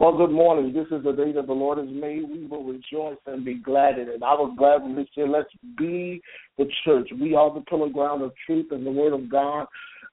Well, 0.00 0.16
good 0.16 0.32
morning. 0.32 0.72
This 0.72 0.86
is 0.86 1.04
the 1.04 1.12
day 1.12 1.30
that 1.32 1.46
the 1.46 1.52
Lord 1.52 1.78
has 1.78 1.86
made. 1.88 2.28
We 2.28 2.46
will 2.46 2.64
rejoice 2.64 3.18
and 3.26 3.44
be 3.44 3.54
glad 3.54 3.96
in 3.96 4.08
it. 4.08 4.22
I 4.24 4.34
was 4.34 4.52
glad 4.58 4.82
when 4.82 4.96
they 4.96 5.08
said, 5.14 5.28
let's 5.28 5.48
be 5.78 6.20
the 6.58 6.68
church. 6.84 7.08
We 7.20 7.36
are 7.36 7.54
the 7.54 7.60
pillar 7.60 7.88
ground 7.88 8.22
of 8.22 8.32
truth, 8.44 8.66
and 8.72 8.84
the 8.84 8.90
word 8.90 9.12
of 9.12 9.30
God 9.30 9.66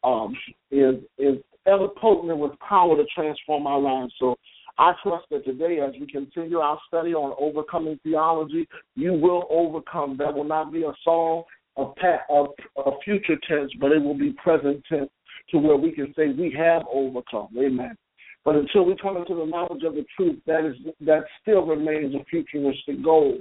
um, 0.04 0.36
is 0.70 0.96
is 1.18 1.38
ever 1.66 1.88
potent 2.00 2.32
and 2.32 2.40
with 2.40 2.52
power 2.60 2.96
to 2.96 3.06
transform 3.16 3.66
our 3.66 3.80
lives. 3.80 4.14
So 4.20 4.36
I 4.78 4.94
trust 5.02 5.26
that 5.32 5.46
today, 5.46 5.80
as 5.80 5.94
we 6.00 6.06
continue 6.06 6.60
our 6.60 6.80
study 6.88 7.16
on 7.16 7.36
overcoming 7.40 8.00
theology, 8.04 8.68
you 8.96 9.14
will 9.14 9.48
overcome. 9.50 10.16
That 10.18 10.34
will 10.34 10.44
not 10.44 10.72
be 10.72 10.84
a 10.84 10.94
song 11.04 11.44
of, 11.76 11.96
pa- 11.96 12.26
of, 12.30 12.50
of 12.78 12.94
future 13.04 13.38
tense, 13.50 13.72
but 13.80 13.92
it 13.92 14.00
will 14.02 14.18
be 14.18 14.34
present 14.44 14.84
tense 14.88 15.10
to 15.50 15.58
where 15.58 15.78
we 15.78 15.92
can 15.92 16.14
say 16.16 16.30
we 16.30 16.56
have 16.56 16.84
overcome. 16.92 17.50
Amen. 17.58 17.98
But 18.44 18.56
until 18.56 18.86
we 18.86 18.96
come 19.00 19.18
into 19.18 19.36
the 19.36 19.46
knowledge 19.46 19.84
of 19.84 19.94
the 19.94 20.06
truth, 20.18 20.40
that 20.48 20.66
is 20.66 20.76
that 21.02 21.26
still 21.42 21.66
remains 21.66 22.16
a 22.16 22.24
futuristic 22.26 23.04
goal. 23.04 23.38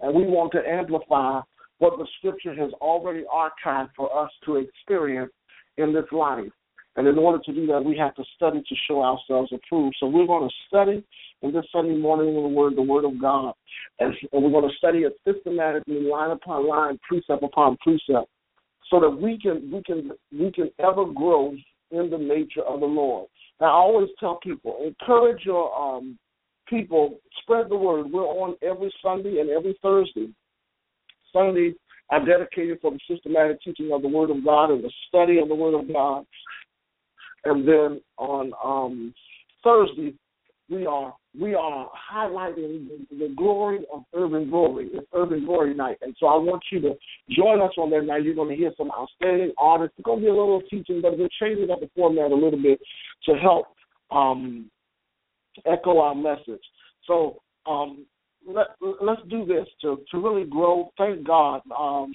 And 0.00 0.14
we 0.14 0.24
want 0.24 0.52
to 0.52 0.68
amplify 0.68 1.40
what 1.78 1.98
the 1.98 2.06
scripture 2.18 2.54
has 2.54 2.72
already 2.74 3.24
archived 3.32 3.90
for 3.96 4.24
us 4.24 4.30
to 4.44 4.56
experience 4.56 5.32
in 5.78 5.92
this 5.92 6.04
life. 6.12 6.50
And 6.96 7.08
in 7.08 7.16
order 7.16 7.42
to 7.44 7.52
do 7.52 7.66
that, 7.68 7.82
we 7.82 7.96
have 7.96 8.14
to 8.16 8.24
study 8.36 8.60
to 8.60 8.74
show 8.86 9.02
ourselves 9.02 9.50
approved. 9.52 9.96
So 9.98 10.06
we're 10.06 10.26
going 10.26 10.48
to 10.48 10.54
study 10.68 11.02
in 11.40 11.52
this 11.52 11.64
Sunday 11.72 11.96
morning 11.96 12.36
in 12.36 12.42
the 12.42 12.48
Word, 12.48 12.76
the 12.76 12.82
Word 12.82 13.06
of 13.06 13.20
God, 13.20 13.54
and, 13.98 14.14
we're 14.32 14.50
going 14.50 14.68
to 14.68 14.76
study 14.76 15.00
it 15.00 15.14
systematically, 15.26 16.00
line 16.02 16.30
upon 16.30 16.68
line, 16.68 16.98
precept 17.08 17.42
upon 17.42 17.78
precept, 17.78 18.28
so 18.90 19.00
that 19.00 19.10
we 19.10 19.38
can 19.38 19.70
we 19.72 19.82
can 19.82 20.10
we 20.38 20.52
can 20.52 20.70
ever 20.78 21.06
grow 21.06 21.54
in 21.92 22.10
the 22.10 22.18
nature 22.18 22.62
of 22.62 22.80
the 22.80 22.86
Lord. 22.86 23.28
Now, 23.60 23.66
I 23.68 23.70
always 23.70 24.08
tell 24.18 24.40
people, 24.42 24.78
encourage 24.84 25.44
your 25.44 25.72
um, 25.78 26.18
people, 26.68 27.20
spread 27.42 27.68
the 27.68 27.76
word. 27.76 28.10
We're 28.10 28.22
on 28.22 28.56
every 28.62 28.92
Sunday 29.02 29.40
and 29.40 29.50
every 29.50 29.78
Thursday. 29.82 30.28
Sunday, 31.32 31.74
I'm 32.10 32.24
dedicated 32.24 32.78
for 32.80 32.90
the 32.90 32.98
systematic 33.08 33.62
teaching 33.62 33.90
of 33.92 34.02
the 34.02 34.08
Word 34.08 34.30
of 34.30 34.44
God 34.44 34.70
and 34.70 34.82
the 34.82 34.92
study 35.08 35.38
of 35.38 35.48
the 35.48 35.54
Word 35.54 35.78
of 35.78 35.92
God. 35.92 36.26
And 37.44 37.66
then 37.66 38.00
on 38.18 38.52
um, 38.62 39.14
Thursday, 39.64 40.14
we 40.72 40.86
are 40.86 41.14
we 41.38 41.54
are 41.54 41.90
highlighting 42.12 42.88
the, 43.10 43.32
glory 43.36 43.80
of 43.92 44.02
Urban 44.14 44.50
Glory. 44.50 44.90
It's 44.92 45.06
Urban 45.14 45.44
Glory 45.44 45.74
Night, 45.74 45.98
and 46.02 46.14
so 46.18 46.26
I 46.26 46.36
want 46.36 46.62
you 46.70 46.80
to 46.80 46.94
join 47.30 47.60
us 47.60 47.72
on 47.78 47.90
that 47.90 48.04
night. 48.04 48.24
You're 48.24 48.34
going 48.34 48.50
to 48.50 48.56
hear 48.56 48.72
some 48.76 48.90
outstanding 48.90 49.52
artists. 49.58 49.94
It's 49.98 50.04
going 50.04 50.20
to 50.20 50.24
be 50.24 50.28
a 50.28 50.34
little 50.34 50.62
teaching, 50.70 51.00
but 51.00 51.18
we're 51.18 51.28
changing 51.40 51.70
up 51.70 51.80
the 51.80 51.90
format 51.94 52.32
a 52.32 52.34
little 52.34 52.60
bit 52.60 52.80
to 53.26 53.34
help 53.34 53.66
um, 54.10 54.70
echo 55.64 56.00
our 56.00 56.14
message. 56.14 56.62
So 57.06 57.40
um, 57.66 58.06
let, 58.46 58.68
let's 59.00 59.22
do 59.28 59.46
this 59.46 59.66
to 59.82 59.98
to 60.10 60.18
really 60.18 60.44
grow. 60.44 60.90
Thank 60.98 61.26
God. 61.26 61.62
Um, 61.76 62.12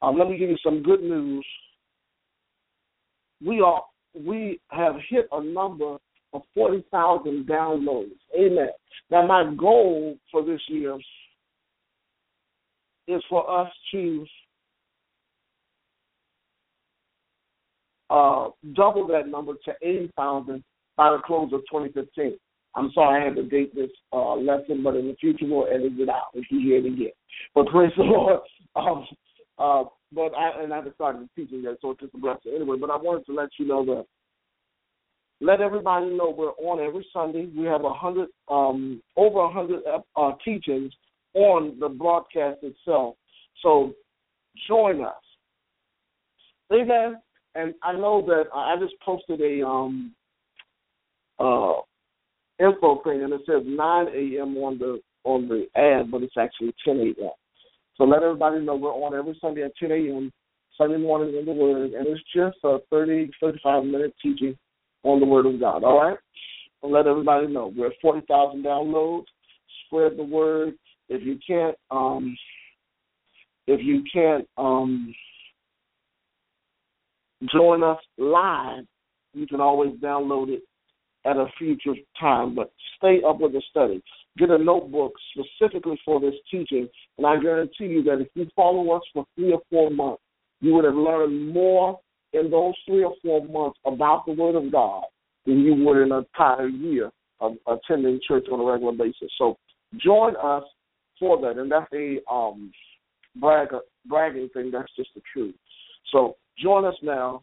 um, 0.00 0.18
let 0.18 0.28
me 0.28 0.38
give 0.38 0.50
you 0.50 0.58
some 0.64 0.82
good 0.82 1.02
news. 1.02 1.46
We 3.44 3.60
are 3.60 3.82
we 4.14 4.60
have 4.70 4.94
hit 5.08 5.28
a 5.32 5.42
number 5.42 5.98
of 6.32 6.42
40,000 6.54 7.46
downloads. 7.46 8.10
Amen. 8.38 8.68
Now, 9.10 9.26
my 9.26 9.52
goal 9.54 10.16
for 10.30 10.44
this 10.44 10.60
year 10.68 10.98
is 13.06 13.22
for 13.28 13.48
us 13.50 13.72
to 13.92 14.26
uh, 18.10 18.48
double 18.74 19.06
that 19.08 19.28
number 19.28 19.54
to 19.64 19.72
80,000 19.82 20.62
by 20.96 21.10
the 21.10 21.18
close 21.24 21.52
of 21.52 21.60
2015. 21.70 22.38
I'm 22.74 22.90
sorry 22.92 23.22
I 23.22 23.24
had 23.24 23.36
to 23.36 23.42
date 23.42 23.74
this 23.74 23.90
uh, 24.12 24.34
lesson, 24.34 24.82
but 24.82 24.94
in 24.94 25.08
the 25.08 25.16
future 25.20 25.46
we'll 25.46 25.66
edit 25.66 25.92
it 25.98 26.08
out 26.08 26.28
if 26.34 26.44
you 26.50 26.60
hear 26.60 26.78
it 26.78 26.86
again. 26.86 27.12
But 27.54 27.66
praise 27.68 27.92
the 27.96 28.02
Lord. 28.04 28.40
Um, 28.76 29.06
uh, 29.58 29.84
but 30.12 30.32
I 30.36 30.62
and 30.62 30.72
I 30.72 30.76
haven't 30.76 30.94
started 30.94 31.28
teaching 31.34 31.62
yet, 31.62 31.78
so 31.80 31.90
it's 31.90 32.00
just 32.00 32.14
a 32.14 32.18
blessing 32.18 32.52
anyway. 32.54 32.76
But 32.80 32.90
I 32.90 32.96
wanted 32.96 33.26
to 33.26 33.34
let 33.34 33.48
you 33.58 33.66
know 33.66 33.84
that 33.86 34.06
let 35.40 35.60
everybody 35.60 36.06
know 36.06 36.34
we're 36.36 36.50
on 36.68 36.84
every 36.84 37.06
Sunday. 37.12 37.48
We 37.56 37.64
have 37.66 37.84
a 37.84 37.92
hundred, 37.92 38.28
um, 38.48 39.00
over 39.16 39.40
a 39.40 39.50
hundred 39.50 39.82
uh, 40.16 40.32
teachings 40.44 40.92
on 41.34 41.78
the 41.78 41.88
broadcast 41.88 42.58
itself. 42.62 43.14
So 43.62 43.92
join 44.66 45.04
us. 45.04 45.14
Amen. 46.72 47.20
And 47.54 47.74
I 47.82 47.92
know 47.92 48.24
that 48.26 48.44
uh, 48.54 48.58
I 48.58 48.76
just 48.80 48.94
posted 49.04 49.40
a 49.40 49.66
um, 49.66 50.14
uh, 51.38 51.74
info 52.60 53.00
thing, 53.04 53.22
and 53.22 53.32
it 53.32 53.42
says 53.46 53.62
9 53.64 54.06
a.m. 54.08 54.56
on 54.58 54.78
the 54.78 55.00
on 55.24 55.48
the 55.48 55.66
ad, 55.76 56.10
but 56.10 56.22
it's 56.22 56.36
actually 56.38 56.74
10 56.84 56.98
a.m. 56.98 57.30
So 57.96 58.04
let 58.04 58.22
everybody 58.22 58.60
know 58.60 58.76
we're 58.76 58.90
on 58.90 59.14
every 59.14 59.36
Sunday 59.40 59.62
at 59.62 59.76
10 59.76 59.90
a.m. 59.90 60.32
Sunday 60.76 60.96
morning 60.96 61.36
in 61.36 61.44
the 61.44 61.52
Word, 61.52 61.92
and 61.92 62.06
it's 62.06 62.22
just 62.34 62.56
a 62.64 62.78
30, 62.90 63.30
35 63.40 63.84
minute 63.84 64.14
teaching 64.22 64.56
on 65.08 65.20
the 65.20 65.26
Word 65.26 65.46
of 65.46 65.58
God. 65.58 65.84
All 65.84 66.00
right? 66.00 66.18
Let 66.82 67.06
everybody 67.06 67.46
know. 67.48 67.72
We're 67.76 67.88
at 67.88 67.92
40,000 68.00 68.64
downloads. 68.64 69.24
Spread 69.86 70.16
the 70.16 70.22
word. 70.22 70.74
If 71.08 71.22
you 71.24 71.38
can't, 71.44 71.76
um, 71.90 72.36
if 73.66 73.80
you 73.82 74.02
can't 74.12 74.46
um, 74.56 75.14
join 77.52 77.82
us 77.82 77.98
live, 78.16 78.84
you 79.34 79.46
can 79.46 79.60
always 79.60 79.92
download 79.94 80.50
it 80.50 80.62
at 81.24 81.36
a 81.36 81.46
future 81.58 81.94
time. 82.20 82.54
But 82.54 82.70
stay 82.96 83.20
up 83.26 83.40
with 83.40 83.52
the 83.52 83.62
study. 83.70 84.02
Get 84.36 84.50
a 84.50 84.58
notebook 84.58 85.14
specifically 85.32 85.98
for 86.04 86.20
this 86.20 86.34
teaching, 86.50 86.88
and 87.16 87.26
I 87.26 87.40
guarantee 87.40 87.86
you 87.86 88.02
that 88.04 88.20
if 88.20 88.28
you 88.34 88.46
follow 88.54 88.92
us 88.92 89.02
for 89.12 89.24
three 89.34 89.52
or 89.52 89.60
four 89.68 89.90
months, 89.90 90.22
you 90.60 90.74
would 90.74 90.84
have 90.84 90.94
learned 90.94 91.52
more 91.52 91.98
in 92.32 92.50
those 92.50 92.74
three 92.86 93.04
or 93.04 93.14
four 93.22 93.46
months 93.46 93.78
about 93.84 94.24
the 94.26 94.32
Word 94.32 94.54
of 94.54 94.70
God 94.70 95.04
than 95.46 95.60
you 95.60 95.74
would 95.74 96.02
in 96.02 96.12
an 96.12 96.24
entire 96.24 96.68
year 96.68 97.10
of 97.40 97.52
attending 97.66 98.20
church 98.26 98.46
on 98.52 98.60
a 98.60 98.64
regular 98.64 98.92
basis. 98.92 99.30
So 99.38 99.56
join 99.96 100.34
us 100.36 100.64
for 101.18 101.40
that, 101.40 101.58
and 101.58 101.70
that's 101.70 101.92
a 101.92 102.18
um, 102.30 102.72
brag, 103.36 103.68
bragging 104.06 104.48
thing. 104.52 104.70
That's 104.70 104.90
just 104.96 105.10
the 105.14 105.22
truth. 105.32 105.54
So 106.12 106.36
join 106.58 106.84
us 106.84 106.96
now 107.02 107.42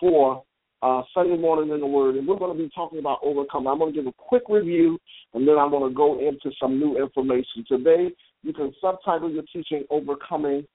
for 0.00 0.42
uh, 0.82 1.02
Sunday 1.14 1.36
morning 1.36 1.72
in 1.72 1.80
the 1.80 1.86
Word, 1.86 2.16
and 2.16 2.26
we're 2.26 2.38
going 2.38 2.56
to 2.56 2.62
be 2.62 2.70
talking 2.74 2.98
about 2.98 3.20
overcoming. 3.22 3.68
I'm 3.68 3.78
going 3.78 3.92
to 3.92 3.98
give 3.98 4.06
a 4.06 4.12
quick 4.16 4.42
review, 4.48 4.98
and 5.32 5.46
then 5.46 5.56
I'm 5.58 5.70
going 5.70 5.88
to 5.88 5.94
go 5.94 6.18
into 6.18 6.50
some 6.60 6.78
new 6.78 7.00
information. 7.00 7.64
Today, 7.68 8.10
you 8.42 8.52
can 8.52 8.74
subtitle 8.80 9.30
your 9.30 9.44
teaching 9.52 9.84
"Overcoming 9.90 10.66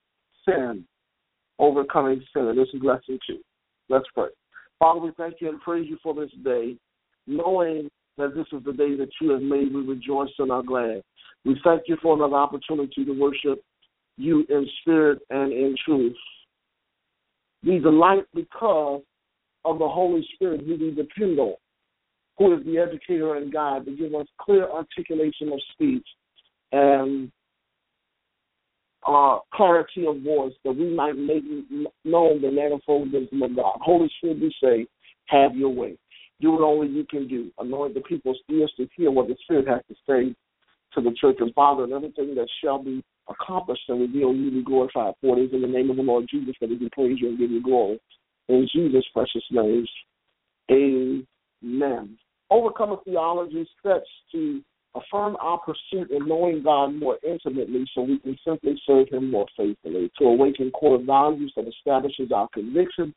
Sin." 0.44 0.84
Overcoming 1.58 2.22
sin. 2.32 2.46
And 2.46 2.58
this 2.58 2.68
is 2.72 2.82
lesson 2.82 3.18
two. 3.26 3.38
Let's 3.88 4.06
pray. 4.14 4.28
Father, 4.78 5.00
we 5.00 5.10
thank 5.16 5.36
you 5.40 5.48
and 5.48 5.60
praise 5.60 5.86
you 5.88 5.98
for 6.02 6.14
this 6.14 6.30
day, 6.44 6.76
knowing 7.26 7.90
that 8.16 8.34
this 8.34 8.46
is 8.52 8.64
the 8.64 8.72
day 8.72 8.96
that 8.96 9.10
you 9.20 9.30
have 9.30 9.42
made. 9.42 9.74
We 9.74 9.82
rejoice 9.82 10.30
and 10.38 10.52
are 10.52 10.62
glad. 10.62 11.02
We 11.44 11.58
thank 11.64 11.82
you 11.86 11.96
for 12.02 12.14
another 12.14 12.36
opportunity 12.36 13.04
to 13.04 13.12
worship 13.12 13.62
you 14.16 14.44
in 14.48 14.68
spirit 14.80 15.20
and 15.30 15.52
in 15.52 15.74
truth. 15.84 16.16
We 17.64 17.78
delight 17.78 18.24
because 18.34 19.02
of 19.64 19.78
the 19.78 19.88
Holy 19.88 20.26
Spirit 20.34 20.62
who 20.64 20.72
we 20.72 20.90
depend 20.90 21.38
on, 21.38 21.54
who 22.38 22.56
is 22.56 22.64
the 22.64 22.78
educator 22.78 23.36
and 23.36 23.52
guide 23.52 23.84
to 23.86 23.96
give 23.96 24.14
us 24.14 24.26
clear 24.40 24.68
articulation 24.68 25.52
of 25.52 25.60
speech 25.72 26.06
and 26.72 27.30
uh, 29.06 29.38
clarity 29.54 30.06
of 30.06 30.22
voice 30.22 30.52
that 30.64 30.72
we 30.72 30.94
might 30.94 31.16
make 31.16 31.44
known 32.04 32.42
the 32.42 32.50
manifold 32.50 33.12
wisdom 33.12 33.42
of 33.42 33.56
God. 33.56 33.78
Holy 33.80 34.10
Spirit, 34.18 34.40
we 34.40 34.54
say, 34.62 34.86
have 35.26 35.54
your 35.54 35.70
way. 35.70 35.96
Do 36.40 36.52
what 36.52 36.62
only 36.62 36.88
you 36.88 37.04
can 37.04 37.26
do. 37.26 37.50
Anoint 37.58 37.94
the 37.94 38.00
people's 38.00 38.38
ears 38.48 38.72
to 38.76 38.88
hear 38.96 39.10
what 39.10 39.28
the 39.28 39.36
Spirit 39.42 39.68
has 39.68 39.80
to 39.88 39.94
say 40.06 40.34
to 40.94 41.00
the 41.00 41.14
church 41.20 41.36
and 41.40 41.52
Father, 41.54 41.84
and 41.84 41.92
everything 41.92 42.34
that 42.34 42.48
shall 42.62 42.82
be 42.82 43.02
accomplished 43.28 43.82
and 43.88 44.00
revealed, 44.00 44.36
you 44.36 44.50
be 44.50 44.64
glorified 44.64 45.14
for 45.20 45.38
it 45.38 45.42
is 45.42 45.52
in 45.52 45.60
the 45.60 45.68
name 45.68 45.90
of 45.90 45.96
the 45.96 46.02
Lord 46.02 46.26
Jesus 46.30 46.54
that 46.60 46.70
we 46.70 46.78
can 46.78 46.90
praise 46.90 47.18
you 47.20 47.28
and 47.28 47.38
give 47.38 47.50
you 47.50 47.62
glory. 47.62 48.00
In 48.48 48.66
Jesus' 48.72 49.04
precious 49.12 49.44
name, 49.50 49.86
amen. 50.70 52.16
Overcomer 52.50 52.96
theology 53.04 53.68
sets 53.82 54.06
to 54.32 54.62
affirm 54.94 55.36
our 55.40 55.58
pursuit 55.58 56.10
in 56.10 56.26
knowing 56.26 56.62
God 56.62 56.94
more 56.94 57.18
intimately 57.26 57.84
so 57.94 58.02
we 58.02 58.18
can 58.18 58.36
simply 58.44 58.80
serve 58.86 59.08
Him 59.08 59.30
more 59.30 59.46
faithfully, 59.56 60.10
to 60.18 60.24
awaken 60.24 60.70
core 60.70 61.00
values 61.02 61.52
that 61.56 61.68
establishes 61.68 62.32
our 62.32 62.48
conviction 62.48 63.14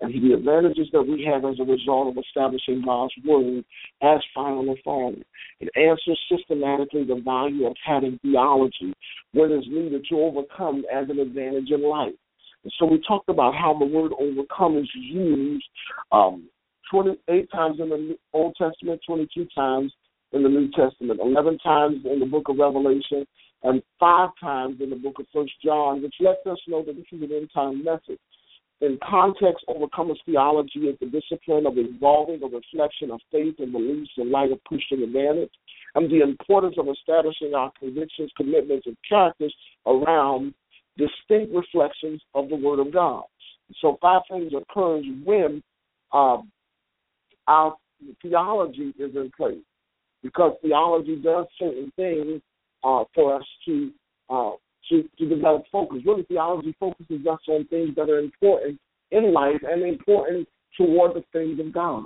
and 0.00 0.12
the 0.12 0.34
advantages 0.34 0.88
that 0.92 1.02
we 1.02 1.24
have 1.24 1.44
as 1.44 1.58
a 1.60 1.64
result 1.64 2.08
of 2.08 2.22
establishing 2.22 2.82
God's 2.84 3.14
Word 3.24 3.64
as 4.02 4.20
final 4.34 4.72
authority. 4.72 5.24
It 5.60 5.70
answers 5.76 6.18
systematically 6.30 7.04
the 7.04 7.22
value 7.24 7.66
of 7.66 7.76
having 7.84 8.18
theology 8.22 8.92
when 9.32 9.52
it's 9.52 9.68
needed 9.68 10.04
to 10.10 10.20
overcome 10.20 10.84
as 10.92 11.08
an 11.08 11.20
advantage 11.20 11.70
in 11.70 11.82
life. 11.82 12.14
And 12.64 12.72
so 12.78 12.86
we 12.86 13.00
talked 13.06 13.28
about 13.28 13.54
how 13.54 13.76
the 13.78 13.84
word 13.84 14.12
overcome 14.18 14.78
is 14.78 14.88
used 14.94 15.64
um, 16.12 16.48
28 16.90 17.50
times 17.50 17.78
in 17.80 17.88
the 17.88 18.16
Old 18.32 18.54
Testament, 18.56 19.00
22 19.06 19.46
times 19.54 19.92
in 20.34 20.42
the 20.42 20.48
New 20.48 20.68
Testament, 20.72 21.20
11 21.22 21.58
times 21.58 22.04
in 22.04 22.18
the 22.18 22.26
book 22.26 22.48
of 22.48 22.58
Revelation, 22.58 23.24
and 23.62 23.82
five 23.98 24.30
times 24.40 24.80
in 24.80 24.90
the 24.90 24.96
book 24.96 25.18
of 25.18 25.26
First 25.32 25.52
John, 25.64 26.02
which 26.02 26.14
lets 26.20 26.44
us 26.46 26.58
know 26.66 26.84
that 26.84 26.96
this 26.96 27.06
is 27.12 27.22
an 27.22 27.32
end 27.32 27.50
time 27.54 27.84
message. 27.84 28.18
In 28.80 28.98
context, 29.08 29.64
overcomers 29.68 30.18
theology 30.26 30.80
is 30.80 30.98
the 31.00 31.06
discipline 31.06 31.66
of 31.66 31.74
evolving 31.76 32.42
a 32.42 32.46
reflection 32.46 33.12
of 33.12 33.20
faith 33.30 33.54
and 33.58 33.72
beliefs 33.72 34.10
in 34.18 34.30
light 34.30 34.50
of 34.50 34.62
Christian 34.64 35.02
advantage, 35.02 35.52
and 35.94 36.10
the 36.10 36.20
importance 36.20 36.74
of 36.78 36.88
establishing 36.88 37.54
our 37.54 37.70
convictions, 37.78 38.30
commitments, 38.36 38.86
and 38.86 38.96
characters 39.08 39.54
around 39.86 40.52
distinct 40.98 41.54
reflections 41.54 42.20
of 42.34 42.48
the 42.48 42.56
Word 42.56 42.80
of 42.80 42.92
God. 42.92 43.24
So, 43.80 43.96
five 44.02 44.22
things 44.28 44.52
occurs 44.52 45.04
when 45.24 45.62
um, 46.12 46.50
our 47.46 47.76
theology 48.20 48.92
is 48.98 49.14
in 49.14 49.30
place 49.36 49.62
because 50.24 50.56
theology 50.62 51.16
does 51.16 51.44
certain 51.58 51.92
things 51.94 52.40
uh, 52.82 53.04
for 53.14 53.36
us 53.36 53.44
to, 53.66 53.92
uh, 54.30 54.52
to 54.88 55.04
to 55.18 55.28
develop 55.28 55.62
focus. 55.70 55.98
Really, 56.04 56.24
theology 56.24 56.74
focuses 56.80 57.24
us 57.30 57.38
on 57.48 57.66
things 57.68 57.90
that 57.96 58.10
are 58.10 58.18
important 58.18 58.80
in 59.12 59.32
life 59.32 59.60
and 59.62 59.82
important 59.82 60.48
toward 60.76 61.14
the 61.14 61.22
things 61.32 61.60
of 61.60 61.72
God. 61.72 62.04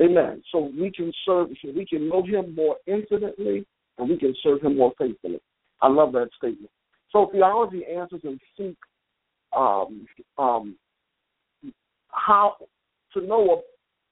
Amen. 0.00 0.42
So 0.52 0.70
we 0.78 0.92
can 0.92 1.12
serve, 1.26 1.48
so 1.62 1.72
we 1.74 1.84
can 1.84 2.08
know 2.08 2.22
Him 2.22 2.54
more 2.54 2.76
intimately, 2.86 3.66
and 3.98 4.08
we 4.08 4.16
can 4.18 4.34
serve 4.42 4.62
Him 4.62 4.76
more 4.76 4.92
faithfully. 4.98 5.40
I 5.82 5.88
love 5.88 6.12
that 6.12 6.28
statement. 6.36 6.70
So 7.10 7.30
theology 7.32 7.82
answers 7.84 8.20
and 8.22 8.38
seeks 8.56 8.76
um, 9.56 10.06
um, 10.38 10.76
how 12.08 12.54
to 13.14 13.20
know 13.20 13.62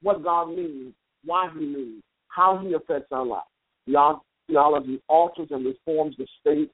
what 0.03 0.25
God 0.25 0.49
means, 0.49 0.95
why 1.25 1.49
He 1.55 1.65
means, 1.65 2.03
how 2.39 2.59
He 2.65 2.75
affects 2.75 3.09
our 3.11 3.27
life. 3.27 3.43
Theology 4.47 5.03
alters 5.09 5.49
and 5.51 5.67
reforms 5.67 6.15
the 6.17 6.27
state 6.41 6.71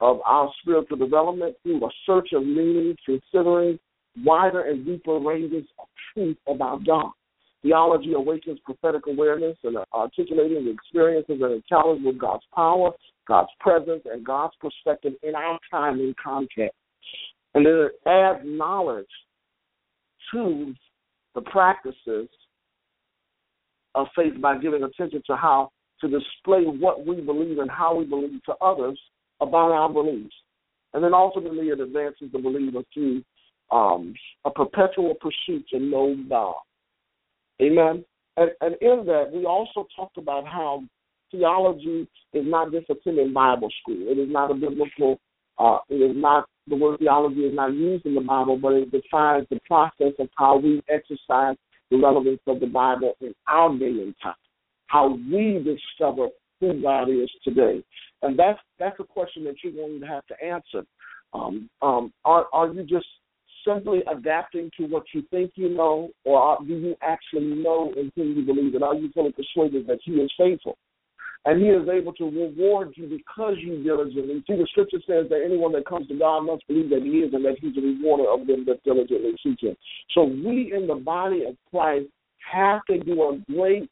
of 0.00 0.18
our 0.26 0.50
spiritual 0.60 0.98
development 0.98 1.56
through 1.62 1.82
a 1.84 1.88
search 2.04 2.28
of 2.34 2.42
meaning, 2.42 2.94
considering 3.06 3.78
wider 4.24 4.62
and 4.62 4.84
deeper 4.84 5.18
ranges 5.18 5.64
of 5.78 5.86
truth 6.12 6.36
about 6.46 6.84
God. 6.84 7.10
Theology 7.62 8.12
awakens 8.12 8.58
prophetic 8.64 9.06
awareness 9.06 9.56
and 9.64 9.76
uh, 9.76 9.84
articulating 9.94 10.66
the 10.66 10.72
experiences 10.72 11.38
and 11.40 11.54
encounters 11.54 12.00
with 12.04 12.18
God's 12.18 12.44
power, 12.54 12.90
God's 13.26 13.50
presence, 13.60 14.02
and 14.04 14.24
God's 14.24 14.54
perspective 14.60 15.14
in 15.22 15.34
our 15.34 15.58
time 15.70 15.98
and 16.00 16.14
context. 16.22 16.76
And 17.54 17.64
then 17.64 17.88
it 17.88 18.08
adds 18.08 18.40
knowledge 18.44 19.06
to 20.32 20.74
the 21.34 21.40
practices 21.40 22.28
of 23.96 24.06
faith 24.14 24.40
by 24.40 24.58
giving 24.58 24.84
attention 24.84 25.22
to 25.26 25.36
how 25.36 25.70
to 26.00 26.08
display 26.08 26.62
what 26.62 27.06
we 27.06 27.20
believe 27.20 27.58
and 27.58 27.70
how 27.70 27.96
we 27.96 28.04
believe 28.04 28.42
to 28.44 28.54
others 28.60 28.98
about 29.40 29.72
our 29.72 29.88
beliefs. 29.88 30.34
And 30.94 31.02
then 31.02 31.14
ultimately 31.14 31.68
it 31.68 31.80
advances 31.80 32.30
the 32.32 32.38
believer 32.38 32.82
through 32.94 33.22
um, 33.70 34.14
a 34.44 34.50
perpetual 34.50 35.14
pursuit 35.14 35.66
to 35.70 35.78
know 35.78 36.16
God. 36.28 36.54
Amen. 37.60 38.04
And, 38.36 38.50
and 38.60 38.76
in 38.80 39.06
that, 39.06 39.30
we 39.32 39.46
also 39.46 39.86
talked 39.96 40.18
about 40.18 40.46
how 40.46 40.84
theology 41.30 42.06
is 42.32 42.44
not 42.46 42.70
just 42.70 42.88
attending 42.90 43.32
Bible 43.32 43.70
school. 43.82 43.96
It 43.98 44.18
is 44.18 44.30
not 44.30 44.50
a 44.50 44.54
biblical. 44.54 45.18
Uh, 45.58 45.78
it 45.88 45.96
is 45.96 46.16
not 46.16 46.46
the 46.68 46.76
word 46.76 46.98
theology 46.98 47.40
is 47.40 47.54
not 47.54 47.72
used 47.72 48.04
in 48.04 48.14
the 48.14 48.20
Bible, 48.20 48.58
but 48.58 48.72
it 48.74 48.90
defines 48.90 49.46
the 49.50 49.60
process 49.66 50.12
of 50.18 50.28
how 50.36 50.58
we 50.58 50.82
exercise 50.88 51.56
the 51.90 51.98
relevance 51.98 52.40
of 52.46 52.60
the 52.60 52.66
Bible 52.66 53.14
in 53.20 53.34
our 53.48 53.76
day 53.78 53.86
and 53.86 54.14
time, 54.22 54.34
how 54.86 55.18
we 55.32 55.62
discover 55.64 56.28
who 56.60 56.80
God 56.82 57.08
is 57.10 57.30
today, 57.44 57.82
and 58.22 58.38
that's 58.38 58.58
that's 58.78 58.98
a 59.00 59.04
question 59.04 59.44
that 59.44 59.56
you're 59.62 59.72
going 59.72 60.00
to 60.00 60.06
have 60.06 60.26
to 60.26 60.44
answer. 60.44 60.86
Um, 61.34 61.68
um, 61.82 62.12
are 62.24 62.46
are 62.52 62.68
you 62.72 62.82
just 62.84 63.06
simply 63.66 64.02
adapting 64.10 64.70
to 64.78 64.86
what 64.86 65.04
you 65.12 65.22
think 65.30 65.52
you 65.54 65.68
know, 65.68 66.10
or 66.24 66.58
do 66.66 66.74
you 66.74 66.94
actually 67.02 67.46
know 67.46 67.92
in 67.96 68.12
whom 68.14 68.36
you 68.36 68.42
believe? 68.44 68.74
And 68.74 68.84
are 68.84 68.94
you 68.94 69.10
fully 69.12 69.32
persuaded 69.32 69.86
that 69.88 69.98
He 70.04 70.12
is 70.12 70.32
faithful? 70.38 70.78
And 71.44 71.62
he 71.62 71.68
is 71.68 71.88
able 71.88 72.12
to 72.14 72.24
reward 72.24 72.92
you 72.96 73.06
because 73.06 73.54
you 73.60 73.82
diligently. 73.82 74.42
See, 74.46 74.56
the 74.56 74.66
scripture 74.70 74.98
says 75.06 75.26
that 75.30 75.42
anyone 75.44 75.72
that 75.72 75.86
comes 75.86 76.08
to 76.08 76.18
God 76.18 76.40
must 76.40 76.66
believe 76.66 76.90
that 76.90 77.02
he 77.02 77.18
is 77.18 77.32
and 77.34 77.44
that 77.44 77.56
he's 77.60 77.76
a 77.76 77.80
rewarder 77.80 78.28
of 78.28 78.46
them 78.46 78.64
that 78.66 78.82
diligently 78.82 79.32
seek 79.42 79.62
him. 79.62 79.76
So 80.12 80.24
we 80.24 80.72
in 80.74 80.86
the 80.86 80.96
body 80.96 81.44
of 81.44 81.54
Christ 81.70 82.08
have 82.52 82.80
to 82.90 82.98
do 82.98 83.22
a 83.22 83.52
great, 83.52 83.88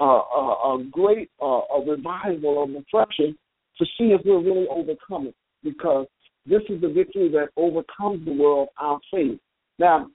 uh, 0.00 0.04
a, 0.04 0.76
a 0.76 0.84
great 0.90 1.30
uh, 1.42 1.60
a 1.76 1.84
revival 1.86 2.62
of 2.62 2.70
reflection 2.70 3.36
to 3.78 3.84
see 3.98 4.12
if 4.12 4.20
we're 4.24 4.42
really 4.42 4.66
overcoming 4.70 5.34
because 5.62 6.06
this 6.46 6.62
is 6.68 6.80
the 6.80 6.88
victory 6.88 7.30
that 7.30 7.48
overcomes 7.56 8.24
the 8.24 8.32
world, 8.32 8.68
our 8.78 8.98
faith. 9.10 9.38
Now, 9.78 10.08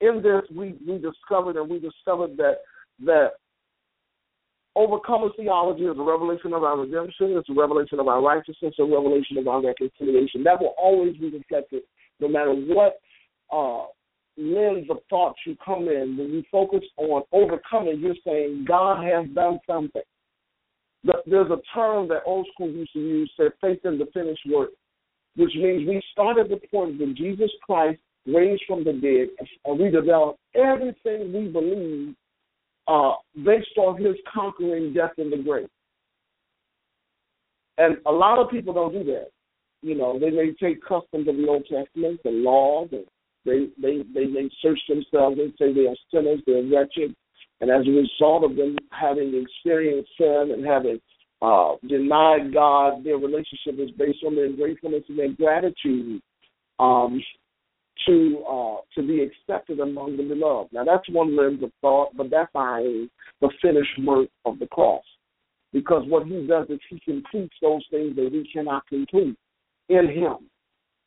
in 0.00 0.22
this, 0.22 0.42
we, 0.54 0.76
we 0.86 0.98
discovered 0.98 1.56
and 1.56 1.68
we 1.68 1.78
discovered 1.78 2.36
that 2.36 2.58
that 3.04 3.32
overcomer 4.76 5.28
theology 5.36 5.84
is 5.84 5.96
a 5.98 6.02
revelation 6.02 6.52
of 6.52 6.62
our 6.64 6.78
redemption, 6.78 7.36
it's 7.36 7.48
a 7.48 7.54
revelation 7.54 8.00
of 8.00 8.08
our 8.08 8.22
righteousness, 8.22 8.74
a 8.78 8.84
revelation 8.84 9.38
of 9.38 9.48
our 9.48 9.62
reconciliation. 9.62 10.44
That 10.44 10.60
will 10.60 10.74
always 10.78 11.16
be 11.16 11.30
reflected 11.30 11.82
no 12.20 12.28
matter 12.28 12.52
what 12.52 13.00
uh, 13.52 13.86
lens 14.36 14.86
of 14.90 14.98
thought 15.10 15.34
you 15.46 15.56
come 15.64 15.88
in. 15.88 16.16
When 16.16 16.30
you 16.30 16.42
focus 16.50 16.84
on 16.96 17.22
overcoming, 17.32 18.00
you're 18.00 18.14
saying 18.24 18.64
God 18.66 19.04
has 19.04 19.26
done 19.34 19.58
something. 19.66 20.02
There's 21.04 21.50
a 21.50 21.60
term 21.74 22.08
that 22.08 22.22
old 22.26 22.46
school 22.52 22.70
used 22.70 22.92
to 22.92 22.98
use, 22.98 23.32
said 23.36 23.52
faith 23.60 23.80
in 23.84 23.98
the 23.98 24.06
finished 24.12 24.46
work 24.50 24.70
which 25.38 25.54
means 25.54 25.88
we 25.88 26.02
start 26.10 26.36
at 26.36 26.48
the 26.48 26.58
point 26.68 26.98
when 26.98 27.14
Jesus 27.16 27.50
Christ 27.62 28.00
raised 28.26 28.64
from 28.66 28.82
the 28.82 28.92
dead, 28.92 29.28
and 29.64 29.78
we 29.78 29.88
develop 29.88 30.36
everything 30.54 31.32
we 31.32 31.46
believe 31.48 32.14
uh, 32.88 33.14
based 33.44 33.76
on 33.76 34.02
His 34.02 34.16
conquering 34.32 34.92
death 34.92 35.12
in 35.18 35.30
the 35.30 35.36
grave. 35.36 35.68
And 37.76 37.98
a 38.06 38.12
lot 38.12 38.38
of 38.38 38.50
people 38.50 38.74
don't 38.74 38.92
do 38.92 39.04
that. 39.04 39.28
You 39.82 39.94
know, 39.94 40.18
they 40.18 40.30
may 40.30 40.52
take 40.60 40.82
customs 40.82 41.28
of 41.28 41.36
the 41.36 41.46
Old 41.48 41.62
Testament, 41.62 42.20
the 42.24 42.30
laws, 42.30 42.88
and 42.90 43.04
they 43.44 43.68
they 43.80 44.02
they 44.12 44.26
may 44.26 44.50
search 44.60 44.80
themselves 44.88 45.38
and 45.38 45.52
say 45.58 45.72
they 45.72 45.86
are 45.86 45.96
sinners, 46.12 46.40
they're 46.46 46.64
wretched, 46.64 47.14
and 47.60 47.70
as 47.70 47.86
a 47.86 47.90
result 47.90 48.42
of 48.42 48.56
them 48.56 48.76
having 48.90 49.40
experienced 49.40 50.10
sin 50.18 50.50
and 50.52 50.66
having 50.66 51.00
uh, 51.40 51.74
denied 51.88 52.52
God, 52.52 53.04
their 53.04 53.16
relationship 53.16 53.78
is 53.78 53.90
based 53.92 54.24
on 54.26 54.34
their 54.34 54.50
gratefulness 54.50 55.04
and 55.08 55.18
their 55.18 55.32
gratitude 55.32 56.20
um, 56.80 57.22
to 58.06 58.44
uh, 58.48 58.76
to 58.94 59.06
be 59.06 59.22
accepted 59.22 59.80
among 59.80 60.16
the 60.16 60.22
beloved. 60.22 60.72
Now 60.72 60.84
that's 60.84 61.08
one 61.10 61.36
lens 61.36 61.62
of 61.62 61.70
thought, 61.80 62.16
but 62.16 62.30
that's 62.30 62.50
not 62.54 62.82
the 63.40 63.50
finished 63.60 63.98
work 64.04 64.28
of 64.44 64.58
the 64.58 64.66
cross. 64.66 65.04
Because 65.72 66.04
what 66.08 66.26
he 66.26 66.46
does 66.46 66.66
is 66.70 66.80
he 66.88 67.00
completes 67.00 67.54
those 67.60 67.84
things 67.90 68.16
that 68.16 68.30
we 68.32 68.48
cannot 68.52 68.86
complete 68.86 69.36
in 69.88 70.08
him. 70.08 70.48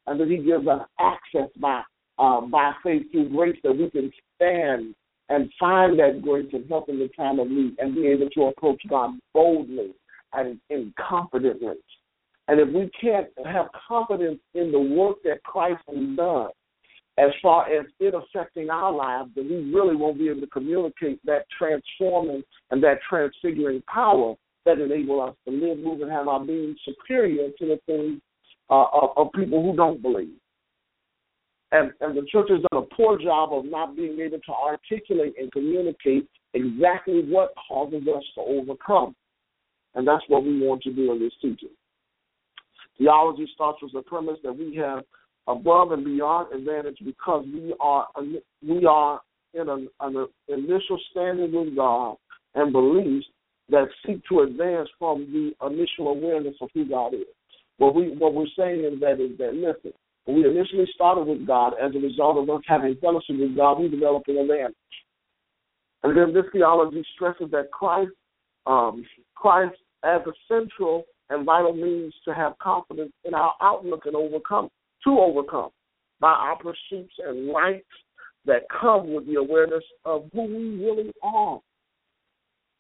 And 0.08 0.20
that 0.20 0.28
he 0.28 0.38
gives 0.38 0.68
us 0.68 0.82
access 1.00 1.50
by 1.60 1.82
uh, 2.20 2.42
by 2.42 2.74
faith 2.84 3.12
through 3.12 3.30
grace 3.30 3.58
that 3.64 3.76
we 3.76 3.90
can 3.90 4.12
stand 4.36 4.96
and 5.30 5.50
find 5.60 5.98
that 5.98 6.22
grace 6.22 6.50
and 6.52 6.68
help 6.68 6.90
in 6.90 7.00
the 7.00 7.10
time 7.16 7.40
of 7.40 7.50
need 7.50 7.76
and 7.80 7.96
be 7.96 8.08
able 8.08 8.30
to 8.32 8.44
approach 8.44 8.82
God 8.90 9.12
boldly 9.34 9.94
and, 10.34 10.60
and 10.70 10.94
confidently. 10.96 11.76
And 12.48 12.60
if 12.60 12.68
we 12.68 12.92
can't 13.00 13.28
have 13.46 13.68
confidence 13.88 14.40
in 14.54 14.72
the 14.72 14.80
work 14.80 15.18
that 15.24 15.42
Christ 15.44 15.82
has 15.88 16.18
done, 16.18 16.50
as 17.18 17.32
far 17.42 17.72
as 17.72 17.86
it 18.00 18.14
affecting 18.14 18.70
our 18.70 18.92
lives, 18.92 19.30
then 19.36 19.50
we 19.50 19.74
really 19.74 19.96
won't 19.96 20.18
be 20.18 20.30
able 20.30 20.42
to 20.42 20.48
communicate 20.48 21.20
that 21.26 21.46
transforming 21.58 22.44
and 22.72 22.82
that 22.84 23.00
transfiguring 23.08 23.84
power 23.94 24.36
that 24.66 24.80
enable 24.80 25.22
us 25.22 25.36
to 25.46 25.52
live, 25.52 25.80
move, 25.80 26.02
and 26.02 26.12
have 26.12 26.28
our 26.28 26.44
being 26.44 26.76
superior 26.86 27.50
to 27.60 27.66
the 27.66 27.80
things 27.86 28.22
uh, 28.70 28.86
of, 28.94 29.10
of 29.18 29.34
people 29.34 29.62
who 29.62 29.76
don't 29.76 30.02
believe. 30.02 30.36
And, 31.74 31.92
and 32.02 32.18
the 32.18 32.26
church 32.32 32.50
has 32.50 32.62
done 32.72 32.84
a 32.84 32.96
poor 32.96 33.18
job 33.18 33.54
of 33.54 33.66
not 33.66 33.96
being 33.96 34.20
able 34.20 34.40
to 34.40 34.52
articulate 34.52 35.34
and 35.40 35.52
communicate 35.52 36.28
exactly 36.54 37.24
what 37.28 37.54
causes 37.68 38.04
us 38.14 38.24
to 38.36 38.42
overcome. 38.42 39.16
And 39.96 40.08
that's 40.08 40.24
what 40.28 40.44
we 40.44 40.60
want 40.66 40.84
to 40.84 40.94
do 40.94 41.12
in 41.12 41.20
this 41.20 41.34
teaching. 41.42 41.70
Theology 42.98 43.50
starts 43.54 43.82
with 43.82 43.94
the 43.94 44.02
premise 44.02 44.38
that 44.44 44.54
we 44.54 44.76
have 44.76 45.04
above 45.48 45.92
and 45.92 46.06
beyond 46.06 46.54
advantage 46.54 46.98
because 47.04 47.46
we 47.54 47.74
are 47.80 48.08
we 48.68 48.86
are 48.86 49.22
in 49.54 49.70
an, 49.70 49.88
an 50.00 50.28
initial 50.48 51.00
standing 51.12 51.52
with 51.54 51.76
God 51.76 52.16
and 52.56 52.72
beliefs 52.72 53.26
that 53.70 53.88
seek 54.06 54.22
to 54.30 54.42
advance 54.42 54.90
from 55.00 55.28
the 55.32 55.66
initial 55.66 56.10
awareness 56.10 56.56
of 56.62 56.70
who 56.74 56.88
God 56.88 57.14
is. 57.14 57.26
What 57.78 57.96
we 57.96 58.16
what 58.18 58.34
we're 58.34 58.46
saying 58.58 58.84
is 58.86 59.00
that 59.00 59.20
is 59.20 59.38
that 59.40 59.54
listen, 59.54 59.94
when 60.26 60.38
we 60.38 60.50
initially 60.50 60.86
started 60.94 61.26
with 61.26 61.48
God 61.48 61.74
as 61.82 61.96
a 61.96 62.00
result 62.00 62.38
of 62.38 62.50
us 62.50 62.62
having 62.68 62.96
fellowship 63.02 63.38
with 63.40 63.56
God, 63.56 63.80
we 63.80 63.90
developed 63.90 64.28
an 64.28 64.38
advantage. 64.38 64.76
And 66.04 66.18
then 66.18 66.34
this 66.34 66.46
theology 66.52 67.04
stresses 67.16 67.50
that 67.52 67.72
Christ 67.72 68.12
um, 68.68 69.06
Christ 69.36 69.76
as 70.04 70.22
a 70.28 70.32
central 70.48 71.06
and 71.30 71.46
vital 71.46 71.74
means 71.74 72.14
to 72.26 72.34
have 72.34 72.58
confidence 72.60 73.14
in 73.24 73.34
our 73.34 73.54
outlook 73.62 74.06
and 74.06 74.16
overcome 74.16 74.70
to 75.04 75.20
overcome 75.20 75.70
by 76.20 76.32
our 76.32 76.56
pursuits 76.58 77.14
and 77.26 77.54
rights 77.54 77.86
that 78.46 78.64
come 78.70 79.14
with 79.14 79.26
the 79.28 79.36
awareness 79.36 79.84
of 80.06 80.30
who 80.34 80.44
we 80.44 80.84
really 80.84 81.12
are. 81.24 81.60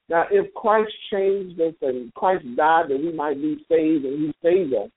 Now, 0.09 0.25
if 0.29 0.53
Christ 0.53 0.91
changed 1.11 1.59
us 1.61 1.73
and 1.81 2.13
Christ 2.13 2.43
died 2.55 2.89
that 2.89 2.97
we 2.97 3.13
might 3.13 3.41
be 3.41 3.63
saved 3.69 4.05
and 4.05 4.19
He 4.19 4.33
saved 4.43 4.73
us, 4.73 4.89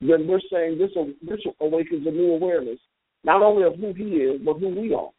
then 0.00 0.26
we're 0.26 0.40
saying 0.50 0.78
this 0.78 0.90
this 1.22 1.40
awakens 1.60 2.06
a 2.06 2.10
new 2.10 2.32
awareness, 2.32 2.78
not 3.24 3.42
only 3.42 3.64
of 3.64 3.76
who 3.76 3.92
He 3.92 4.16
is, 4.16 4.40
but 4.44 4.58
who 4.58 4.68
we 4.68 4.94
are. 4.94 5.10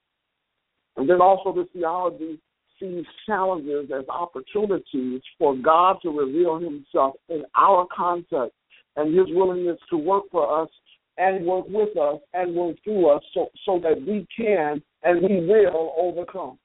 And 0.98 1.10
then 1.10 1.22
also 1.22 1.54
the 1.54 1.68
theology 1.74 2.40
sees 2.80 3.06
challenges 3.26 3.90
as 3.96 4.06
opportunities 4.10 5.22
for 5.38 5.56
God 5.56 5.98
to 6.02 6.10
reveal 6.10 6.60
Himself 6.60 7.16
in 7.30 7.44
our 7.56 7.88
context 7.96 8.56
and 8.96 9.18
His 9.18 9.28
willingness 9.30 9.78
to 9.90 9.98
work 9.98 10.24
for 10.32 10.64
us 10.64 10.70
and 11.18 11.46
work 11.46 11.66
with 11.70 11.96
us 11.98 12.20
and 12.34 12.56
work 12.56 12.76
through 12.84 13.10
us 13.10 13.24
so, 13.34 13.48
so 13.66 13.80
that 13.80 14.02
we 14.06 14.28
can 14.36 14.82
and 15.04 15.22
we 15.22 15.46
will 15.46 15.94
overcome. 15.98 16.58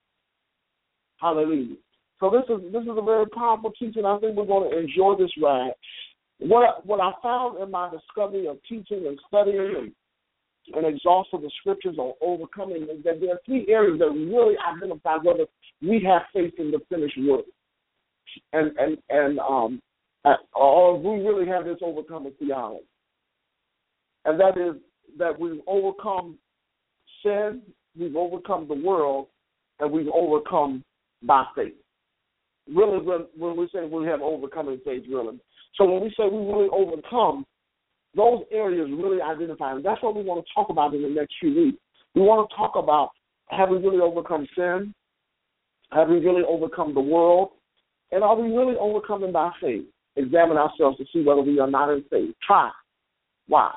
Hallelujah. 1.21 1.77
So 2.19 2.31
this 2.31 2.45
is 2.49 2.73
this 2.73 2.83
is 2.83 2.97
a 2.97 3.03
very 3.03 3.27
powerful 3.27 3.73
teaching. 3.79 4.05
I 4.05 4.19
think 4.19 4.37
we're 4.37 4.47
going 4.47 4.71
to 4.71 4.79
enjoy 4.79 5.17
this 5.19 5.31
ride. 5.43 5.73
What 6.39 6.85
what 6.87 7.01
I 7.01 7.13
found 7.23 7.63
in 7.63 7.71
my 7.71 7.91
discovery 7.91 8.47
of 8.47 8.59
teaching 8.69 9.07
and 9.07 9.19
studying 9.29 9.75
and, 9.79 9.95
and 10.75 10.87
exhausting 10.87 11.43
the 11.43 11.51
scriptures 11.61 11.97
on 11.99 12.13
overcoming 12.21 12.83
is 12.83 13.05
that 13.05 13.21
there 13.21 13.33
are 13.33 13.41
three 13.47 13.67
areas 13.69 13.99
that 14.01 14.11
really 14.11 14.55
identify 14.59 15.17
whether 15.17 15.47
we 15.83 16.03
have 16.07 16.23
faith 16.33 16.55
in 16.59 16.71
the 16.71 16.81
finished 16.89 17.19
work, 17.21 17.45
and 18.53 18.73
and 18.79 18.99
and 19.09 19.39
um, 19.39 19.81
or 20.55 20.99
we 20.99 21.27
really 21.27 21.47
have 21.47 21.65
this 21.65 21.79
overcoming 21.83 22.33
theology 22.39 22.85
and 24.25 24.39
that 24.39 24.59
is 24.59 24.81
that 25.19 25.39
we've 25.39 25.61
overcome 25.67 26.39
sin, 27.23 27.63
we've 27.99 28.17
overcome 28.17 28.69
the 28.69 28.75
world, 28.75 29.27
and 29.79 29.91
we've 29.91 30.09
overcome 30.15 30.85
by 31.23 31.45
faith. 31.55 31.75
Really, 32.69 33.05
when, 33.05 33.27
when 33.37 33.57
we 33.57 33.69
say 33.73 33.85
we 33.85 34.07
have 34.07 34.21
overcome, 34.21 34.69
overcoming 34.69 34.81
faith, 34.85 35.05
really. 35.09 35.39
So 35.77 35.85
when 35.85 36.03
we 36.03 36.11
say 36.11 36.25
we 36.25 36.39
really 36.39 36.69
overcome, 36.73 37.45
those 38.15 38.43
areas 38.53 38.91
really 38.93 39.23
identify, 39.23 39.73
and 39.73 39.85
that's 39.85 40.03
what 40.03 40.15
we 40.15 40.23
want 40.23 40.45
to 40.45 40.53
talk 40.55 40.71
about 40.71 40.95
in 40.95 41.03
the 41.03 41.09
next 41.09 41.35
few 41.41 41.55
weeks. 41.55 41.79
We 42.15 42.23
want 42.23 42.49
to 42.49 42.57
talk 42.57 42.73
about 42.77 43.11
have 43.51 43.69
we 43.69 43.79
really 43.79 44.01
overcome 44.01 44.47
sin? 44.57 44.95
Have 45.93 46.09
we 46.09 46.17
really 46.17 46.43
overcome 46.47 46.95
the 46.95 47.01
world? 47.01 47.51
And 48.13 48.23
are 48.23 48.37
we 48.37 48.49
really 48.49 48.77
overcoming 48.79 49.33
by 49.33 49.51
faith? 49.61 49.85
Examine 50.17 50.57
ourselves 50.57 50.99
to 50.99 51.05
see 51.13 51.23
whether 51.23 51.43
we 51.43 51.59
are 51.61 51.71
not 51.71 51.91
in 51.91 52.05
faith. 52.11 52.35
Try. 52.47 52.71
Why? 53.49 53.73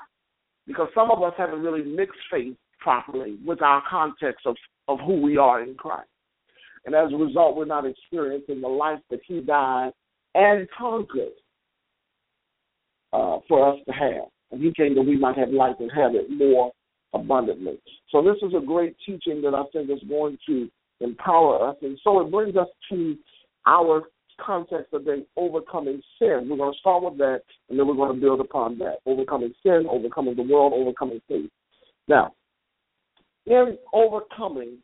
Because 0.68 0.88
some 0.96 1.12
of 1.12 1.22
us 1.22 1.34
haven't 1.38 1.62
really 1.62 1.84
mixed 1.84 2.20
faith 2.32 2.56
properly 2.80 3.38
with 3.46 3.62
our 3.62 3.82
context 3.90 4.46
of, 4.46 4.56
of 4.88 5.00
who 5.00 5.22
we 5.22 5.38
are 5.38 5.62
in 5.62 5.76
Christ. 5.76 6.08
And 6.86 6.96
as 6.96 7.12
a 7.14 7.18
result, 7.18 7.56
we're 7.56 7.66
not 7.66 7.86
experiencing 7.86 8.62
the 8.62 8.68
life 8.68 9.00
that 9.10 9.22
He 9.26 9.40
died 9.42 9.92
and 10.36 10.68
conquered 10.78 11.32
uh, 13.14 13.38
for 13.48 13.74
us 13.74 13.80
to 13.88 13.94
have. 13.94 14.28
And 14.52 14.62
He 14.62 14.74
came 14.76 14.96
that 14.96 15.02
we 15.02 15.18
might 15.18 15.38
have 15.38 15.50
life 15.50 15.76
and 15.80 15.92
have 15.96 16.16
it 16.16 16.30
more 16.30 16.72
abundantly. 17.14 17.80
So 18.10 18.22
this 18.22 18.38
is 18.42 18.54
a 18.56 18.66
great 18.66 18.96
teaching 19.06 19.42
that 19.44 19.54
I 19.54 19.64
think 19.72 19.90
is 19.90 20.04
going 20.10 20.38
to 20.48 20.70
empower 21.00 21.70
us. 21.70 21.78
And 21.82 21.98
so 22.04 22.20
it 22.22 22.32
brings 22.32 22.56
us 22.58 22.68
to 22.92 23.16
our 23.66 24.04
context 24.44 24.94
of 24.94 25.06
the 25.06 25.26
overcoming 25.38 26.02
sin. 26.20 26.48
We're 26.50 26.58
going 26.58 26.74
to 26.74 26.80
start 26.80 27.04
with 27.04 27.18
that, 27.18 27.42
and 27.70 27.78
then 27.80 27.88
we're 27.88 27.96
going 27.96 28.14
to 28.14 28.22
build 28.22 28.40
upon 28.40 28.78
that. 28.80 28.98
Overcoming 29.06 29.54
sin, 29.64 29.86
overcoming 29.90 30.36
the 30.36 30.44
world, 30.44 30.74
overcoming 30.76 31.22
faith. 31.28 31.50
Now, 32.08 32.34
in 33.46 33.78
overcoming, 33.94 34.78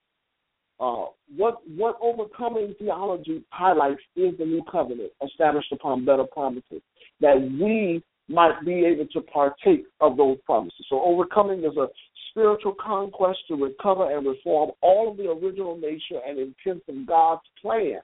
uh, 0.80 1.06
what 1.36 1.58
what 1.76 1.98
overcoming 2.02 2.74
theology 2.80 3.44
highlights 3.50 4.02
is 4.16 4.38
the 4.38 4.46
new 4.46 4.64
covenant 4.72 5.12
established 5.26 5.72
upon 5.72 6.06
better 6.06 6.24
promises 6.24 6.82
that 7.20 7.36
we 7.60 8.02
might 8.30 8.64
be 8.64 8.86
able 8.86 9.08
to 9.08 9.22
partake 9.22 9.86
of 10.00 10.16
those 10.16 10.38
promises. 10.46 10.86
So 10.90 11.02
overcoming 11.02 11.60
is 11.60 11.76
a 11.78 11.88
spiritual 12.30 12.76
conquest 12.80 13.40
to 13.48 13.56
recover 13.56 14.16
and 14.16 14.26
reform 14.26 14.72
all 14.82 15.12
of 15.12 15.18
the 15.18 15.30
original 15.30 15.76
nature 15.78 16.22
and 16.26 16.38
intent 16.38 16.84
of 16.88 17.08
God's 17.08 17.42
plan 17.62 18.00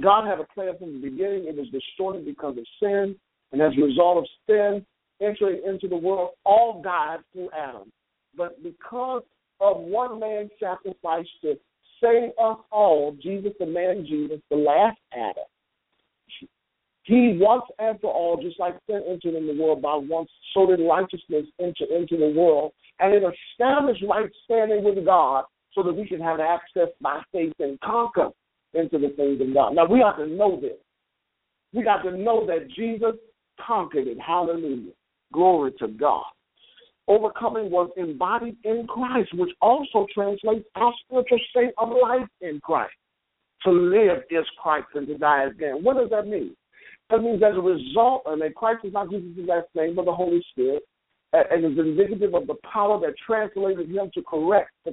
God 0.00 0.26
had 0.26 0.40
a 0.40 0.44
plan 0.54 0.76
from 0.78 0.94
the 0.94 1.10
beginning. 1.10 1.46
It 1.46 1.56
was 1.56 1.68
distorted 1.68 2.24
because 2.24 2.56
of 2.56 2.64
sin. 2.80 3.16
And 3.52 3.60
as 3.60 3.72
a 3.76 3.82
result 3.82 4.18
of 4.18 4.26
sin 4.46 4.84
entering 5.20 5.62
into 5.66 5.88
the 5.88 5.96
world, 5.96 6.30
all 6.44 6.82
died 6.82 7.18
through 7.32 7.50
Adam. 7.56 7.92
But 8.36 8.62
because 8.62 9.22
of 9.60 9.78
one 9.78 10.18
man's 10.18 10.50
sacrifice 10.58 11.26
to 11.42 11.54
save 12.02 12.30
us 12.42 12.58
all, 12.70 13.16
Jesus, 13.22 13.52
the 13.60 13.66
man 13.66 14.06
Jesus, 14.08 14.40
the 14.50 14.56
last 14.56 14.98
Adam, 15.12 15.44
he 17.04 17.36
once 17.40 17.64
and 17.78 18.00
for 18.00 18.12
all, 18.12 18.40
just 18.40 18.60
like 18.60 18.76
sin 18.88 19.02
entered 19.08 19.34
in 19.34 19.46
the 19.46 19.60
world 19.60 19.82
by 19.82 19.96
once, 19.96 20.30
so 20.54 20.66
did 20.66 20.80
righteousness 20.80 21.46
enter 21.60 21.84
into 21.94 22.16
the 22.16 22.32
world. 22.34 22.72
And 23.00 23.12
it 23.12 23.22
established 23.22 24.04
right 24.08 24.30
standing 24.44 24.84
with 24.84 25.04
God 25.04 25.44
so 25.74 25.82
that 25.82 25.92
we 25.92 26.06
can 26.06 26.20
have 26.20 26.38
access 26.38 26.88
by 27.00 27.20
faith 27.32 27.54
and 27.58 27.78
conquer 27.80 28.30
into 28.74 28.98
the 28.98 29.12
things 29.16 29.40
of 29.40 29.52
God. 29.54 29.74
Now 29.74 29.86
we 29.86 30.00
have 30.00 30.16
to 30.16 30.26
know 30.26 30.60
this. 30.60 30.78
We 31.72 31.82
got 31.82 32.02
to 32.02 32.16
know 32.16 32.46
that 32.46 32.68
Jesus 32.70 33.14
conquered 33.64 34.06
it. 34.06 34.18
Hallelujah. 34.20 34.92
Glory 35.32 35.72
to 35.78 35.88
God. 35.88 36.24
Overcoming 37.08 37.70
was 37.70 37.90
embodied 37.96 38.56
in 38.64 38.86
Christ, 38.86 39.34
which 39.34 39.50
also 39.60 40.06
translates 40.14 40.64
our 40.76 40.92
spiritual 41.04 41.38
state 41.50 41.72
of 41.78 41.88
life 41.90 42.28
in 42.40 42.60
Christ. 42.60 42.92
To 43.64 43.70
live 43.70 44.22
is 44.30 44.44
Christ 44.62 44.88
and 44.94 45.06
to 45.06 45.18
die 45.18 45.46
is 45.46 45.52
gain. 45.58 45.82
What 45.82 45.96
does 45.96 46.10
that 46.10 46.26
mean? 46.26 46.54
That 47.10 47.22
means 47.22 47.42
as 47.42 47.56
a 47.56 47.60
result, 47.60 48.22
and 48.26 48.40
that 48.40 48.54
Christ 48.54 48.84
is 48.84 48.92
not 48.92 49.10
Jesus' 49.10 49.46
last 49.46 49.68
name, 49.74 49.94
but 49.96 50.04
the 50.04 50.14
Holy 50.14 50.42
Spirit, 50.50 50.82
and 51.32 51.64
is 51.64 51.78
indicative 51.78 52.34
of 52.34 52.46
the 52.46 52.56
power 52.70 53.00
that 53.00 53.14
translated 53.26 53.88
him 53.88 54.10
to 54.14 54.22
correct 54.22 54.70
the, 54.84 54.92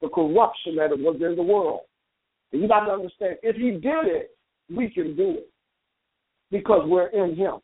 the 0.00 0.08
corruption 0.08 0.76
that 0.76 0.90
was 0.90 1.16
in 1.20 1.36
the 1.36 1.42
world. 1.42 1.80
And 2.52 2.62
you 2.62 2.68
got 2.68 2.84
to 2.86 2.92
understand, 2.92 3.36
if 3.42 3.56
he 3.56 3.72
did 3.72 4.06
it, 4.06 4.36
we 4.74 4.88
can 4.90 5.16
do 5.16 5.30
it 5.38 5.50
because 6.50 6.82
we're 6.86 7.08
in 7.08 7.34
him. 7.34 7.56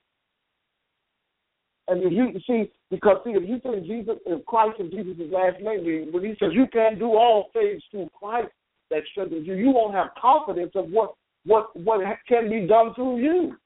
And 1.89 2.03
if 2.05 2.13
you 2.13 2.41
see, 2.47 2.71
because 2.91 3.17
see, 3.25 3.31
if 3.31 3.49
you 3.49 3.59
think 3.61 3.85
Jesus, 3.87 4.17
if 4.25 4.45
Christ 4.47 4.79
and 4.79 4.93
Jesus' 4.93 5.33
last 5.33 5.61
name, 5.61 6.13
when 6.13 6.25
he 6.25 6.35
says 6.39 6.51
you 6.53 6.67
can 6.73 6.99
do 6.99 7.07
all 7.07 7.51
things 7.53 7.83
through 7.91 8.09
Christ 8.17 8.49
that 8.91 9.03
strengthens 9.11 9.47
you, 9.47 9.55
you 9.55 9.71
won't 9.71 9.95
have 9.95 10.09
confidence 10.21 10.73
of 10.77 10.89
what 10.91 11.15
what 11.47 11.75
what 11.77 12.01
can 12.29 12.49
be 12.49 12.67
done 12.67 12.95
through 12.95 13.19
you. 13.19 13.57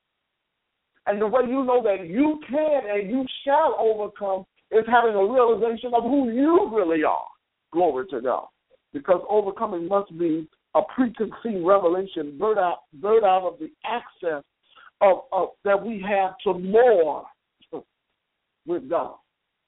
And 1.07 1.21
the 1.21 1.27
way 1.27 1.43
you 1.47 1.65
know 1.65 1.83
that 1.83 2.07
you 2.09 2.41
can 2.49 2.81
and 2.89 3.11
you 3.11 3.27
shall 3.45 3.77
overcome 3.79 4.47
is 4.71 4.85
having 4.87 5.15
a 5.15 5.25
realization 5.25 5.93
of 5.95 6.03
who 6.05 6.31
you 6.31 6.71
really 6.73 7.05
are. 7.05 7.27
Glory 7.73 8.07
to 8.09 8.23
God. 8.23 8.47
Because 8.93 9.21
overcoming 9.29 9.87
must 9.87 10.17
be 10.19 10.49
a 10.75 10.83
preconceived 10.95 11.65
revelation 11.65 12.37
bird 12.39 12.59
out, 12.59 12.81
bird 12.95 13.25
out 13.25 13.47
of 13.47 13.59
the 13.59 13.71
access 13.85 14.43
of, 15.01 15.19
of 15.33 15.49
that 15.65 15.85
we 15.85 16.05
have 16.07 16.35
to 16.45 16.59
more 16.59 17.25
with 18.67 18.89
God. 18.89 19.15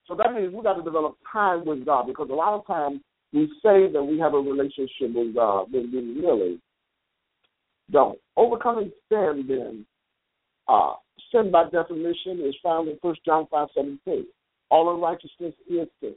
So 0.07 0.15
that 0.15 0.33
means 0.33 0.55
we 0.55 0.63
got 0.63 0.75
to 0.75 0.83
develop 0.83 1.17
time 1.33 1.65
with 1.65 1.85
God 1.85 2.07
because 2.07 2.29
a 2.31 2.35
lot 2.35 2.55
of 2.55 2.67
times 2.67 3.01
we 3.33 3.47
say 3.63 3.91
that 3.93 4.03
we 4.03 4.19
have 4.19 4.35
a 4.35 4.39
relationship 4.39 5.15
with 5.15 5.35
God, 5.35 5.69
but 5.73 5.83
we 5.83 6.21
really 6.23 6.61
don't. 7.91 8.19
Overcoming 8.37 8.93
sin, 9.09 9.45
then, 9.49 9.87
uh, 10.69 10.95
sin 11.33 11.51
by 11.51 11.65
definition 11.71 12.41
is 12.45 12.55
found 12.63 12.89
in 12.89 12.99
First 13.03 13.21
John 13.25 13.47
five 13.51 13.69
seventeen. 13.75 14.27
All 14.71 14.95
unrighteousness 14.95 15.55
is 15.69 15.89
sin. 16.01 16.15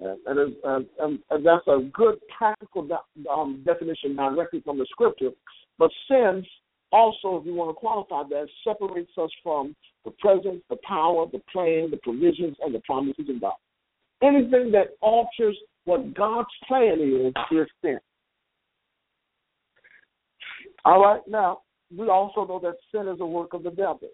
And, 0.00 0.18
and, 0.26 0.56
and, 0.64 0.86
and, 0.98 1.18
and 1.30 1.46
that's 1.46 1.66
a 1.68 1.88
good 1.92 2.18
practical 2.36 2.86
um, 3.32 3.62
definition 3.64 4.16
directly 4.16 4.60
from 4.64 4.78
the 4.78 4.86
scripture. 4.90 5.30
But 5.78 5.90
sin 6.08 6.44
also, 6.94 7.38
if 7.38 7.46
you 7.46 7.54
want 7.54 7.70
to 7.70 7.74
qualify 7.74 8.22
that, 8.28 8.46
separates 8.62 9.10
us 9.20 9.30
from 9.42 9.74
the 10.04 10.12
presence, 10.12 10.62
the 10.70 10.76
power, 10.86 11.26
the 11.32 11.40
plan, 11.52 11.90
the 11.90 11.98
provisions, 12.02 12.56
and 12.62 12.74
the 12.74 12.80
promises 12.80 13.24
of 13.28 13.40
God. 13.40 13.54
Anything 14.22 14.70
that 14.72 14.96
alters 15.00 15.56
what 15.84 16.14
God's 16.14 16.48
plan 16.68 17.00
is, 17.00 17.32
is 17.50 17.66
sin. 17.82 17.98
All 20.84 21.02
right, 21.02 21.20
now, 21.26 21.62
we 21.96 22.08
also 22.08 22.46
know 22.46 22.60
that 22.62 22.76
sin 22.92 23.08
is 23.12 23.20
a 23.20 23.26
work 23.26 23.54
of 23.54 23.62
the 23.62 23.70
devil. 23.70 24.08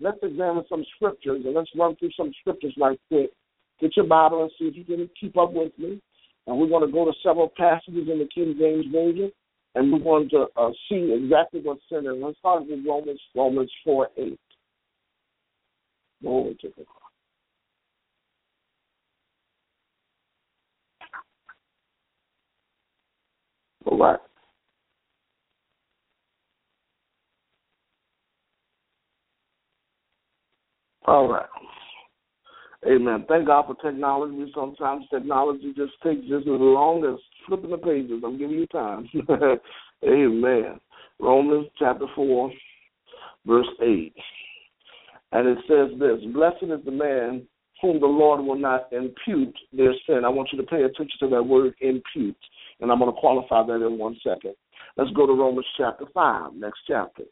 Let's 0.00 0.18
examine 0.22 0.64
some 0.68 0.84
scriptures 0.96 1.42
and 1.44 1.54
let's 1.54 1.70
run 1.76 1.96
through 1.96 2.12
some 2.16 2.32
scriptures 2.40 2.74
like 2.76 2.98
quick. 3.08 3.30
Get 3.80 3.96
your 3.96 4.06
Bible 4.06 4.42
and 4.42 4.50
see 4.58 4.66
if 4.66 4.76
you 4.76 4.84
can 4.84 5.08
keep 5.18 5.36
up 5.36 5.52
with 5.52 5.72
me. 5.78 6.00
And 6.46 6.58
we're 6.58 6.68
going 6.68 6.86
to 6.86 6.92
go 6.92 7.04
to 7.04 7.12
several 7.22 7.52
passages 7.56 8.08
in 8.10 8.18
the 8.18 8.28
King 8.34 8.56
James 8.58 8.86
Version, 8.90 9.30
and 9.74 9.92
we're 9.92 9.98
going 9.98 10.30
to 10.30 10.46
uh, 10.56 10.70
see 10.88 11.12
exactly 11.12 11.60
what 11.60 11.78
sin 11.90 12.06
is. 12.06 12.22
Let's 12.22 12.38
start 12.38 12.66
with 12.66 12.80
Romans, 12.86 13.20
Romans 13.34 13.70
4 13.84 14.08
8. 14.16 14.40
Glory 16.22 16.56
to 16.62 16.68
God. 16.68 16.86
All 23.86 23.98
right. 23.98 24.18
All 31.06 31.28
right. 31.28 31.46
Amen. 32.86 33.24
Thank 33.28 33.46
God 33.46 33.66
for 33.66 33.74
technology. 33.82 34.50
Sometimes 34.54 35.04
technology 35.10 35.72
just 35.76 35.92
takes 36.02 36.20
just 36.22 36.46
as 36.46 36.60
long 36.60 37.04
as 37.04 37.20
flipping 37.46 37.70
the 37.70 37.78
pages. 37.78 38.22
I'm 38.24 38.38
giving 38.38 38.56
you 38.56 38.66
time. 38.68 39.08
Amen. 40.04 40.78
Romans 41.18 41.66
chapter 41.78 42.06
4, 42.14 42.52
verse 43.46 43.66
8. 43.82 44.14
And 45.32 45.48
it 45.48 45.58
says 45.66 45.98
this 45.98 46.32
Blessed 46.32 46.62
is 46.62 46.84
the 46.84 46.92
man 46.92 47.46
whom 47.82 48.00
the 48.00 48.06
Lord 48.06 48.44
will 48.44 48.58
not 48.58 48.92
impute 48.92 49.56
their 49.72 49.92
sin. 50.06 50.24
I 50.24 50.28
want 50.28 50.50
you 50.52 50.58
to 50.58 50.66
pay 50.66 50.82
attention 50.82 51.18
to 51.20 51.28
that 51.30 51.42
word 51.42 51.74
impute. 51.80 52.36
And 52.80 52.92
I'm 52.92 53.00
going 53.00 53.12
to 53.12 53.20
qualify 53.20 53.66
that 53.66 53.84
in 53.84 53.98
one 53.98 54.16
second. 54.24 54.54
Let's 54.96 55.10
go 55.12 55.26
to 55.26 55.32
Romans 55.32 55.66
chapter 55.76 56.04
5, 56.14 56.54
next 56.54 56.78
chapter. 56.86 57.24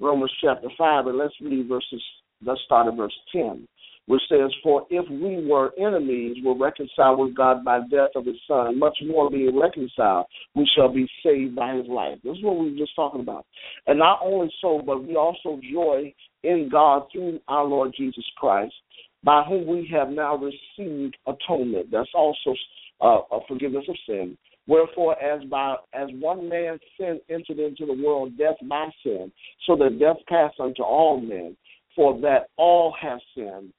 Romans 0.00 0.32
chapter 0.40 0.68
5, 0.78 1.06
and 1.08 1.18
let's 1.18 1.34
read 1.42 1.68
verses 1.68 2.02
Let's 2.44 2.60
start 2.64 2.86
at 2.86 2.96
verse 2.96 3.14
10, 3.32 3.66
which 4.08 4.22
says, 4.28 4.50
For 4.62 4.86
if 4.88 5.08
we 5.10 5.46
were 5.46 5.72
enemies, 5.78 6.38
were 6.42 6.56
reconciled 6.56 7.18
with 7.18 7.34
God 7.34 7.62
by 7.62 7.80
death 7.90 8.10
of 8.16 8.24
his 8.24 8.36
Son, 8.48 8.78
much 8.78 8.96
more 9.06 9.30
being 9.30 9.58
reconciled, 9.58 10.26
we 10.54 10.68
shall 10.74 10.92
be 10.92 11.06
saved 11.22 11.54
by 11.54 11.74
his 11.74 11.86
life. 11.86 12.18
This 12.24 12.38
is 12.38 12.42
what 12.42 12.56
we 12.58 12.72
were 12.72 12.78
just 12.78 12.96
talking 12.96 13.20
about. 13.20 13.44
And 13.86 13.98
not 13.98 14.20
only 14.22 14.50
so, 14.62 14.82
but 14.84 15.04
we 15.06 15.14
also 15.14 15.60
joy 15.72 16.12
in 16.42 16.70
God 16.72 17.02
through 17.12 17.38
our 17.48 17.64
Lord 17.64 17.92
Jesus 17.96 18.24
Christ, 18.38 18.74
by 19.22 19.44
whom 19.46 19.66
we 19.66 19.86
have 19.92 20.08
now 20.08 20.36
received 20.36 21.16
atonement. 21.26 21.90
That's 21.92 22.08
also 22.14 22.54
uh, 23.02 23.20
a 23.30 23.40
forgiveness 23.46 23.84
of 23.90 23.96
sin. 24.06 24.38
Wherefore, 24.66 25.22
as 25.22 25.44
by 25.50 25.76
as 25.92 26.08
one 26.18 26.48
man 26.48 26.78
sin 26.98 27.20
entered 27.28 27.58
into 27.58 27.84
the 27.84 28.02
world, 28.02 28.38
death 28.38 28.56
by 28.68 28.88
sin, 29.02 29.30
so 29.66 29.76
that 29.76 29.98
death 29.98 30.16
passed 30.28 30.60
unto 30.60 30.82
all 30.82 31.20
men, 31.20 31.56
for 31.94 32.18
that 32.20 32.48
all 32.56 32.94
have 33.00 33.18
sinned 33.34 33.72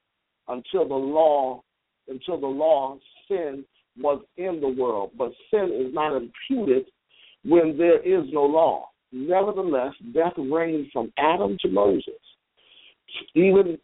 until 0.50 0.88
the 0.88 0.96
law 0.96 1.62
until 2.10 2.40
the 2.40 2.48
law 2.48 2.98
sin 3.28 3.64
was 3.98 4.22
in 4.38 4.60
the 4.60 4.68
world, 4.68 5.12
but 5.18 5.32
sin 5.52 5.72
is 5.74 5.94
not 5.94 6.16
imputed 6.16 6.86
when 7.46 7.78
there 7.78 8.00
is 8.00 8.28
no 8.32 8.44
law. 8.44 8.90
Nevertheless, 9.12 9.94
death 10.14 10.34
reigned 10.38 10.88
from 10.92 11.12
Adam 11.18 11.58
to 11.62 11.70
Moses, 11.70 12.14
even 13.36 13.78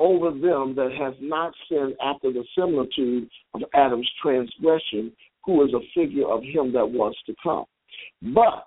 over 0.00 0.30
them 0.30 0.74
that 0.74 0.90
have 0.98 1.14
not 1.20 1.52
sinned 1.68 1.94
after 2.02 2.32
the 2.32 2.44
similitude 2.56 3.28
of 3.54 3.62
Adam's 3.74 4.10
transgression, 4.20 5.12
who 5.44 5.64
is 5.64 5.72
a 5.72 5.80
figure 5.94 6.28
of 6.28 6.42
him 6.42 6.72
that 6.72 6.86
was 6.86 7.14
to 7.26 7.34
come. 7.42 7.64
But 8.34 8.66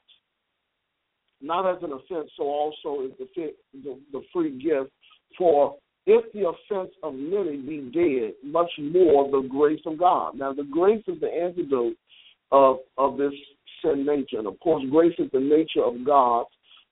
not 1.41 1.69
as 1.69 1.83
an 1.83 1.91
offense, 1.91 2.31
so 2.38 2.43
also 2.43 3.05
is 3.05 3.12
the, 3.19 3.99
the 4.12 4.21
free 4.31 4.57
gift 4.57 4.91
for 5.38 5.75
if 6.07 6.31
the 6.31 6.47
offense 6.47 6.91
of 7.03 7.13
many 7.13 7.57
be 7.57 7.91
dead, 7.93 8.33
much 8.43 8.71
more 8.79 9.29
the 9.29 9.47
grace 9.47 9.81
of 9.85 9.99
God. 9.99 10.35
Now, 10.35 10.53
the 10.53 10.63
grace 10.63 11.03
is 11.07 11.19
the 11.19 11.27
antidote 11.27 11.95
of 12.51 12.77
of 12.97 13.17
this 13.17 13.33
sin 13.83 14.05
nature, 14.05 14.39
and 14.39 14.47
of 14.47 14.59
course, 14.61 14.83
grace 14.89 15.13
is 15.19 15.29
the 15.33 15.39
nature 15.39 15.83
of 15.83 16.05
God, 16.05 16.45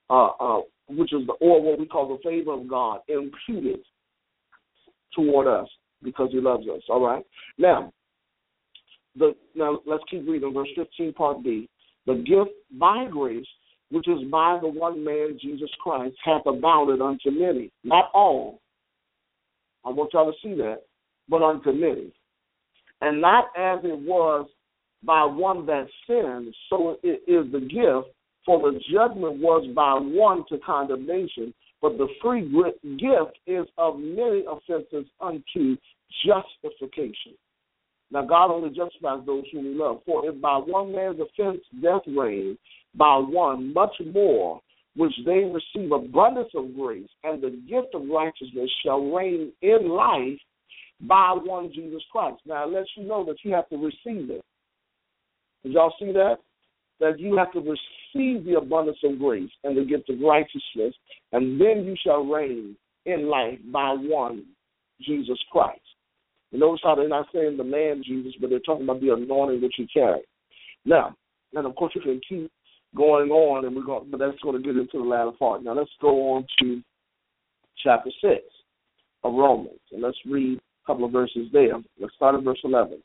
uh, 0.10 0.28
uh, 0.40 0.62
which 0.90 1.14
is 1.14 1.26
the 1.26 1.34
or 1.40 1.62
what 1.62 1.80
we 1.80 1.86
call 1.86 2.10
the 2.10 2.30
favor 2.30 2.54
of 2.54 2.68
God 2.68 3.00
imputed 3.08 3.80
toward 5.16 5.48
us 5.48 5.70
because 6.04 6.30
He 6.32 6.40
loves 6.40 6.68
us. 6.68 6.82
All 6.90 7.04
right. 7.04 7.26
Now, 7.58 7.94
the 9.16 9.34
now 9.56 9.80
let's 9.86 10.04
keep 10.12 10.28
reading 10.28 10.54
verse 10.54 10.68
fifteen, 10.76 11.14
part 11.14 11.42
B. 11.42 11.70
The 12.06 12.16
gift 12.16 12.52
by 12.78 13.08
grace 13.10 13.48
which 13.92 14.08
is 14.08 14.24
by 14.32 14.58
the 14.62 14.68
one 14.68 15.04
man, 15.04 15.38
Jesus 15.42 15.70
Christ, 15.82 16.16
hath 16.24 16.42
abounded 16.46 17.02
unto 17.02 17.32
many. 17.32 17.72
Not 17.84 18.10
all. 18.14 18.60
I 19.86 19.90
want 19.90 20.14
y'all 20.14 20.32
to 20.32 20.38
see 20.42 20.56
that, 20.56 20.82
but 21.30 21.40
many. 21.74 22.12
And 23.02 23.22
not 23.22 23.46
as 23.58 23.80
it 23.84 24.00
was 24.00 24.48
by 25.04 25.24
one 25.24 25.66
that 25.68 25.88
sinned, 26.08 26.54
so 26.70 26.98
it 27.04 27.22
is 27.28 27.52
the 27.52 27.60
gift, 27.60 28.16
for 28.46 28.60
the 28.60 28.80
judgment 28.92 29.40
was 29.40 29.68
by 29.76 29.94
one 29.94 30.44
to 30.50 30.58
condemnation, 30.60 31.54
but 31.82 31.98
the 31.98 32.08
free 32.22 32.42
gift 32.98 33.38
is 33.48 33.66
of 33.78 34.00
many 34.00 34.44
offenses 34.50 35.06
unto 35.20 35.78
justification. 36.26 37.34
Now, 38.12 38.24
God 38.24 38.52
only 38.52 38.70
justifies 38.70 39.26
those 39.26 39.44
whom 39.52 39.66
He 39.66 39.74
loves. 39.74 40.02
For 40.06 40.28
if 40.30 40.40
by 40.40 40.58
one 40.58 40.94
man's 40.94 41.20
offense 41.20 41.62
death 41.82 42.02
reigned, 42.08 42.58
by 42.96 43.18
one 43.18 43.74
much 43.74 43.96
more, 44.14 44.62
which 44.96 45.14
they 45.26 45.44
receive 45.44 45.92
abundance 45.92 46.50
of 46.56 46.76
grace, 46.76 47.10
and 47.24 47.42
the 47.42 47.50
gift 47.70 47.94
of 47.94 48.08
righteousness 48.10 48.70
shall 48.84 49.12
reign 49.12 49.52
in 49.62 49.90
life 49.90 50.40
by 51.02 51.34
one 51.34 51.72
Jesus 51.74 52.02
Christ. 52.12 52.42
Now, 52.46 52.64
it 52.64 52.72
lets 52.74 52.90
you 52.96 53.06
know 53.06 53.26
that 53.26 53.38
you 53.44 53.54
have 53.54 53.68
to 53.70 53.78
receive 53.78 54.30
it. 54.30 54.42
Did 55.64 55.74
y'all 55.74 55.94
see 56.00 56.12
that? 56.14 56.38
That 57.00 57.20
you 57.20 57.36
have 57.36 57.52
to 57.52 57.60
receive 57.60 58.46
the 58.46 58.58
abundance 58.58 59.00
of 59.04 59.20
grace 59.20 59.50
and 59.66 59.78
the 59.78 59.84
gift 59.84 60.10
of 60.10 60.20
righteousness, 60.22 60.96
and 61.34 61.60
then 61.60 61.84
you 61.84 61.96
shall 62.02 62.24
reign 62.24 62.78
in 63.06 63.28
life 63.28 63.60
by 63.72 63.96
one 64.00 64.46
Jesus 65.02 65.38
Christ. 65.52 65.82
You 66.52 66.60
notice 66.60 66.82
how 66.84 66.96
they're 66.96 67.10
not 67.10 67.28
saying 67.34 67.58
the 67.58 67.66
man 67.66 68.02
Jesus, 68.06 68.34
but 68.40 68.50
they're 68.50 68.60
talking 68.60 68.86
about 68.86 69.02
the 69.02 69.14
anointing 69.14 69.60
that 69.60 69.72
you 69.78 69.88
carry. 69.94 70.22
Now, 70.86 71.16
and 71.54 71.66
of 71.66 71.76
course, 71.76 71.94
you 71.96 72.02
can 72.02 72.22
keep 72.28 72.50
going 72.96 73.30
on, 73.30 73.66
and 73.66 73.76
we're 73.76 73.84
going, 73.84 74.10
but 74.10 74.20
that's 74.20 74.40
going 74.40 74.62
to 74.62 74.64
get 74.64 74.80
into 74.80 74.98
the 74.98 75.10
latter 75.10 75.32
part. 75.32 75.64
Now, 75.64 75.74
let's 75.74 75.92
go 76.02 76.34
on 76.34 76.46
to 76.62 76.82
chapter 77.84 78.10
six 78.22 78.44
of 79.24 79.34
Romans, 79.34 79.80
and 79.92 80.02
let's 80.02 80.18
read 80.26 80.58
a 80.58 80.88
couple 80.88 81.06
of 81.06 81.12
verses 81.12 81.48
there. 81.52 81.74
Let's 82.00 82.16
start 82.16 82.36
at 82.36 82.44
verse 82.44 82.60
eleven. 82.64 83.02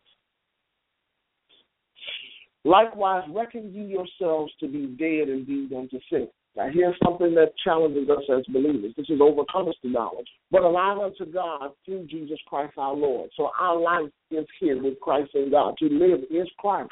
Likewise, 2.64 3.24
reckon 3.34 3.72
ye 3.72 3.84
yourselves 3.84 4.52
to 4.60 4.68
be 4.68 4.86
dead 4.86 5.28
indeed 5.28 5.72
unto 5.72 5.98
sin. 6.10 6.28
Now, 6.56 6.68
here's 6.72 6.96
something 7.02 7.34
that 7.36 7.52
challenges 7.64 8.10
us 8.10 8.24
as 8.36 8.44
believers. 8.52 8.92
This 8.96 9.08
is 9.08 9.20
overcome 9.22 9.68
us 9.68 9.76
to 9.82 9.88
knowledge, 9.88 10.26
but 10.50 10.62
alive 10.62 10.98
unto 10.98 11.30
God 11.30 11.70
through 11.84 12.06
Jesus 12.06 12.38
Christ 12.46 12.74
our 12.76 12.94
Lord. 12.94 13.30
So 13.36 13.50
our 13.58 13.80
life 13.80 14.10
is 14.30 14.46
here 14.58 14.82
with 14.82 14.98
Christ 15.00 15.30
and 15.34 15.50
God. 15.50 15.74
To 15.78 15.88
live 15.88 16.20
is 16.28 16.48
Christ. 16.58 16.90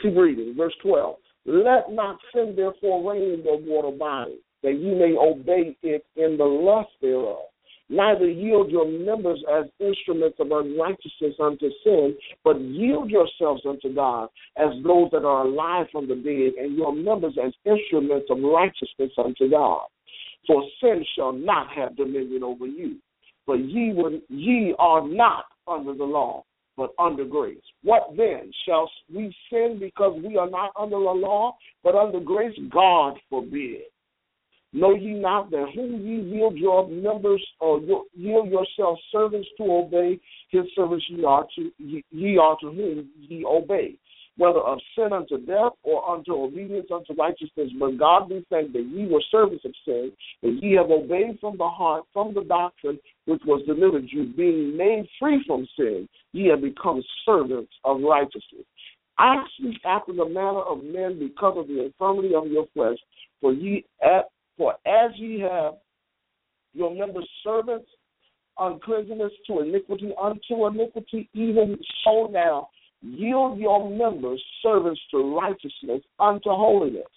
Keep 0.00 0.16
reading, 0.16 0.54
verse 0.56 0.74
12. 0.82 1.16
Let 1.44 1.90
not 1.92 2.18
sin 2.34 2.54
therefore 2.56 3.12
reign 3.12 3.40
in 3.40 3.44
your 3.44 3.60
mortal 3.60 3.92
body, 3.92 4.38
that 4.62 4.74
ye 4.74 4.94
may 4.94 5.16
obey 5.16 5.76
it 5.82 6.04
in 6.16 6.36
the 6.36 6.44
lust 6.44 6.90
thereof. 7.00 7.46
Neither 7.88 8.28
yield 8.28 8.70
your 8.70 8.86
members 8.86 9.44
as 9.52 9.66
instruments 9.78 10.38
of 10.40 10.50
unrighteousness 10.50 11.34
unto 11.38 11.68
sin, 11.84 12.16
but 12.42 12.58
yield 12.60 13.10
yourselves 13.10 13.62
unto 13.68 13.92
God 13.94 14.28
as 14.56 14.70
those 14.82 15.10
that 15.10 15.24
are 15.26 15.44
alive 15.46 15.86
from 15.92 16.08
the 16.08 16.14
dead, 16.14 16.62
and 16.62 16.76
your 16.76 16.94
members 16.94 17.36
as 17.44 17.52
instruments 17.66 18.28
of 18.30 18.38
righteousness 18.42 19.10
unto 19.18 19.50
God. 19.50 19.86
For 20.46 20.62
sin 20.80 21.04
shall 21.14 21.32
not 21.32 21.68
have 21.72 21.96
dominion 21.96 22.42
over 22.42 22.66
you. 22.66 22.96
For 23.44 23.56
ye, 23.56 23.92
would, 23.92 24.22
ye 24.28 24.74
are 24.78 25.06
not 25.06 25.44
under 25.66 25.94
the 25.94 26.04
law, 26.04 26.44
but 26.76 26.90
under 26.98 27.24
grace. 27.24 27.62
What 27.82 28.14
then? 28.16 28.50
Shall 28.66 28.90
we 29.14 29.34
sin 29.50 29.78
because 29.78 30.20
we 30.24 30.36
are 30.36 30.48
not 30.48 30.72
under 30.78 30.96
the 30.96 31.02
law, 31.02 31.56
but 31.82 31.94
under 31.94 32.20
grace? 32.20 32.58
God 32.70 33.18
forbid. 33.28 33.82
Know 34.72 34.94
ye 34.94 35.12
not 35.12 35.50
that 35.50 35.66
whom 35.74 36.00
ye 36.06 36.22
yield 36.34 36.56
your 36.56 36.88
members 36.88 37.44
or 37.60 37.80
yield 38.14 38.48
yourselves 38.48 39.02
servants 39.12 39.48
to 39.58 39.64
obey, 39.64 40.18
his 40.48 40.64
servants 40.74 41.04
ye 41.10 41.22
are 41.24 41.46
to 41.56 41.70
ye 41.78 42.38
are 42.38 42.56
to 42.62 42.70
whom 42.70 43.08
ye 43.18 43.44
obey, 43.44 43.96
whether 44.38 44.60
of 44.60 44.78
sin 44.96 45.12
unto 45.12 45.36
death 45.44 45.72
or 45.82 46.08
unto 46.08 46.32
obedience 46.32 46.86
unto 46.90 47.12
righteousness. 47.12 47.68
But 47.78 47.98
God 47.98 48.30
be 48.30 48.46
thanked 48.48 48.72
that 48.72 48.86
ye 48.90 49.06
were 49.06 49.22
servants 49.30 49.66
of 49.66 49.74
sin, 49.84 50.10
and 50.42 50.62
ye 50.62 50.72
have 50.76 50.90
obeyed 50.90 51.38
from 51.38 51.58
the 51.58 51.68
heart, 51.68 52.04
from 52.14 52.32
the 52.32 52.44
doctrine 52.44 52.98
which 53.26 53.42
was 53.46 53.62
delivered 53.66 54.04
you, 54.08 54.32
being 54.36 54.76
made 54.76 55.06
free 55.18 55.42
from 55.46 55.66
sin, 55.76 56.08
ye 56.32 56.48
have 56.48 56.62
become 56.62 57.02
servants 57.24 57.72
of 57.84 58.00
righteousness. 58.02 58.64
I 59.18 59.44
speak 59.58 59.78
after 59.84 60.12
the 60.12 60.24
manner 60.24 60.60
of 60.60 60.82
men 60.82 61.18
because 61.18 61.56
of 61.56 61.68
the 61.68 61.84
infirmity 61.84 62.34
of 62.34 62.46
your 62.48 62.66
flesh, 62.74 62.98
for 63.40 63.52
ye 63.52 63.84
for 64.56 64.74
as 64.86 65.12
ye 65.16 65.40
have 65.40 65.74
your 66.74 66.94
members 66.94 67.28
servants 67.44 67.86
uncleanness 68.58 69.32
to 69.46 69.60
iniquity 69.60 70.12
unto 70.20 70.66
iniquity, 70.66 71.28
even 71.34 71.78
so 72.04 72.28
now 72.32 72.68
yield 73.02 73.58
your 73.58 73.88
members 73.90 74.42
servants 74.62 75.00
to 75.10 75.38
righteousness 75.38 76.02
unto 76.18 76.50
holiness. 76.50 77.08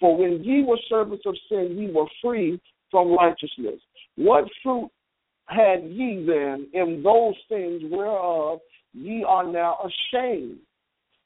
For 0.00 0.16
when 0.16 0.42
ye 0.42 0.64
were 0.64 0.78
servants 0.88 1.24
of 1.26 1.36
sin, 1.48 1.76
ye 1.78 1.90
were 1.90 2.06
free 2.20 2.60
from 2.90 3.12
righteousness. 3.12 3.80
What 4.16 4.44
fruit 4.62 4.90
had 5.46 5.84
ye 5.84 6.24
then 6.26 6.68
in 6.72 7.02
those 7.02 7.34
things 7.48 7.82
whereof 7.90 8.60
ye 8.92 9.24
are 9.26 9.50
now 9.50 9.78
ashamed? 9.84 10.58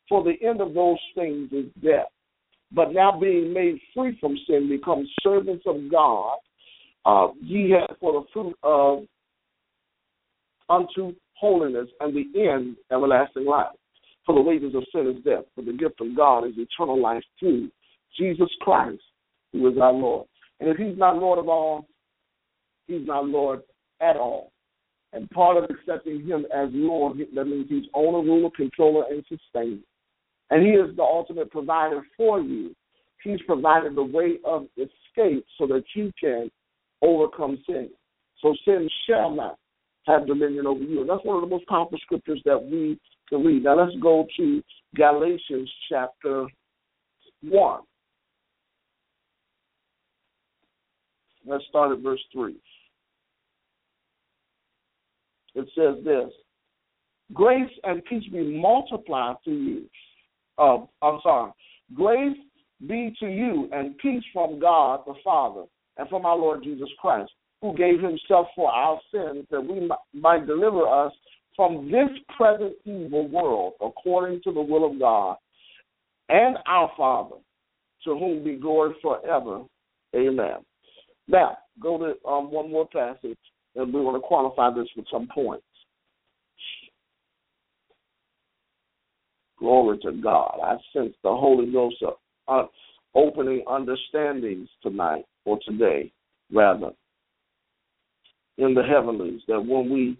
For 0.08 0.22
the 0.22 0.34
end 0.46 0.60
of 0.60 0.74
those 0.74 0.98
things 1.14 1.50
is 1.52 1.66
death 1.82 2.06
but 2.72 2.92
now 2.92 3.18
being 3.18 3.52
made 3.52 3.78
free 3.94 4.16
from 4.20 4.36
sin, 4.46 4.68
become 4.68 5.06
servants 5.22 5.64
of 5.66 5.90
God. 5.90 6.38
Uh, 7.04 7.28
ye 7.40 7.70
have 7.70 7.96
for 8.00 8.12
the 8.12 8.26
fruit 8.32 8.56
of 8.62 9.04
unto 10.68 11.14
holiness, 11.34 11.88
and 12.00 12.14
the 12.14 12.48
end 12.50 12.76
everlasting 12.90 13.44
life. 13.44 13.68
For 14.24 14.34
the 14.34 14.40
wages 14.40 14.74
of 14.74 14.82
sin 14.92 15.06
is 15.06 15.22
death, 15.22 15.44
but 15.54 15.66
the 15.66 15.72
gift 15.72 16.00
of 16.00 16.16
God 16.16 16.44
is 16.44 16.54
eternal 16.56 17.00
life 17.00 17.22
through 17.38 17.70
Jesus 18.18 18.48
Christ, 18.60 19.02
who 19.52 19.68
is 19.68 19.78
our 19.78 19.92
Lord. 19.92 20.26
And 20.58 20.68
if 20.68 20.76
He's 20.76 20.98
not 20.98 21.16
Lord 21.16 21.38
of 21.38 21.48
all, 21.48 21.86
He's 22.88 23.06
not 23.06 23.26
Lord 23.26 23.60
at 24.00 24.16
all. 24.16 24.52
And 25.12 25.30
part 25.30 25.56
of 25.56 25.70
accepting 25.70 26.24
Him 26.26 26.46
as 26.54 26.68
Lord, 26.72 27.18
that 27.34 27.44
means 27.44 27.66
He's 27.68 27.84
owner, 27.94 28.18
ruler, 28.18 28.50
controller, 28.56 29.04
and 29.10 29.24
sustainer. 29.28 29.80
And 30.50 30.66
He 30.66 30.72
is 30.72 30.94
the 30.96 31.02
ultimate 31.02 31.50
provider 31.50 32.02
for 32.16 32.40
you. 32.40 32.74
He's 33.22 33.40
provided 33.46 33.96
the 33.96 34.04
way 34.04 34.38
of 34.44 34.66
escape 34.76 35.44
so 35.58 35.66
that 35.68 35.84
you 35.94 36.12
can 36.20 36.50
overcome 37.02 37.58
sin. 37.66 37.88
So 38.42 38.54
sin 38.64 38.88
shall 39.08 39.30
not 39.30 39.58
have 40.06 40.26
dominion 40.26 40.66
over 40.66 40.82
you. 40.82 41.00
And 41.00 41.10
that's 41.10 41.24
one 41.24 41.36
of 41.36 41.42
the 41.42 41.54
most 41.54 41.66
powerful 41.66 41.98
scriptures 42.02 42.40
that 42.44 42.62
we 42.62 42.98
can 43.28 43.44
read. 43.44 43.64
Now 43.64 43.82
let's 43.82 43.96
go 44.00 44.26
to 44.36 44.62
Galatians 44.94 45.70
chapter 45.88 46.46
1. 47.42 47.80
Let's 51.46 51.64
start 51.68 51.92
at 51.92 52.02
verse 52.02 52.22
3. 52.32 52.56
It 55.56 55.68
says 55.74 56.04
this 56.04 56.32
Grace 57.34 57.70
and 57.82 58.04
peace 58.04 58.24
be 58.30 58.56
multiplied 58.60 59.36
to 59.44 59.50
you 59.50 59.86
uh, 60.58 60.78
I'm 61.02 61.20
sorry, 61.22 61.52
grace 61.94 62.36
be 62.86 63.14
to 63.20 63.26
you 63.26 63.68
and 63.72 63.96
peace 63.98 64.22
from 64.32 64.58
God 64.58 65.00
the 65.06 65.14
Father 65.24 65.64
and 65.96 66.08
from 66.08 66.26
our 66.26 66.36
Lord 66.36 66.62
Jesus 66.62 66.88
Christ, 67.00 67.30
who 67.62 67.76
gave 67.76 68.00
himself 68.00 68.48
for 68.54 68.70
our 68.70 68.98
sins 69.12 69.46
that 69.50 69.60
we 69.60 69.88
might 70.18 70.46
deliver 70.46 70.86
us 70.86 71.12
from 71.54 71.90
this 71.90 72.08
present 72.36 72.74
evil 72.84 73.28
world 73.28 73.74
according 73.80 74.42
to 74.42 74.52
the 74.52 74.60
will 74.60 74.90
of 74.90 74.98
God 74.98 75.36
and 76.28 76.58
our 76.66 76.90
Father, 76.96 77.36
to 78.04 78.10
whom 78.10 78.44
be 78.44 78.56
glory 78.56 78.94
forever. 79.00 79.62
Amen. 80.14 80.56
Now, 81.28 81.56
go 81.80 81.98
to 81.98 82.28
um, 82.28 82.50
one 82.50 82.70
more 82.70 82.86
passage, 82.88 83.38
and 83.76 83.92
we 83.92 84.00
want 84.00 84.16
to 84.16 84.26
qualify 84.26 84.70
this 84.74 84.88
with 84.96 85.06
some 85.10 85.28
points. 85.32 85.64
Glory 89.58 89.98
to 89.98 90.12
God. 90.12 90.58
I 90.62 90.76
sense 90.92 91.14
the 91.22 91.30
Holy 91.30 91.70
Ghost 91.72 91.96
uh, 92.48 92.64
opening 93.14 93.64
understandings 93.68 94.68
tonight 94.82 95.24
or 95.44 95.58
today, 95.66 96.12
rather, 96.52 96.90
in 98.58 98.74
the 98.74 98.82
heavenlies. 98.82 99.40
That 99.48 99.60
when 99.60 99.90
we 99.90 100.18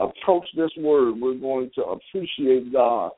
approach 0.00 0.46
this 0.56 0.70
word, 0.76 1.20
we're 1.20 1.34
going 1.34 1.70
to 1.76 1.82
appreciate 1.82 2.72
God 2.72 3.12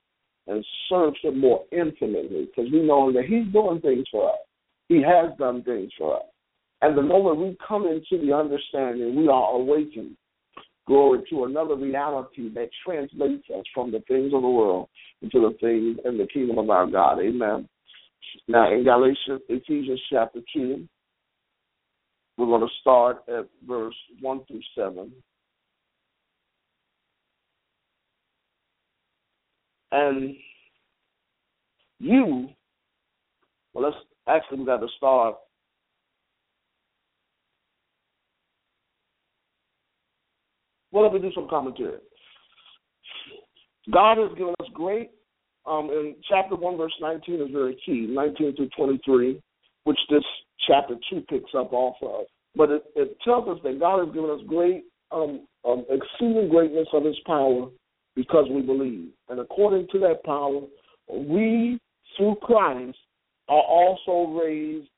and 0.46 0.64
serve 0.88 1.14
Him 1.22 1.40
more 1.40 1.64
intimately 1.72 2.46
because 2.46 2.70
we 2.70 2.82
know 2.82 3.12
that 3.12 3.24
He's 3.24 3.50
doing 3.52 3.80
things 3.80 4.04
for 4.10 4.30
us. 4.30 4.38
He 4.88 5.02
has 5.02 5.36
done 5.38 5.62
things 5.64 5.90
for 5.98 6.16
us. 6.16 6.26
And 6.82 6.96
the 6.96 7.02
moment 7.02 7.38
we 7.38 7.56
come 7.66 7.86
into 7.86 8.24
the 8.24 8.34
understanding, 8.34 9.16
we 9.16 9.28
are 9.28 9.52
awakened 9.52 10.16
glory 10.86 11.20
to 11.30 11.44
another 11.44 11.74
reality 11.74 12.48
that 12.54 12.68
translates 12.84 13.44
us 13.50 13.64
from 13.74 13.90
the 13.90 14.00
things 14.06 14.32
of 14.32 14.42
the 14.42 14.48
world 14.48 14.88
into 15.20 15.40
the 15.40 15.56
things 15.60 15.98
in 16.04 16.16
the 16.16 16.26
kingdom 16.32 16.58
of 16.58 16.70
our 16.70 16.86
God. 16.86 17.18
Amen. 17.20 17.68
Now 18.48 18.72
in 18.72 18.84
Galatians, 18.84 19.40
Ephesians 19.48 20.00
chapter 20.10 20.40
two, 20.54 20.86
we're 22.36 22.46
going 22.46 22.60
to 22.60 22.74
start 22.80 23.24
at 23.28 23.48
verse 23.66 23.94
one 24.20 24.44
through 24.44 24.60
seven. 24.76 25.10
And 29.90 30.34
you, 31.98 32.48
well, 33.72 33.84
let's 33.84 33.96
actually 34.28 34.58
we 34.58 34.66
got 34.66 34.80
to 34.80 34.88
start 34.96 35.36
Well, 40.96 41.04
let 41.04 41.12
me 41.12 41.20
do 41.20 41.35
some 41.35 41.46
commentary. 41.46 41.98
God 43.92 44.16
has 44.16 44.30
given 44.30 44.54
us 44.61 44.68
great, 44.72 45.11
um, 45.66 45.90
in 45.90 46.14
chapter 46.26 46.56
1, 46.56 46.78
verse 46.78 46.94
19 47.02 47.35
is 47.35 47.50
very 47.52 47.76
key, 47.85 48.06
19 48.09 48.56
through 48.56 48.70
23, 48.74 49.38
which 49.85 49.98
this 50.09 50.24
chapter 50.66 50.94
2 51.11 51.20
picks 51.28 51.50
up 51.54 51.74
off 51.74 51.96
of. 52.00 52.24
But 52.54 52.70
it, 52.70 52.85
it 52.94 53.18
tells 53.26 53.46
us 53.46 53.59
that 53.62 53.78
God 53.78 54.06
has 54.06 54.14
given 54.14 54.30
us 54.30 54.40
great, 54.46 54.85
um, 55.12 55.46
um, 55.68 55.85
exceeding 55.90 56.48
greatness 56.48 56.88
of 56.94 57.04
his 57.04 57.18
power 57.26 57.68
because 58.14 58.46
we 58.50 58.62
believe. 58.62 59.11
And 59.28 59.38
according 59.38 59.88
to 59.92 59.98
that 59.98 60.24
power, 60.24 60.62
we, 61.11 61.78
through 62.16 62.37
Christ, 62.37 62.96
are 63.50 63.62
also 63.62 64.32
raised 64.32 64.88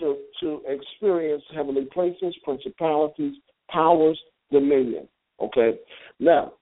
to, 0.00 0.18
to 0.40 0.60
experience 0.68 1.44
heavenly 1.54 1.86
places, 1.94 2.36
principalities, 2.44 3.36
powers, 3.70 4.20
dominion. 4.52 5.08
Okay? 5.40 5.78
Now, 6.18 6.52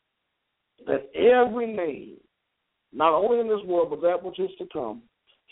that 0.86 1.08
every 1.14 1.72
name, 1.72 2.16
not 2.92 3.14
only 3.14 3.40
in 3.40 3.48
this 3.48 3.64
world, 3.66 3.90
but 3.90 4.02
that 4.02 4.22
which 4.22 4.38
is 4.38 4.50
to 4.58 4.66
come, 4.72 5.02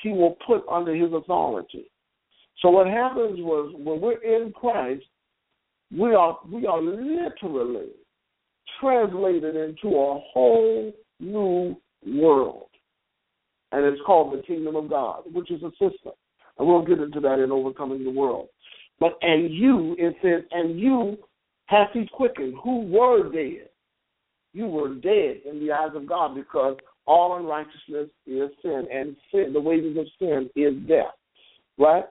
he 0.02 0.10
will 0.10 0.36
put 0.46 0.64
under 0.70 0.94
his 0.94 1.12
authority. 1.12 1.90
So 2.60 2.70
what 2.70 2.86
happens 2.86 3.38
was 3.40 3.72
when 3.76 4.00
we're 4.00 4.22
in 4.22 4.52
Christ, 4.52 5.04
we 5.96 6.14
are 6.14 6.38
we 6.50 6.66
are 6.66 6.80
literally 6.80 7.90
translated 8.80 9.56
into 9.56 9.96
a 9.96 10.20
whole 10.32 10.92
new 11.20 11.76
world. 12.06 12.66
And 13.72 13.84
it's 13.86 14.02
called 14.06 14.36
the 14.36 14.42
kingdom 14.42 14.76
of 14.76 14.90
God, 14.90 15.22
which 15.32 15.50
is 15.50 15.62
a 15.62 15.70
system. 15.72 16.12
And 16.58 16.68
we'll 16.68 16.84
get 16.84 16.98
into 16.98 17.20
that 17.20 17.38
in 17.38 17.50
overcoming 17.50 18.04
the 18.04 18.10
world. 18.10 18.48
But 19.00 19.18
and 19.22 19.52
you, 19.52 19.96
it 19.98 20.14
says, 20.22 20.42
and 20.52 20.78
you 20.78 21.16
hath 21.72 21.88
he 21.94 22.06
quickened 22.12 22.54
who 22.62 22.82
were 22.82 23.32
dead. 23.32 23.68
You 24.52 24.66
were 24.66 24.94
dead 24.94 25.40
in 25.50 25.58
the 25.58 25.72
eyes 25.72 25.92
of 25.94 26.06
God 26.06 26.34
because 26.34 26.76
all 27.06 27.36
unrighteousness 27.38 28.10
is 28.26 28.50
sin, 28.60 28.86
and 28.92 29.16
sin, 29.32 29.52
the 29.52 29.60
wages 29.60 29.96
of 29.96 30.06
sin 30.18 30.50
is 30.54 30.74
death. 30.86 31.14
Right? 31.78 32.04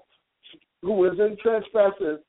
Who 0.82 1.06
is 1.06 1.20
in 1.20 1.38
trespasses, 1.42 2.20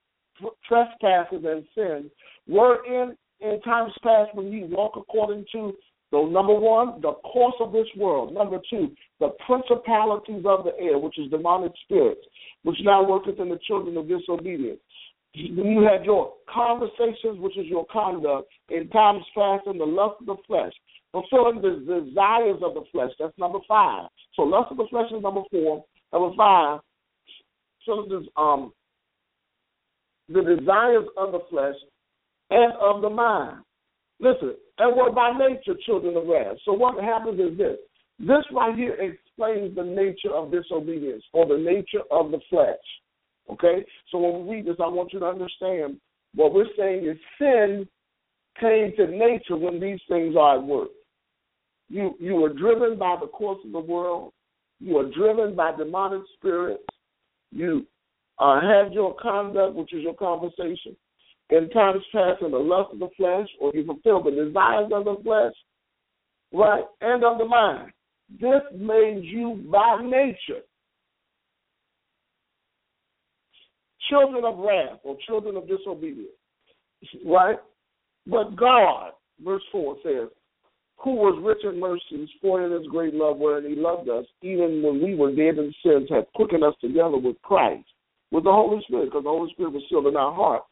trespasses 0.68 1.44
and 1.44 1.64
sin 1.74 2.10
were 2.46 2.84
in 2.84 3.16
in 3.40 3.60
times 3.62 3.92
past 4.02 4.34
when 4.34 4.52
you 4.52 4.66
walk 4.70 4.92
according 4.96 5.46
to 5.52 5.72
so 6.12 6.26
number 6.26 6.54
one, 6.54 7.00
the 7.00 7.14
course 7.24 7.54
of 7.58 7.72
this 7.72 7.86
world. 7.96 8.34
Number 8.34 8.58
two, 8.68 8.92
the 9.18 9.30
principalities 9.46 10.44
of 10.44 10.64
the 10.64 10.78
air, 10.78 10.98
which 10.98 11.18
is 11.18 11.30
demonic 11.30 11.72
spirits, 11.84 12.20
which 12.64 12.76
now 12.82 13.02
worketh 13.02 13.40
in 13.40 13.48
the 13.48 13.58
children 13.66 13.96
of 13.96 14.08
disobedience 14.08 14.78
you 15.34 15.88
had 15.90 16.04
your 16.04 16.34
conversations, 16.52 17.38
which 17.38 17.56
is 17.56 17.66
your 17.66 17.86
conduct, 17.90 18.48
in 18.68 18.88
times 18.88 19.24
past 19.34 19.66
in 19.66 19.78
the 19.78 19.84
lust 19.84 20.16
of 20.20 20.26
the 20.26 20.36
flesh, 20.46 20.72
fulfilling 21.10 21.62
the 21.62 22.04
desires 22.04 22.60
of 22.62 22.74
the 22.74 22.84
flesh. 22.92 23.10
That's 23.18 23.36
number 23.38 23.58
five. 23.66 24.08
So 24.34 24.42
lust 24.42 24.70
of 24.70 24.76
the 24.76 24.86
flesh 24.90 25.10
is 25.14 25.22
number 25.22 25.42
four. 25.50 25.84
Number 26.12 26.36
five, 26.36 26.80
so 27.86 28.06
this 28.08 28.28
um 28.36 28.72
the 30.28 30.42
desires 30.42 31.06
of 31.16 31.32
the 31.32 31.40
flesh 31.50 31.74
and 32.50 32.72
of 32.74 33.02
the 33.02 33.10
mind. 33.10 33.58
Listen, 34.20 34.54
and 34.78 34.96
we're 34.96 35.10
by 35.10 35.32
nature 35.36 35.74
children 35.84 36.16
of 36.16 36.26
wrath. 36.26 36.56
So 36.64 36.72
what 36.72 37.02
happens 37.02 37.40
is 37.40 37.58
this. 37.58 37.78
This 38.18 38.44
right 38.52 38.74
here 38.76 38.94
explains 38.94 39.74
the 39.74 39.82
nature 39.82 40.32
of 40.32 40.52
disobedience 40.52 41.24
or 41.32 41.46
the 41.46 41.58
nature 41.58 42.04
of 42.10 42.30
the 42.30 42.38
flesh. 42.48 42.76
Okay? 43.50 43.84
So 44.10 44.18
when 44.18 44.46
we 44.46 44.56
read 44.56 44.66
this, 44.66 44.76
I 44.78 44.88
want 44.88 45.12
you 45.12 45.20
to 45.20 45.26
understand 45.26 45.98
what 46.34 46.54
we're 46.54 46.66
saying 46.76 47.06
is 47.06 47.16
sin 47.38 47.86
came 48.60 48.92
to 48.96 49.06
nature 49.06 49.56
when 49.56 49.80
these 49.80 50.00
things 50.08 50.36
are 50.38 50.58
at 50.58 50.64
work. 50.64 50.88
You 51.88 52.14
you 52.18 52.42
are 52.44 52.52
driven 52.52 52.98
by 52.98 53.16
the 53.20 53.26
course 53.26 53.58
of 53.64 53.72
the 53.72 53.80
world. 53.80 54.32
You 54.80 54.98
are 54.98 55.10
driven 55.10 55.54
by 55.54 55.76
demonic 55.76 56.22
spirits. 56.36 56.82
You 57.50 57.86
uh, 58.38 58.60
have 58.60 58.92
your 58.92 59.14
conduct, 59.20 59.74
which 59.74 59.92
is 59.92 60.02
your 60.02 60.14
conversation, 60.14 60.96
in 61.50 61.68
times 61.70 62.02
past 62.12 62.42
in 62.42 62.50
the 62.50 62.58
lust 62.58 62.94
of 62.94 62.98
the 62.98 63.10
flesh, 63.16 63.48
or 63.60 63.72
you 63.74 63.84
fulfill 63.84 64.22
the 64.22 64.30
desires 64.30 64.90
of 64.92 65.04
the 65.04 65.16
flesh, 65.22 65.52
right, 66.52 66.84
and 67.02 67.24
of 67.24 67.38
the 67.38 67.44
mind. 67.44 67.92
This 68.40 68.62
made 68.74 69.20
you 69.22 69.62
by 69.70 70.00
nature 70.02 70.62
children 74.10 74.44
of 74.44 74.58
wrath 74.58 74.98
or 75.02 75.16
children 75.26 75.56
of 75.56 75.68
disobedience, 75.68 76.28
right? 77.24 77.56
But 78.26 78.56
God, 78.56 79.12
verse 79.44 79.62
4 79.72 79.96
says, 80.04 80.28
who 81.02 81.14
was 81.14 81.40
rich 81.42 81.64
in 81.64 81.80
mercies, 81.80 82.28
for 82.40 82.64
in 82.64 82.70
his 82.70 82.86
great 82.86 83.12
love 83.12 83.38
wherein 83.38 83.68
he 83.68 83.74
loved 83.74 84.08
us, 84.08 84.24
even 84.42 84.82
when 84.82 85.02
we 85.02 85.14
were 85.14 85.34
dead 85.34 85.58
in 85.58 85.74
sins, 85.84 86.08
had 86.08 86.26
quickened 86.34 86.62
us 86.62 86.74
together 86.80 87.16
with 87.16 87.40
Christ, 87.42 87.86
with 88.30 88.44
the 88.44 88.52
Holy 88.52 88.80
Spirit, 88.86 89.06
because 89.06 89.24
the 89.24 89.30
Holy 89.30 89.50
Spirit 89.52 89.72
was 89.72 89.82
sealed 89.90 90.06
in 90.06 90.16
our 90.16 90.32
heart. 90.32 90.62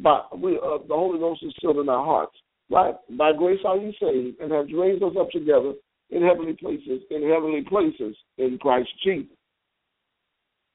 But 0.00 0.38
we, 0.38 0.56
uh, 0.56 0.78
the 0.86 0.94
Holy 0.94 1.18
Ghost 1.18 1.42
is 1.42 1.52
sealed 1.60 1.78
in 1.78 1.88
our 1.88 2.04
hearts. 2.04 2.36
Right? 2.70 2.94
By 3.16 3.32
grace 3.32 3.60
are 3.64 3.76
you 3.76 3.92
saved, 4.00 4.40
and 4.40 4.52
has 4.52 4.66
raised 4.72 5.02
us 5.02 5.14
up 5.18 5.30
together 5.30 5.72
in 6.10 6.22
heavenly 6.22 6.54
places, 6.54 7.00
in 7.10 7.28
heavenly 7.28 7.62
places 7.62 8.16
in 8.36 8.58
Christ 8.58 8.88
Jesus. 9.02 9.36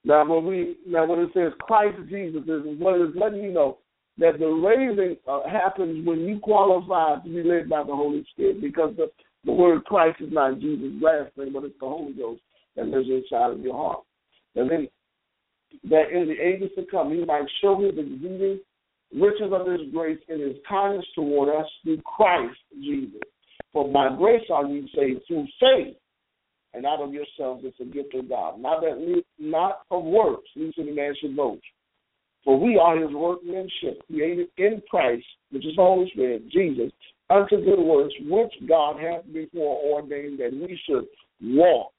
Now, 0.04 0.24
when 0.26 0.46
we 0.46 0.76
now 0.86 1.06
when 1.06 1.20
it 1.20 1.30
says 1.34 1.52
Christ 1.60 1.98
Jesus, 2.08 2.42
is 2.42 2.78
what 2.78 3.00
is 3.00 3.14
letting 3.14 3.42
you 3.42 3.52
know 3.52 3.78
that 4.18 4.38
the 4.38 4.46
raising 4.46 5.16
uh, 5.26 5.48
happens 5.48 6.06
when 6.06 6.20
you 6.20 6.38
qualify 6.38 7.16
to 7.22 7.28
be 7.28 7.42
led 7.42 7.68
by 7.68 7.82
the 7.82 7.94
Holy 7.94 8.24
Spirit, 8.32 8.60
because 8.60 8.94
the 8.96 9.10
the 9.44 9.52
word 9.52 9.84
Christ 9.84 10.20
is 10.20 10.32
not 10.32 10.60
Jesus' 10.60 10.92
last 11.02 11.36
name, 11.36 11.52
but 11.52 11.64
it's 11.64 11.74
the 11.80 11.86
Holy 11.86 12.12
Ghost 12.12 12.40
that 12.76 12.86
lives 12.86 13.08
inside 13.08 13.52
of 13.52 13.60
your 13.60 13.74
heart. 13.74 14.00
And 14.56 14.70
then 14.70 14.88
that 15.90 16.10
in 16.12 16.28
the 16.28 16.40
ages 16.40 16.70
to 16.76 16.84
come, 16.90 17.12
He 17.12 17.24
might 17.24 17.44
show 17.60 17.80
His 17.80 17.92
exceeding 17.98 18.60
riches 19.14 19.52
of 19.52 19.66
His 19.66 19.92
grace 19.92 20.18
and 20.28 20.40
His 20.40 20.56
kindness 20.68 21.04
toward 21.14 21.54
us 21.54 21.68
through 21.82 22.00
Christ 22.02 22.56
Jesus. 22.82 23.20
For 23.72 23.90
by 23.90 24.14
grace 24.16 24.44
are 24.52 24.66
you 24.66 24.86
saved 24.94 25.22
through 25.26 25.46
faith, 25.60 25.96
and 26.74 26.84
out 26.84 27.00
of 27.00 27.12
yourselves 27.12 27.64
is 27.64 27.72
a 27.80 27.84
gift 27.84 28.14
of 28.14 28.28
God. 28.28 28.60
Not 28.60 28.80
that 28.80 29.22
not 29.38 29.82
of 29.90 30.04
works, 30.04 30.48
least 30.56 30.78
any 30.78 30.92
man 30.92 31.14
should 31.20 31.36
boast. 31.36 31.62
For 32.44 32.58
we 32.58 32.76
are 32.76 33.00
his 33.00 33.12
workmanship, 33.12 34.02
created 34.06 34.48
in 34.58 34.82
Christ, 34.90 35.24
which 35.50 35.64
is 35.64 35.72
Holy 35.76 36.10
Spirit, 36.10 36.48
Jesus, 36.50 36.92
unto 37.30 37.64
good 37.64 37.80
works, 37.80 38.12
which 38.28 38.52
God 38.68 39.00
hath 39.00 39.24
before 39.32 39.82
ordained 39.82 40.40
that 40.40 40.52
we 40.52 40.78
should 40.86 41.06
walk 41.40 41.92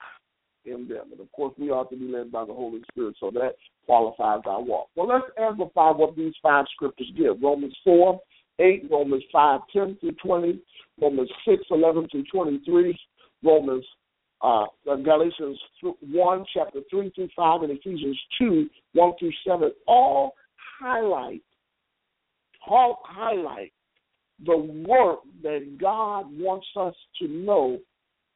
in 0.66 0.88
them. 0.88 1.08
And 1.12 1.20
of 1.20 1.32
course, 1.32 1.54
we 1.58 1.70
ought 1.70 1.90
to 1.90 1.96
be 1.96 2.06
led 2.06 2.32
by 2.32 2.46
the 2.46 2.54
Holy 2.54 2.82
Spirit, 2.92 3.16
so 3.20 3.32
that 3.32 3.56
qualifies 3.88 4.42
our 4.46 4.62
walk. 4.62 4.90
Well, 4.96 5.08
let's 5.08 5.26
amplify 5.40 5.92
what 5.92 6.16
these 6.16 6.34
five 6.44 6.66
scriptures 6.74 7.12
give 7.18 7.42
Romans 7.42 7.76
4, 7.84 8.20
8, 8.60 8.88
Romans 8.92 9.24
5, 9.32 9.62
10 9.74 9.98
through 10.00 10.16
20, 10.24 10.62
Romans 11.02 11.30
6, 11.48 11.64
11 11.72 12.08
through 12.12 12.24
23, 12.32 13.00
Romans 13.44 13.86
uh, 14.42 14.66
Galatians 14.86 15.58
1, 16.02 16.46
chapter 16.54 16.80
3 16.90 17.12
through 17.16 17.30
5, 17.36 17.62
and 17.64 17.72
Ephesians 17.72 18.20
2, 18.40 18.70
1 18.94 19.14
through 19.20 19.32
7, 19.48 19.72
all 19.88 20.34
highlight, 20.80 21.42
all 22.68 23.00
highlight 23.04 23.72
the 24.46 24.58
work 24.88 25.20
that 25.44 25.78
God 25.80 26.26
wants 26.32 26.68
us 26.76 26.94
to 27.22 27.28
know 27.28 27.80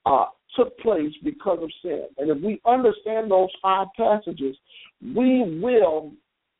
uh, 0.05 0.25
took 0.55 0.77
place 0.79 1.13
because 1.23 1.59
of 1.61 1.69
sin. 1.81 2.05
And 2.17 2.29
if 2.29 2.41
we 2.41 2.61
understand 2.65 3.29
those 3.29 3.49
five 3.61 3.87
passages, 3.97 4.55
we 5.01 5.59
will 5.61 6.13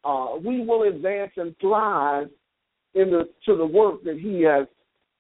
uh, 0.04 0.36
we 0.44 0.64
will 0.64 0.84
advance 0.84 1.32
and 1.36 1.56
thrive 1.60 2.30
in 2.94 3.10
the 3.10 3.30
to 3.46 3.56
the 3.56 3.66
work 3.66 4.04
that 4.04 4.20
He 4.20 4.44
has 4.44 4.68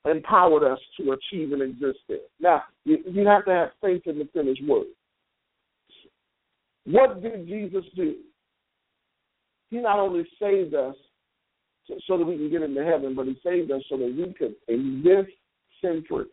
empowered 0.05 0.63
us 0.63 0.79
to 0.97 1.11
achieve 1.11 1.51
and 1.51 1.61
exist 1.61 1.99
in. 2.09 2.19
Now, 2.39 2.63
you, 2.85 2.99
you 3.05 3.27
have 3.27 3.45
to 3.45 3.51
have 3.51 3.69
faith 3.81 4.03
in 4.05 4.19
the 4.19 4.27
finished 4.33 4.61
work. 4.67 4.87
What 6.85 7.21
did 7.21 7.47
Jesus 7.47 7.83
do? 7.95 8.15
He 9.69 9.77
not 9.77 9.99
only 9.99 10.27
saved 10.41 10.73
us 10.73 10.95
so 12.07 12.17
that 12.17 12.25
we 12.25 12.37
can 12.37 12.49
get 12.49 12.61
into 12.61 12.83
heaven, 12.83 13.15
but 13.15 13.25
he 13.25 13.37
saved 13.43 13.71
us 13.71 13.81
so 13.89 13.97
that 13.97 14.15
we 14.15 14.33
could 14.33 14.55
exist 14.67 15.35
sin 15.81 16.03
free. 16.07 16.25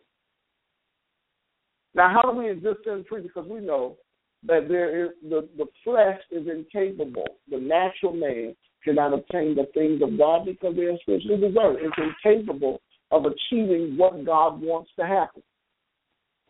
Now, 1.93 2.13
how 2.13 2.31
do 2.31 2.37
we 2.37 2.49
exist 2.49 2.77
sin 2.85 3.05
free? 3.07 3.21
Because 3.21 3.47
we 3.47 3.59
know 3.59 3.97
that 4.45 4.67
there 4.67 5.05
is 5.05 5.11
the, 5.23 5.47
the 5.57 5.65
flesh 5.83 6.19
is 6.31 6.47
incapable. 6.47 7.25
The 7.49 7.57
natural 7.57 8.13
man 8.13 8.55
cannot 8.83 9.13
obtain 9.13 9.55
the 9.55 9.67
things 9.73 10.01
of 10.01 10.17
God 10.17 10.45
because 10.45 10.75
they 10.75 10.83
are 10.83 10.97
spiritually 11.01 11.37
deserved. 11.37 11.79
It's 11.81 12.15
incapable 12.25 12.81
of 13.11 13.25
achieving 13.25 13.95
what 13.97 14.25
God 14.25 14.61
wants 14.61 14.91
to 14.99 15.05
happen. 15.05 15.43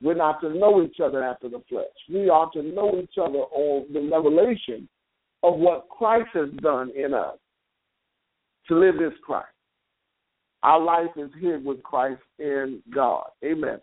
We're 0.01 0.15
not 0.15 0.41
to 0.41 0.53
know 0.53 0.83
each 0.83 0.97
other 1.03 1.23
after 1.23 1.49
the 1.49 1.61
flesh. 1.67 1.85
We 2.09 2.29
are 2.29 2.49
to 2.51 2.61
know 2.61 2.99
each 3.01 3.17
other 3.19 3.39
on 3.39 3.85
the 3.91 4.09
revelation 4.11 4.87
of 5.43 5.55
what 5.55 5.89
Christ 5.89 6.29
has 6.33 6.49
done 6.61 6.91
in 6.95 7.13
us. 7.13 7.37
To 8.67 8.79
live 8.79 8.95
is 8.95 9.17
Christ. 9.25 9.47
Our 10.63 10.81
life 10.81 11.11
is 11.15 11.29
hid 11.39 11.63
with 11.63 11.81
Christ 11.83 12.21
in 12.39 12.81
God. 12.93 13.27
Amen. 13.43 13.79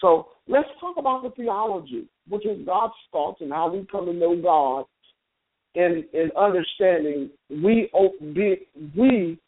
So 0.00 0.28
let's 0.46 0.68
talk 0.80 0.96
about 0.96 1.22
the 1.22 1.30
theology, 1.30 2.06
which 2.28 2.46
is 2.46 2.64
God's 2.64 2.94
thoughts 3.10 3.40
and 3.40 3.52
how 3.52 3.70
we 3.70 3.86
come 3.90 4.06
to 4.06 4.12
know 4.12 4.40
God 4.40 4.84
and 5.74 6.04
in 6.12 6.30
understanding 6.36 7.30
we 7.50 7.90
we 8.96 9.38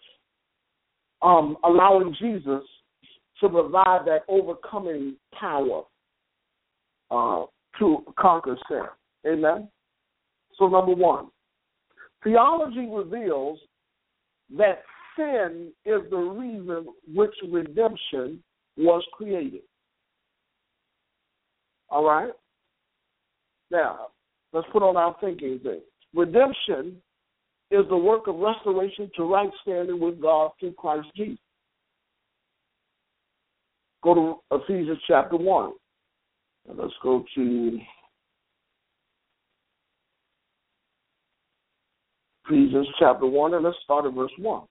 um, 1.22 1.56
allowing 1.64 2.14
Jesus 2.18 2.62
to 3.40 3.48
provide 3.48 4.06
that 4.06 4.20
overcoming 4.28 5.16
power 5.38 5.82
uh, 7.10 7.44
to 7.78 8.04
conquer 8.18 8.56
sin. 8.68 8.84
Amen. 9.26 9.68
So 10.58 10.68
number 10.68 10.92
one, 10.92 11.28
theology 12.22 12.86
reveals 12.90 13.58
that 14.56 14.82
sin 15.16 15.72
is 15.84 16.00
the 16.10 16.16
reason 16.16 16.86
which 17.14 17.34
redemption 17.50 18.42
was 18.76 19.02
created. 19.12 19.62
All 21.88 22.04
right? 22.04 22.32
Now, 23.70 24.08
let's 24.52 24.66
put 24.72 24.82
on 24.82 24.96
our 24.96 25.16
thinking 25.20 25.60
thing. 25.62 25.80
Redemption 26.14 26.96
is 27.70 27.86
the 27.88 27.96
work 27.96 28.26
of 28.26 28.36
restoration 28.36 29.10
to 29.16 29.24
right 29.24 29.50
standing 29.62 30.00
with 30.00 30.20
God 30.20 30.50
through 30.58 30.72
Christ 30.72 31.08
Jesus. 31.16 31.38
Go 34.02 34.14
to 34.14 34.56
Ephesians 34.56 34.98
chapter 35.06 35.36
1. 35.36 35.72
And 36.68 36.78
let's 36.78 36.92
go 37.02 37.24
to 37.34 37.78
Ephesians 42.46 42.88
chapter 42.98 43.26
1, 43.26 43.54
and 43.54 43.64
let's 43.64 43.76
start 43.84 44.04
at 44.06 44.14
verse 44.14 44.32
1. 44.38 44.62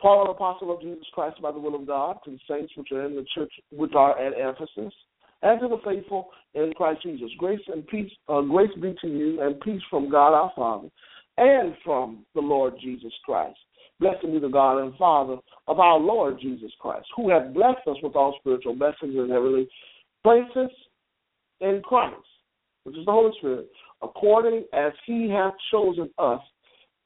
Paul, 0.00 0.24
an 0.24 0.30
apostle 0.30 0.74
of 0.74 0.82
Jesus 0.82 1.06
Christ 1.14 1.40
by 1.40 1.52
the 1.52 1.58
will 1.58 1.76
of 1.76 1.86
God, 1.86 2.16
to 2.24 2.32
the 2.32 2.38
saints 2.48 2.72
which 2.76 2.88
are 2.92 3.06
in 3.06 3.14
the 3.14 3.24
church, 3.34 3.52
which 3.70 3.92
are 3.94 4.18
at 4.18 4.32
Ephesus, 4.36 4.92
and 5.42 5.60
to 5.60 5.68
the 5.68 5.78
faithful 5.84 6.28
in 6.54 6.72
Christ 6.76 7.02
Jesus. 7.02 7.30
Grace 7.38 7.60
and 7.68 7.86
peace, 7.86 8.10
uh, 8.28 8.40
grace 8.42 8.70
be 8.80 8.94
to 9.00 9.08
you, 9.08 9.40
and 9.40 9.60
peace 9.60 9.82
from 9.90 10.10
God 10.10 10.34
our 10.34 10.52
Father, 10.54 10.88
and 11.38 11.74
from 11.84 12.24
the 12.34 12.40
Lord 12.40 12.74
Jesus 12.80 13.12
Christ. 13.24 13.58
Blessed 14.00 14.22
be 14.22 14.38
the 14.38 14.48
God 14.48 14.78
and 14.78 14.94
Father 14.96 15.36
of 15.68 15.78
our 15.78 15.98
Lord 15.98 16.38
Jesus 16.40 16.72
Christ, 16.80 17.06
who 17.16 17.30
hath 17.30 17.54
blessed 17.54 17.86
us 17.86 17.96
with 18.02 18.16
all 18.16 18.36
spiritual 18.40 18.74
blessings 18.74 19.14
in 19.16 19.28
heavenly 19.30 19.68
places 20.22 20.70
in 21.60 21.80
Christ, 21.84 22.16
which 22.84 22.96
is 22.96 23.04
the 23.06 23.12
Holy 23.12 23.32
Spirit, 23.38 23.68
according 24.02 24.64
as 24.72 24.92
he 25.06 25.30
hath 25.30 25.54
chosen 25.70 26.10
us 26.18 26.40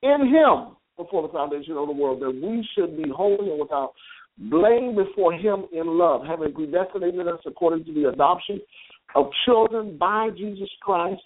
in 0.02 0.28
him 0.32 0.76
before 0.96 1.22
the 1.22 1.32
foundation 1.32 1.76
of 1.76 1.86
the 1.86 1.92
world, 1.92 2.22
that 2.22 2.30
we 2.30 2.66
should 2.74 2.96
be 2.96 3.10
holy 3.14 3.50
and 3.50 3.60
without 3.60 3.92
blame 4.38 4.94
before 4.94 5.32
him 5.32 5.64
in 5.72 5.98
love, 5.98 6.22
having 6.26 6.52
predestinated 6.52 7.26
us 7.26 7.40
according 7.46 7.84
to 7.86 7.94
the 7.94 8.08
adoption 8.08 8.60
of 9.14 9.26
children 9.44 9.96
by 9.96 10.28
Jesus 10.36 10.68
Christ 10.82 11.22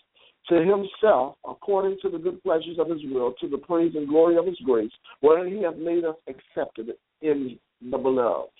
to 0.49 0.57
himself 0.57 1.37
according 1.49 1.99
to 2.03 2.09
the 2.09 2.19
good 2.19 2.43
pleasures 2.43 2.79
of 2.79 2.89
his 2.89 3.01
will, 3.05 3.35
to 3.41 3.49
the 3.49 3.59
praise 3.59 3.93
and 3.95 4.09
glory 4.09 4.37
of 4.37 4.47
his 4.47 4.59
grace, 4.65 4.91
wherein 5.21 5.55
he 5.55 5.63
hath 5.63 5.77
made 5.77 6.05
us 6.05 6.17
accepted 6.29 6.91
in 7.23 7.59
the 7.91 7.99
beloved, 7.99 8.51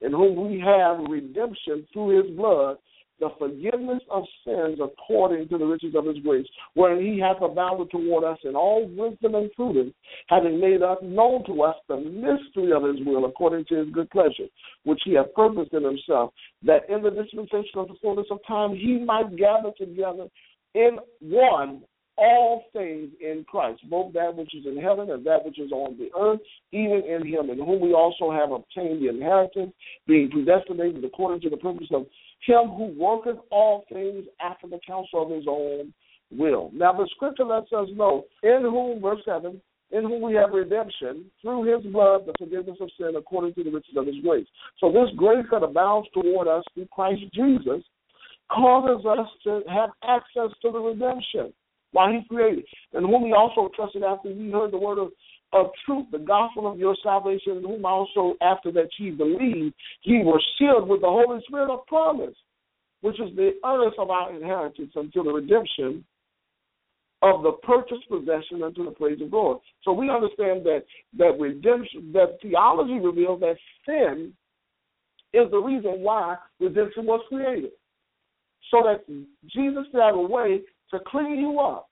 in 0.00 0.12
whom 0.12 0.48
we 0.48 0.60
have 0.60 0.98
redemption 1.08 1.86
through 1.92 2.22
his 2.22 2.36
blood, 2.36 2.76
the 3.20 3.30
forgiveness 3.38 4.02
of 4.10 4.24
sins 4.44 4.78
according 4.82 5.48
to 5.48 5.58
the 5.58 5.64
riches 5.64 5.94
of 5.96 6.06
his 6.06 6.18
grace, 6.18 6.46
wherein 6.74 7.04
he 7.04 7.20
hath 7.20 7.42
abounded 7.42 7.90
toward 7.90 8.24
us 8.24 8.38
in 8.44 8.54
all 8.54 8.86
wisdom 8.86 9.34
and 9.34 9.52
prudence, 9.52 9.94
having 10.28 10.60
made 10.60 10.82
us 10.82 10.98
known 11.02 11.44
to 11.46 11.62
us 11.62 11.76
the 11.88 11.96
mystery 11.96 12.72
of 12.72 12.82
his 12.84 13.04
will 13.06 13.24
according 13.24 13.64
to 13.66 13.76
his 13.76 13.90
good 13.90 14.10
pleasure, 14.10 14.46
which 14.84 15.00
he 15.04 15.14
hath 15.14 15.32
purposed 15.34 15.72
in 15.72 15.84
himself, 15.84 16.32
that 16.62 16.88
in 16.88 17.02
the 17.02 17.10
dispensation 17.10 17.78
of 17.78 17.88
the 17.88 17.94
fullness 18.00 18.26
of 18.30 18.38
time 18.46 18.74
he 18.74 18.98
might 18.98 19.36
gather 19.36 19.70
together 19.76 20.26
in 20.74 20.98
one 21.20 21.82
all 22.18 22.64
things 22.72 23.10
in 23.20 23.44
Christ, 23.48 23.80
both 23.88 24.12
that 24.14 24.34
which 24.34 24.54
is 24.54 24.66
in 24.66 24.76
heaven 24.76 25.10
and 25.10 25.24
that 25.24 25.44
which 25.44 25.58
is 25.58 25.70
on 25.70 25.96
the 25.96 26.10
earth, 26.18 26.40
even 26.72 27.02
in 27.08 27.26
him, 27.26 27.50
in 27.50 27.58
whom 27.58 27.80
we 27.80 27.92
also 27.92 28.30
have 28.32 28.50
obtained 28.50 29.02
the 29.02 29.08
inheritance, 29.08 29.72
being 30.06 30.28
predestinated 30.30 31.04
according 31.04 31.40
to 31.42 31.50
the 31.50 31.56
purpose 31.56 31.88
of 31.92 32.06
him 32.44 32.68
who 32.76 32.94
worketh 32.98 33.38
all 33.50 33.84
things 33.92 34.24
after 34.40 34.66
the 34.66 34.80
counsel 34.86 35.22
of 35.22 35.30
his 35.30 35.44
own 35.48 35.94
will. 36.30 36.70
Now 36.74 36.92
the 36.92 37.08
scripture 37.14 37.44
lets 37.44 37.72
us 37.72 37.88
know, 37.94 38.24
in 38.42 38.62
whom, 38.62 39.00
verse 39.00 39.20
7, 39.24 39.60
in 39.90 40.02
whom 40.02 40.20
we 40.20 40.34
have 40.34 40.50
redemption 40.50 41.24
through 41.40 41.72
his 41.72 41.92
blood, 41.92 42.26
the 42.26 42.34
forgiveness 42.38 42.76
of 42.80 42.90
sin 42.98 43.14
according 43.16 43.54
to 43.54 43.64
the 43.64 43.70
riches 43.70 43.96
of 43.96 44.06
his 44.06 44.16
grace. 44.22 44.46
So 44.80 44.92
this 44.92 45.08
grace 45.16 45.46
that 45.50 45.62
abounds 45.62 46.08
toward 46.12 46.48
us 46.48 46.64
through 46.74 46.88
Christ 46.92 47.22
Jesus 47.32 47.82
causes 48.50 49.06
us 49.06 49.28
to 49.44 49.62
have 49.68 49.90
access 50.02 50.50
to 50.62 50.72
the 50.72 50.78
redemption 50.78 51.52
while 51.92 52.12
he 52.12 52.20
created, 52.28 52.64
and 52.92 53.06
whom 53.06 53.24
he 53.24 53.32
also 53.32 53.70
trusted 53.74 54.02
after 54.02 54.28
he 54.30 54.50
heard 54.50 54.72
the 54.72 54.78
word 54.78 54.98
of, 54.98 55.08
of 55.52 55.70
truth, 55.86 56.06
the 56.12 56.18
gospel 56.18 56.70
of 56.70 56.78
your 56.78 56.96
salvation, 57.02 57.52
and 57.58 57.66
whom 57.66 57.84
also 57.84 58.34
after 58.42 58.70
that 58.72 58.88
ye 58.98 59.10
believed, 59.10 59.74
ye 60.02 60.22
were 60.24 60.40
sealed 60.58 60.88
with 60.88 61.00
the 61.00 61.06
Holy 61.06 61.40
Spirit 61.46 61.72
of 61.72 61.86
promise, 61.86 62.34
which 63.00 63.18
is 63.20 63.34
the 63.36 63.52
earnest 63.64 63.98
of 63.98 64.10
our 64.10 64.34
inheritance 64.34 64.92
until 64.94 65.24
the 65.24 65.32
redemption 65.32 66.04
of 67.22 67.42
the 67.42 67.52
purchased 67.62 68.08
possession 68.08 68.62
unto 68.62 68.84
the 68.84 68.92
praise 68.92 69.20
of 69.20 69.30
God. 69.30 69.58
So 69.82 69.92
we 69.92 70.10
understand 70.10 70.64
that 70.66 70.84
that 71.18 71.38
redemption, 71.38 72.12
that 72.12 72.38
theology 72.40 73.00
reveals 73.00 73.40
that 73.40 73.56
sin 73.84 74.32
is 75.32 75.50
the 75.50 75.58
reason 75.58 76.00
why 76.02 76.36
redemption 76.60 77.06
was 77.06 77.20
created. 77.28 77.70
So 78.70 78.82
that 78.84 79.04
Jesus 79.46 79.86
had 79.92 80.14
a 80.14 80.18
way 80.18 80.60
to 80.90 80.98
clean 81.06 81.38
you 81.38 81.60
up. 81.60 81.88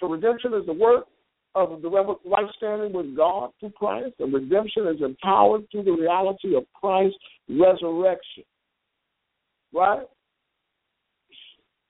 So 0.00 0.08
redemption 0.08 0.54
is 0.54 0.66
the 0.66 0.72
work 0.72 1.04
of 1.54 1.82
the 1.82 1.88
right 1.88 2.46
standing 2.56 2.92
with 2.92 3.16
God 3.16 3.50
through 3.60 3.70
Christ, 3.70 4.14
and 4.18 4.32
redemption 4.32 4.88
is 4.88 5.02
empowered 5.02 5.62
through 5.70 5.84
the 5.84 5.92
reality 5.92 6.56
of 6.56 6.64
Christ's 6.74 7.18
resurrection. 7.48 8.44
Right? 9.72 10.06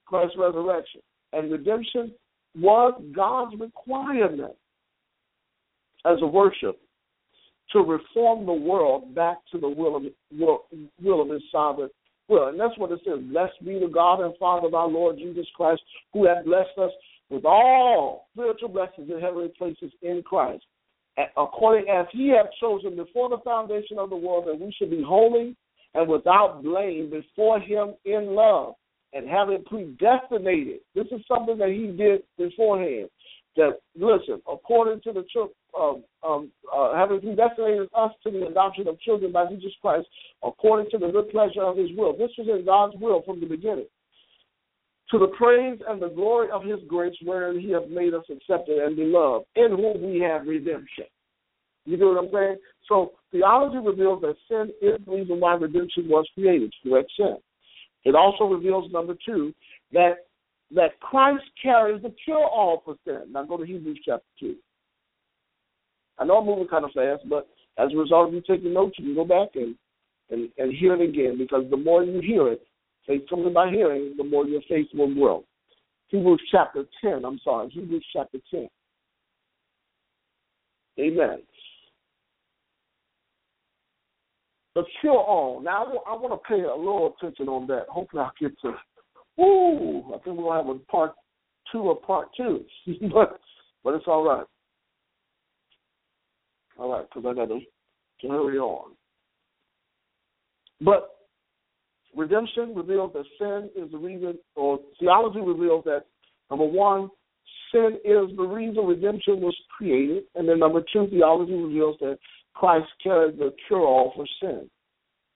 Christ's 0.06 0.36
resurrection. 0.38 1.00
And 1.32 1.50
redemption 1.50 2.12
was 2.58 3.00
God's 3.14 3.58
requirement 3.58 4.52
as 6.04 6.18
a 6.20 6.26
worship 6.26 6.78
to 7.72 7.78
reform 7.78 8.44
the 8.44 8.52
world 8.52 9.14
back 9.14 9.38
to 9.52 9.58
the 9.58 9.68
will 9.68 9.96
of 9.96 10.02
will, 10.38 10.64
will 11.02 11.22
of 11.22 11.30
his 11.30 11.42
sovereign 11.50 11.88
will. 12.32 12.48
And 12.48 12.58
that's 12.58 12.76
what 12.78 12.92
it 12.92 13.00
says. 13.04 13.20
Blessed 13.30 13.64
be 13.64 13.78
the 13.78 13.88
God 13.92 14.20
and 14.20 14.36
Father 14.38 14.66
of 14.66 14.74
our 14.74 14.88
Lord 14.88 15.18
Jesus 15.18 15.46
Christ, 15.54 15.82
who 16.12 16.26
hath 16.26 16.44
blessed 16.44 16.76
us 16.78 16.90
with 17.30 17.44
all 17.44 18.28
spiritual 18.32 18.68
blessings 18.68 19.10
in 19.10 19.20
heavenly 19.20 19.52
places 19.56 19.92
in 20.02 20.22
Christ, 20.24 20.64
according 21.36 21.88
as 21.88 22.06
he 22.12 22.28
hath 22.28 22.50
chosen 22.60 22.96
before 22.96 23.28
the 23.28 23.38
foundation 23.44 23.98
of 23.98 24.10
the 24.10 24.16
world 24.16 24.46
that 24.46 24.58
we 24.58 24.74
should 24.78 24.90
be 24.90 25.02
holy 25.06 25.56
and 25.94 26.08
without 26.08 26.62
blame 26.62 27.10
before 27.10 27.60
him 27.60 27.94
in 28.04 28.34
love, 28.34 28.74
and 29.12 29.28
having 29.28 29.62
predestinated. 29.64 30.80
This 30.94 31.06
is 31.12 31.20
something 31.28 31.58
that 31.58 31.68
he 31.68 31.88
did 31.88 32.22
beforehand. 32.38 33.10
That 33.56 33.80
listen, 33.94 34.40
according 34.50 35.02
to 35.02 35.12
the 35.12 35.24
um, 35.78 36.04
um, 36.22 36.50
uh, 36.74 36.94
having 36.94 37.20
predestinated 37.20 37.88
us 37.94 38.12
to 38.22 38.30
the 38.30 38.46
adoption 38.46 38.88
of 38.88 39.00
children 39.00 39.32
by 39.32 39.46
Jesus 39.46 39.72
Christ, 39.80 40.06
according 40.42 40.90
to 40.90 40.98
the 40.98 41.10
good 41.10 41.30
pleasure 41.30 41.62
of 41.62 41.76
His 41.76 41.90
will. 41.96 42.12
This 42.16 42.30
was 42.38 42.48
in 42.48 42.64
God's 42.64 42.94
will 43.00 43.22
from 43.22 43.40
the 43.40 43.46
beginning. 43.46 43.86
To 45.10 45.18
the 45.18 45.28
praise 45.38 45.78
and 45.88 46.00
the 46.00 46.08
glory 46.08 46.50
of 46.50 46.64
His 46.64 46.80
grace, 46.88 47.16
wherein 47.22 47.60
He 47.60 47.70
hath 47.70 47.88
made 47.88 48.14
us 48.14 48.24
accepted 48.30 48.78
and 48.78 48.96
beloved, 48.96 49.46
in 49.56 49.70
whom 49.70 50.12
we 50.12 50.20
have 50.20 50.46
redemption. 50.46 51.04
You 51.84 51.96
know 51.96 52.08
what 52.08 52.24
I'm 52.24 52.30
saying? 52.32 52.56
So 52.88 53.12
theology 53.30 53.78
reveals 53.78 54.20
that 54.22 54.36
sin 54.48 54.70
is 54.80 55.04
the 55.04 55.12
reason 55.12 55.40
why 55.40 55.54
redemption 55.54 56.08
was 56.08 56.26
created, 56.34 56.72
correct 56.82 57.10
sin. 57.16 57.36
It 58.04 58.14
also 58.14 58.44
reveals 58.44 58.92
number 58.92 59.14
two 59.24 59.52
that 59.92 60.26
that 60.74 60.98
Christ 61.00 61.44
carries 61.62 62.02
the 62.02 62.14
cure 62.24 62.44
all 62.44 62.82
for 62.84 62.96
sin. 63.04 63.32
Now 63.32 63.44
go 63.44 63.58
to 63.58 63.64
Hebrews 63.64 64.00
chapter 64.04 64.24
two. 64.40 64.56
I 66.18 66.24
know 66.24 66.38
I'm 66.38 66.46
moving 66.46 66.68
kind 66.68 66.84
of 66.84 66.92
fast, 66.92 67.28
but 67.28 67.48
as 67.78 67.92
a 67.92 67.96
result 67.96 68.28
of 68.28 68.34
you 68.34 68.42
taking 68.46 68.72
notes, 68.72 68.96
you 68.98 69.06
can 69.06 69.14
go 69.14 69.24
back 69.24 69.48
and, 69.54 69.74
and, 70.30 70.50
and 70.58 70.74
hear 70.74 70.94
it 70.94 71.08
again 71.08 71.38
because 71.38 71.64
the 71.70 71.76
more 71.76 72.04
you 72.04 72.20
hear 72.20 72.48
it, 72.48 72.62
faith 73.06 73.22
comes 73.28 73.52
by 73.52 73.70
hearing, 73.70 74.14
the 74.16 74.24
more 74.24 74.46
your 74.46 74.62
faith 74.68 74.86
will 74.94 75.12
grow. 75.12 75.44
Hebrews 76.08 76.42
chapter 76.50 76.84
10, 77.02 77.24
I'm 77.24 77.40
sorry, 77.42 77.70
Hebrews 77.70 78.04
chapter 78.12 78.38
10. 78.50 78.68
Amen. 81.00 81.38
The 84.74 84.84
cure 85.00 85.14
all. 85.14 85.60
Now, 85.60 85.84
I 86.06 86.14
want 86.14 86.32
to 86.32 86.48
pay 86.48 86.62
a 86.62 86.74
little 86.74 87.14
attention 87.18 87.48
on 87.48 87.66
that. 87.66 87.86
Hopefully, 87.88 88.22
I'll 88.22 88.32
get 88.40 88.58
to. 88.60 89.42
Ooh, 89.42 90.14
I 90.14 90.18
think 90.18 90.38
we'll 90.38 90.52
have 90.52 90.68
a 90.68 90.78
part 90.90 91.12
two 91.70 91.80
or 91.80 91.96
part 91.96 92.28
two, 92.36 92.64
but 93.12 93.38
but 93.84 93.94
it's 93.94 94.06
all 94.06 94.24
right. 94.24 94.46
All 96.78 96.90
right, 96.90 97.06
because 97.08 97.28
I 97.28 97.34
got 97.34 97.48
to 97.48 97.60
hurry 98.28 98.58
on. 98.58 98.92
But 100.80 101.10
redemption 102.16 102.74
reveals 102.74 103.12
that 103.12 103.24
sin 103.38 103.70
is 103.80 103.90
the 103.90 103.98
reason, 103.98 104.38
or 104.56 104.78
theology 104.98 105.40
reveals 105.40 105.84
that 105.84 106.04
number 106.50 106.64
one, 106.64 107.08
sin 107.72 107.98
is 108.04 108.36
the 108.36 108.42
reason 108.42 108.84
redemption 108.86 109.40
was 109.40 109.56
created, 109.76 110.24
and 110.34 110.48
then 110.48 110.58
number 110.58 110.82
two, 110.92 111.06
theology 111.08 111.54
reveals 111.54 111.96
that 112.00 112.18
Christ 112.54 112.88
carried 113.02 113.38
the 113.38 113.54
cure 113.66 113.80
all 113.80 114.12
for 114.14 114.26
sin. 114.40 114.68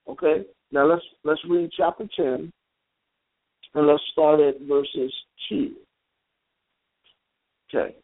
Okay, 0.09 0.45
now 0.71 0.87
let's 0.87 1.05
let's 1.25 1.41
read 1.49 1.71
chapter 1.77 2.07
ten, 2.17 2.53
and 3.75 3.87
let's 3.87 4.03
start 4.13 4.41
at 4.41 4.61
verses 4.63 5.13
two. 5.49 5.75
Okay. 7.69 7.97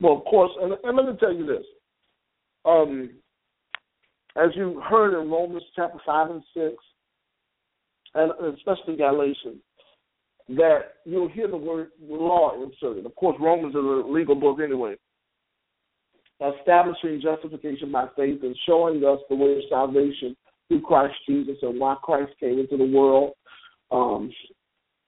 Well, 0.00 0.18
of 0.18 0.24
course, 0.24 0.50
and, 0.60 0.74
and 0.84 0.96
let 0.96 1.06
me 1.06 1.12
tell 1.18 1.32
you 1.32 1.46
this. 1.46 1.64
Um, 2.64 3.10
as 4.36 4.50
you 4.54 4.82
heard 4.88 5.20
in 5.20 5.30
Romans 5.30 5.62
chapter 5.74 5.98
5 6.04 6.30
and 6.30 6.42
6, 6.54 6.74
and 8.14 8.32
especially 8.54 8.96
Galatians, 8.96 9.62
that 10.48 10.94
you'll 11.04 11.28
hear 11.28 11.48
the 11.48 11.56
word 11.56 11.88
law 12.00 12.62
inserted. 12.62 13.06
Of 13.06 13.14
course, 13.16 13.36
Romans 13.40 13.74
is 13.74 13.76
a 13.76 14.08
legal 14.08 14.34
book 14.34 14.58
anyway. 14.62 14.94
Establishing 16.60 17.20
justification 17.22 17.90
by 17.90 18.06
faith 18.14 18.40
and 18.42 18.56
showing 18.66 19.02
us 19.04 19.20
the 19.28 19.34
way 19.34 19.52
of 19.52 19.62
salvation 19.70 20.36
through 20.68 20.82
Christ 20.82 21.14
Jesus 21.26 21.56
and 21.62 21.80
why 21.80 21.96
Christ 22.02 22.32
came 22.38 22.58
into 22.58 22.76
the 22.76 22.84
world 22.84 23.32
um, 23.90 24.30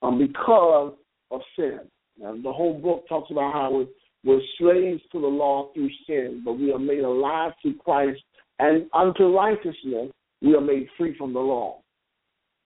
um, 0.02 0.18
because 0.18 0.94
of 1.30 1.40
sin. 1.56 1.80
And 2.22 2.44
the 2.44 2.52
whole 2.52 2.74
book 2.80 3.06
talks 3.08 3.30
about 3.30 3.52
how 3.52 3.86
we're 4.28 4.40
slaves 4.58 5.00
to 5.10 5.22
the 5.22 5.26
law 5.26 5.70
through 5.72 5.88
sin, 6.06 6.42
but 6.44 6.58
we 6.58 6.70
are 6.70 6.78
made 6.78 7.00
alive 7.00 7.52
to 7.62 7.72
Christ, 7.82 8.20
and 8.58 8.84
unto 8.92 9.34
righteousness 9.34 10.10
we 10.42 10.54
are 10.54 10.60
made 10.60 10.86
free 10.98 11.16
from 11.16 11.32
the 11.32 11.40
law. 11.40 11.80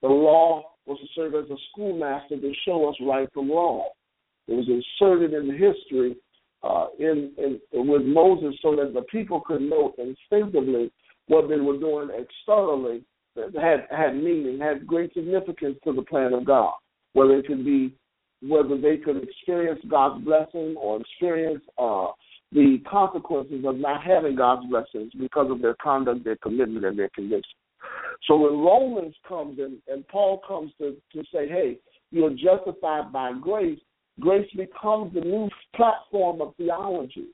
The 0.03 0.09
law 0.09 0.65
was 0.87 0.99
to 0.99 1.07
serve 1.15 1.37
as 1.37 1.49
a 1.51 1.57
schoolmaster 1.71 2.41
to 2.41 2.53
show 2.65 2.89
us 2.89 2.97
right 3.01 3.29
from 3.33 3.49
wrong. 3.49 3.89
It 4.49 4.55
was 4.55 4.67
inserted 4.69 5.35
in 5.35 5.53
history 5.53 6.17
uh, 6.65 6.87
in, 6.99 7.31
in, 7.39 7.61
with 7.73 8.03
Moses 8.03 8.59
so 8.61 8.75
that 8.75 8.93
the 8.93 9.03
people 9.03 9.41
could 9.41 9.63
know 9.63 9.95
instinctively 9.99 10.91
what 11.29 11.49
they 11.49 11.61
were 11.61 11.79
doing 11.79 12.09
externally 12.11 13.05
that 13.37 13.55
had 13.55 13.87
had 13.97 14.17
meaning, 14.17 14.59
had 14.59 14.85
great 14.85 15.15
significance 15.15 15.77
to 15.85 15.93
the 15.93 16.03
plan 16.03 16.33
of 16.33 16.45
God. 16.45 16.73
Whether 17.13 17.37
it 17.37 17.47
could 17.47 17.65
be 17.65 17.95
whether 18.47 18.81
they 18.81 18.97
could 18.97 19.23
experience 19.23 19.81
God's 19.89 20.25
blessing 20.25 20.75
or 20.79 21.01
experience 21.01 21.63
uh, 21.79 22.09
the 22.53 22.79
consequences 22.89 23.65
of 23.67 23.77
not 23.77 24.03
having 24.03 24.37
God's 24.37 24.69
blessings 24.69 25.13
because 25.19 25.51
of 25.51 25.63
their 25.63 25.77
conduct, 25.83 26.25
their 26.25 26.37
commitment, 26.37 26.85
and 26.85 26.99
their 26.99 27.09
conviction. 27.15 27.59
So 28.27 28.37
when 28.37 28.61
Romans 28.61 29.15
comes 29.27 29.59
in 29.59 29.79
and 29.89 30.07
Paul 30.09 30.41
comes 30.47 30.73
to, 30.79 30.97
to 31.13 31.25
say, 31.33 31.49
hey, 31.49 31.79
you're 32.11 32.31
justified 32.31 33.13
by 33.13 33.33
grace, 33.41 33.81
grace 34.21 34.49
becomes 34.57 35.15
the 35.15 35.21
new 35.21 35.49
platform 35.75 36.41
of 36.41 36.55
theology. 36.57 37.29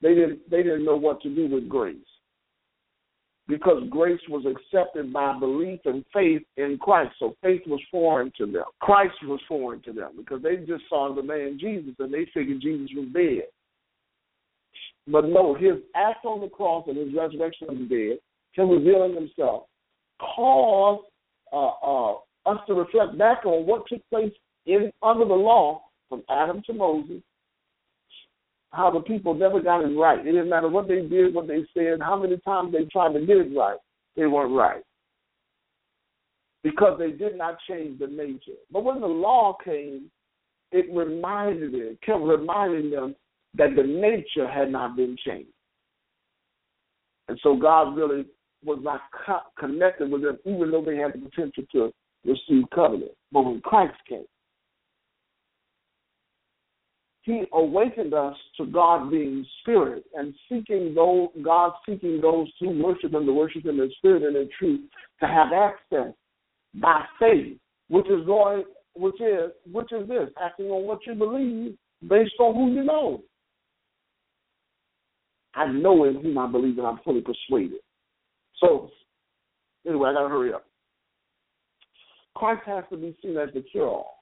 They 0.00 0.14
didn't 0.14 0.50
they 0.50 0.64
didn't 0.64 0.84
know 0.84 0.96
what 0.96 1.20
to 1.22 1.32
do 1.32 1.48
with 1.48 1.68
grace. 1.68 1.96
Because 3.48 3.82
grace 3.90 4.20
was 4.28 4.44
accepted 4.46 5.12
by 5.12 5.36
belief 5.38 5.80
and 5.84 6.04
faith 6.12 6.42
in 6.56 6.78
Christ. 6.80 7.10
So 7.18 7.34
faith 7.42 7.62
was 7.66 7.80
foreign 7.90 8.32
to 8.38 8.46
them. 8.46 8.64
Christ 8.80 9.14
was 9.24 9.40
foreign 9.48 9.82
to 9.82 9.92
them 9.92 10.12
because 10.16 10.42
they 10.42 10.56
just 10.56 10.84
saw 10.88 11.12
the 11.12 11.22
man 11.22 11.58
Jesus 11.60 11.94
and 11.98 12.14
they 12.14 12.26
figured 12.32 12.62
Jesus 12.62 12.88
was 12.94 13.08
dead. 13.12 13.44
But 15.08 15.24
no, 15.26 15.54
his 15.54 15.82
act 15.96 16.24
on 16.24 16.40
the 16.40 16.48
cross 16.48 16.84
and 16.86 16.96
his 16.96 17.14
resurrection 17.14 17.68
of 17.68 17.78
the 17.78 17.84
dead, 17.84 18.18
him 18.52 18.70
revealing 18.70 19.14
himself, 19.14 19.64
caused 20.20 21.04
uh, 21.52 21.70
uh, 21.82 22.12
us 22.46 22.58
to 22.68 22.74
reflect 22.74 23.18
back 23.18 23.44
on 23.44 23.66
what 23.66 23.86
took 23.88 24.08
place 24.10 24.32
in 24.66 24.92
under 25.02 25.24
the 25.24 25.34
law 25.34 25.82
from 26.08 26.22
Adam 26.30 26.62
to 26.66 26.72
Moses, 26.72 27.22
how 28.72 28.90
the 28.90 29.00
people 29.00 29.34
never 29.34 29.60
got 29.60 29.84
it 29.84 29.94
right. 29.94 30.18
It 30.20 30.32
didn't 30.32 30.48
matter 30.48 30.68
what 30.68 30.88
they 30.88 31.02
did, 31.02 31.34
what 31.34 31.46
they 31.46 31.64
said, 31.74 32.00
how 32.00 32.20
many 32.20 32.38
times 32.38 32.72
they 32.72 32.84
tried 32.86 33.12
to 33.12 33.20
get 33.20 33.36
it 33.36 33.56
right, 33.56 33.78
they 34.16 34.26
weren't 34.26 34.54
right. 34.54 34.82
Because 36.62 36.98
they 36.98 37.10
did 37.10 37.36
not 37.36 37.58
change 37.68 37.98
the 37.98 38.06
nature. 38.06 38.58
But 38.70 38.84
when 38.84 39.00
the 39.00 39.06
law 39.06 39.56
came, 39.64 40.10
it 40.70 40.86
reminded 40.94 41.74
it, 41.74 42.00
kept 42.02 42.20
reminding 42.20 42.90
them 42.90 43.14
that 43.54 43.76
the 43.76 43.82
nature 43.82 44.48
had 44.50 44.70
not 44.70 44.96
been 44.96 45.16
changed. 45.26 45.50
And 47.28 47.38
so 47.42 47.56
God 47.56 47.94
really 47.94 48.24
was 48.64 48.78
not 48.82 49.02
co- 49.26 49.40
connected 49.58 50.10
with 50.10 50.22
them, 50.22 50.38
even 50.46 50.70
though 50.70 50.84
they 50.84 50.96
had 50.96 51.12
the 51.12 51.18
potential 51.18 51.64
to 51.72 51.92
receive 52.24 52.64
covenant. 52.74 53.12
But 53.32 53.42
when 53.42 53.60
Christ 53.60 53.96
came, 54.08 54.24
He 57.22 57.44
awakened 57.52 58.14
us 58.14 58.36
to 58.56 58.66
God 58.66 59.10
being 59.10 59.46
spirit 59.60 60.04
and 60.14 60.34
seeking 60.48 60.92
those 60.94 61.28
God 61.42 61.72
seeking 61.88 62.20
those 62.20 62.48
who 62.58 62.82
worship 62.82 63.14
Him 63.14 63.26
to 63.26 63.32
worship 63.32 63.64
Him 63.64 63.80
in 63.80 63.90
spirit 63.98 64.24
and 64.24 64.36
in 64.36 64.48
truth 64.58 64.80
to 65.20 65.26
have 65.26 65.52
access 65.52 66.12
by 66.74 67.04
faith, 67.20 67.58
which 67.88 68.06
is 68.06 68.26
going, 68.26 68.64
which 68.94 69.20
is 69.20 69.52
which 69.70 69.92
is 69.92 70.08
this 70.08 70.28
acting 70.42 70.66
on 70.66 70.86
what 70.86 70.98
you 71.06 71.14
believe 71.14 71.76
based 72.08 72.34
on 72.40 72.54
who 72.54 72.74
you 72.74 72.82
know. 72.82 73.22
I 75.54 75.68
know 75.70 76.04
in 76.04 76.20
whom 76.20 76.38
I 76.38 76.50
believe 76.50 76.78
and 76.78 76.86
I'm 76.86 76.98
fully 77.04 77.20
persuaded. 77.20 77.78
So, 78.58 78.90
anyway, 79.86 80.08
I 80.08 80.14
got 80.14 80.22
to 80.22 80.28
hurry 80.28 80.52
up. 80.52 80.64
Christ 82.34 82.62
has 82.66 82.84
to 82.90 82.96
be 82.96 83.16
seen 83.22 83.36
as 83.36 83.50
the 83.52 83.60
cure 83.60 83.86
all. 83.86 84.21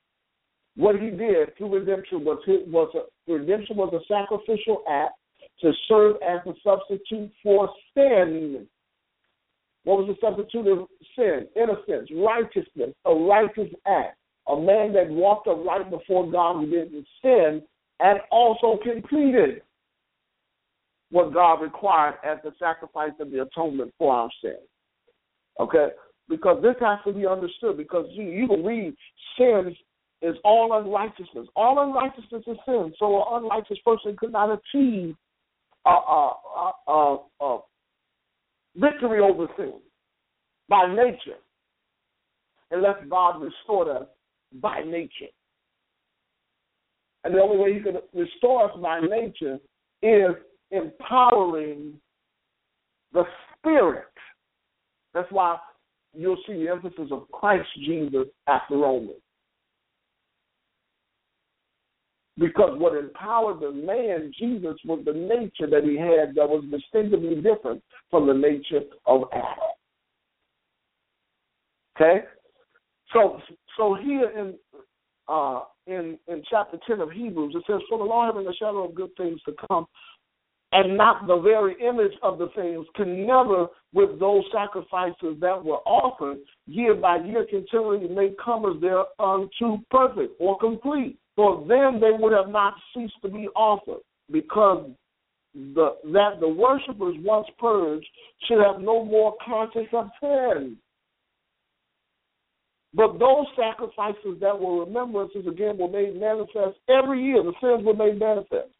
What 0.80 0.98
he 0.98 1.10
did 1.10 1.54
through 1.58 1.78
redemption 1.78 2.24
was 2.24 2.38
was 2.46 2.90
a, 2.94 3.30
redemption 3.30 3.76
was 3.76 3.92
a 3.92 4.00
sacrificial 4.08 4.82
act 4.88 5.12
to 5.60 5.72
serve 5.86 6.16
as 6.26 6.40
a 6.46 6.54
substitute 6.64 7.30
for 7.42 7.68
sin. 7.92 8.66
What 9.84 9.98
was 9.98 10.08
the 10.08 10.26
substitute 10.26 10.66
of 10.72 10.88
sin? 11.14 11.48
Innocence, 11.54 12.08
righteousness, 12.16 12.94
a 13.04 13.14
righteous 13.14 13.68
act. 13.86 14.16
A 14.48 14.56
man 14.56 14.94
that 14.94 15.10
walked 15.10 15.48
upright 15.48 15.90
before 15.90 16.32
God 16.32 16.56
who 16.56 16.70
didn't 16.70 17.06
sin 17.20 17.60
and 18.00 18.18
also 18.30 18.78
completed 18.82 19.60
what 21.10 21.34
God 21.34 21.60
required 21.60 22.14
as 22.24 22.38
the 22.42 22.52
sacrifice 22.58 23.12
of 23.20 23.30
the 23.30 23.42
atonement 23.42 23.92
for 23.98 24.14
our 24.14 24.30
sin. 24.42 24.56
Okay? 25.60 25.88
Because 26.26 26.62
this 26.62 26.76
has 26.80 27.00
to 27.04 27.12
be 27.12 27.26
understood 27.26 27.76
because 27.76 28.06
you, 28.12 28.24
you 28.24 28.48
can 28.48 28.64
read 28.64 28.94
sin 29.36 29.76
is 30.22 30.36
all 30.44 30.78
unrighteousness. 30.78 31.48
All 31.56 31.82
unrighteousness 31.82 32.42
is 32.46 32.56
sin. 32.66 32.92
So 32.98 33.16
an 33.16 33.44
unrighteous 33.44 33.78
person 33.84 34.16
could 34.18 34.32
not 34.32 34.50
achieve 34.50 35.14
a, 35.86 35.90
a, 35.90 36.72
a, 36.88 37.18
a 37.40 37.58
victory 38.76 39.20
over 39.20 39.46
sin 39.56 39.74
by 40.68 40.92
nature 40.94 41.38
unless 42.70 42.96
God 43.08 43.40
restored 43.42 43.88
us 43.88 44.06
by 44.60 44.82
nature. 44.82 45.32
And 47.24 47.34
the 47.34 47.40
only 47.40 47.58
way 47.58 47.74
He 47.74 47.80
can 47.80 47.96
restore 48.14 48.70
us 48.70 48.78
by 48.80 49.00
nature 49.00 49.58
is 50.02 50.36
empowering 50.70 51.94
the 53.12 53.24
Spirit. 53.58 54.04
That's 55.12 55.30
why 55.30 55.56
you'll 56.14 56.38
see 56.46 56.64
the 56.64 56.70
emphasis 56.70 57.10
of 57.10 57.30
Christ 57.32 57.68
Jesus 57.84 58.26
after 58.46 58.76
Romans. 58.76 59.20
Because 62.40 62.80
what 62.80 62.96
empowered 62.96 63.60
the 63.60 63.70
man, 63.70 64.32
Jesus, 64.38 64.78
was 64.86 65.02
the 65.04 65.12
nature 65.12 65.68
that 65.70 65.84
he 65.84 65.98
had 65.98 66.34
that 66.36 66.48
was 66.48 66.64
distinctively 66.70 67.34
different 67.36 67.82
from 68.10 68.26
the 68.26 68.32
nature 68.32 68.80
of 69.04 69.24
Adam. 69.30 69.44
Okay? 72.00 72.24
So 73.12 73.40
so 73.76 73.94
here 73.94 74.30
in 74.30 74.54
uh 75.28 75.60
in 75.86 76.18
in 76.28 76.42
chapter 76.48 76.78
ten 76.86 77.00
of 77.00 77.10
Hebrews 77.10 77.54
it 77.54 77.62
says, 77.66 77.82
For 77.90 77.98
the 77.98 78.04
law 78.04 78.24
having 78.24 78.46
a 78.46 78.54
shadow 78.54 78.88
of 78.88 78.94
good 78.94 79.10
things 79.18 79.38
to 79.42 79.52
come, 79.68 79.86
and 80.72 80.96
not 80.96 81.26
the 81.26 81.40
very 81.40 81.76
image 81.86 82.16
of 82.22 82.38
the 82.38 82.48
things, 82.56 82.86
can 82.96 83.26
never, 83.26 83.66
with 83.92 84.18
those 84.18 84.44
sacrifices 84.50 85.36
that 85.40 85.62
were 85.62 85.80
offered 85.84 86.38
year 86.66 86.94
by 86.94 87.16
year, 87.16 87.44
continually 87.50 88.08
make 88.08 88.38
comers 88.38 88.76
there 88.80 89.04
unto 89.18 89.76
perfect 89.90 90.32
or 90.40 90.58
complete. 90.58 91.19
For 91.36 91.66
them 91.66 92.00
they 92.00 92.12
would 92.12 92.32
have 92.32 92.48
not 92.48 92.74
ceased 92.94 93.14
to 93.22 93.28
be 93.28 93.48
offered, 93.56 94.02
because 94.30 94.90
the 95.54 95.96
that 96.12 96.38
the 96.40 96.48
worshippers 96.48 97.16
once 97.20 97.46
purged 97.58 98.06
should 98.46 98.58
have 98.58 98.80
no 98.80 99.04
more 99.04 99.34
conscience 99.44 99.88
of 99.92 100.08
sin. 100.20 100.76
But 102.92 103.18
those 103.18 103.46
sacrifices 103.56 104.40
that 104.40 104.58
were 104.58 104.84
remembrances 104.84 105.46
again 105.46 105.78
were 105.78 105.88
made 105.88 106.20
manifest 106.20 106.78
every 106.88 107.22
year. 107.22 107.42
The 107.42 107.52
sins 107.60 107.84
were 107.84 107.94
made 107.94 108.18
manifest. 108.18 108.70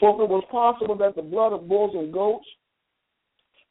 For 0.00 0.14
if 0.14 0.20
it 0.20 0.32
was 0.32 0.44
possible 0.50 0.96
that 0.96 1.16
the 1.16 1.22
blood 1.22 1.52
of 1.52 1.68
bulls 1.68 1.94
and 1.94 2.12
goats 2.12 2.46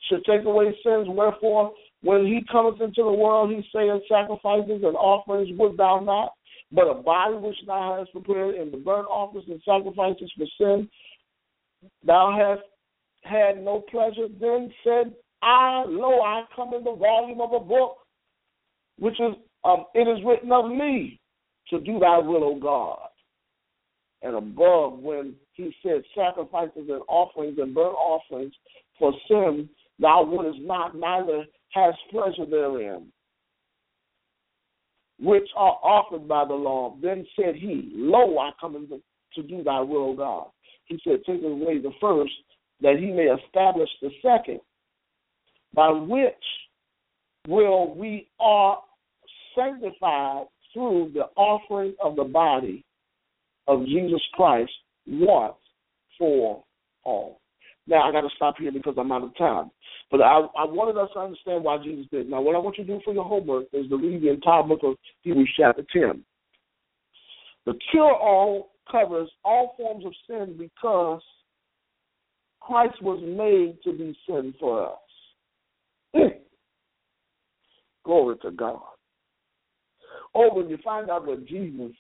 should 0.10 0.24
take 0.26 0.45
away 0.45 0.76
sins, 0.84 1.08
wherefore, 1.10 1.74
when 2.01 2.26
he 2.26 2.41
cometh 2.51 2.80
into 2.82 3.03
the 3.03 3.12
world, 3.12 3.49
he 3.49 3.68
saith, 3.74 4.01
Sacrifices 4.08 4.84
and 4.84 4.95
offerings 4.95 5.49
would 5.58 5.78
thou 5.78 5.99
not, 5.99 6.34
but 6.76 6.89
a 6.89 6.93
body 6.93 7.36
which 7.36 7.55
thou 7.65 7.97
hast 7.97 8.11
prepared 8.11 8.55
in 8.55 8.69
the 8.69 8.78
burnt 8.78 9.07
offerings 9.07 9.47
and 9.49 9.61
sacrifices 9.63 10.32
for 10.38 10.45
sin, 10.57 10.89
thou 12.05 12.36
hast 12.38 12.67
had 13.23 13.63
no 13.63 13.80
pleasure. 13.89 14.28
Then 14.39 14.71
said 14.84 15.13
I, 15.41 15.86
Lo, 15.88 16.21
I 16.21 16.43
come 16.55 16.73
in 16.73 16.84
the 16.84 16.95
volume 16.95 17.39
of 17.39 17.53
a 17.53 17.59
book, 17.59 17.97
which 18.99 19.19
is 19.19 19.36
um, 19.63 19.86
it 19.93 20.07
is 20.07 20.23
written 20.26 20.51
of 20.51 20.69
me 20.69 21.19
to 21.69 21.80
do 21.80 21.99
thy 21.99 22.19
will, 22.19 22.43
O 22.43 22.59
God. 22.59 23.07
And 24.21 24.36
above, 24.36 24.99
when 24.99 25.36
he 25.53 25.73
said 25.82 26.03
sacrifices 26.15 26.89
and 26.89 27.01
offerings 27.07 27.57
and 27.59 27.73
burnt 27.73 27.95
offerings 27.95 28.53
for 28.99 29.13
sin, 29.28 29.69
thou 29.99 30.23
wouldest 30.23 30.59
not, 30.61 30.95
neither 30.95 31.45
hast 31.69 31.97
pleasure 32.11 32.45
therein 32.45 33.11
which 35.20 35.47
are 35.55 35.78
offered 35.84 36.28
by 36.28 36.45
the 36.45 36.53
law. 36.53 36.95
Then 37.01 37.26
said 37.36 37.55
he, 37.55 37.91
Lo, 37.93 38.38
I 38.38 38.51
come 38.59 38.88
to 39.36 39.43
do 39.43 39.63
thy 39.63 39.82
will, 39.82 40.16
God. 40.16 40.47
He 40.86 40.99
said, 41.03 41.20
Take 41.26 41.43
away 41.43 41.80
the 41.80 41.91
first, 41.99 42.34
that 42.82 42.97
he 42.99 43.07
may 43.07 43.24
establish 43.24 43.89
the 44.01 44.09
second, 44.22 44.59
by 45.74 45.89
which 45.89 46.34
will 47.47 47.95
we 47.95 48.28
are 48.39 48.80
sanctified 49.55 50.45
through 50.74 51.11
the 51.13 51.28
offering 51.38 51.95
of 52.03 52.16
the 52.16 52.24
body 52.24 52.84
of 53.68 53.86
Jesus 53.86 54.22
Christ 54.34 54.72
once 55.07 55.55
for 56.18 56.63
all. 57.03 57.39
Now 57.88 58.07
I 58.07 58.11
got 58.11 58.21
to 58.21 58.29
stop 58.36 58.55
here 58.57 58.71
because 58.71 58.95
I'm 58.97 59.11
out 59.11 59.23
of 59.23 59.38
time. 59.38 59.69
But 60.11 60.21
I, 60.21 60.39
I 60.57 60.65
wanted 60.65 60.99
us 60.99 61.09
to 61.13 61.19
understand 61.19 61.63
why 61.63 61.77
Jesus 61.83 62.05
did. 62.11 62.29
Now, 62.29 62.41
what 62.41 62.55
I 62.55 62.59
want 62.59 62.77
you 62.77 62.86
to 62.86 62.93
do 62.93 63.01
for 63.03 63.13
your 63.13 63.25
homework 63.25 63.65
is 63.73 63.89
to 63.89 63.97
read 63.97 64.21
the 64.21 64.29
entire 64.29 64.63
book 64.63 64.79
of 64.83 64.95
Hebrews 65.21 65.51
chapter 65.57 65.83
10. 65.91 66.23
The 67.65 67.73
cure 67.91 68.13
all 68.13 68.71
covers 68.89 69.29
all 69.43 69.73
forms 69.77 70.05
of 70.05 70.13
sin 70.27 70.55
because 70.57 71.21
Christ 72.61 73.01
was 73.01 73.19
made 73.21 73.81
to 73.83 73.97
be 73.97 74.17
sin 74.27 74.53
for 74.59 74.91
us. 74.91 74.99
Glory 78.05 78.38
to 78.43 78.51
God. 78.51 78.81
Oh, 80.33 80.53
when 80.53 80.69
you 80.69 80.77
find 80.83 81.09
out 81.09 81.25
what 81.25 81.45
Jesus 81.45 81.91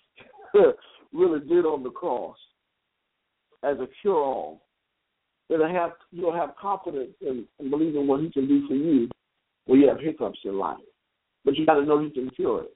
really 1.13 1.39
did 1.39 1.65
on 1.65 1.83
the 1.83 1.89
cross 1.89 2.37
as 3.63 3.77
a 3.79 3.87
cure 4.01 4.15
all, 4.15 4.64
I 5.51 5.71
have 5.71 5.91
you'll 6.11 6.33
have 6.33 6.55
confidence 6.59 7.13
and 7.21 7.45
believe 7.69 7.95
in 7.95 8.07
what 8.07 8.21
he 8.21 8.31
can 8.31 8.47
do 8.47 8.67
for 8.67 8.73
you 8.73 9.09
when 9.65 9.79
you 9.79 9.87
have 9.87 9.99
hiccups 9.99 10.39
in 10.43 10.57
life. 10.57 10.77
But 11.43 11.55
you 11.55 11.65
got 11.65 11.75
to 11.75 11.85
know 11.85 12.03
He 12.03 12.09
can 12.09 12.29
cure 12.31 12.63
it. 12.63 12.75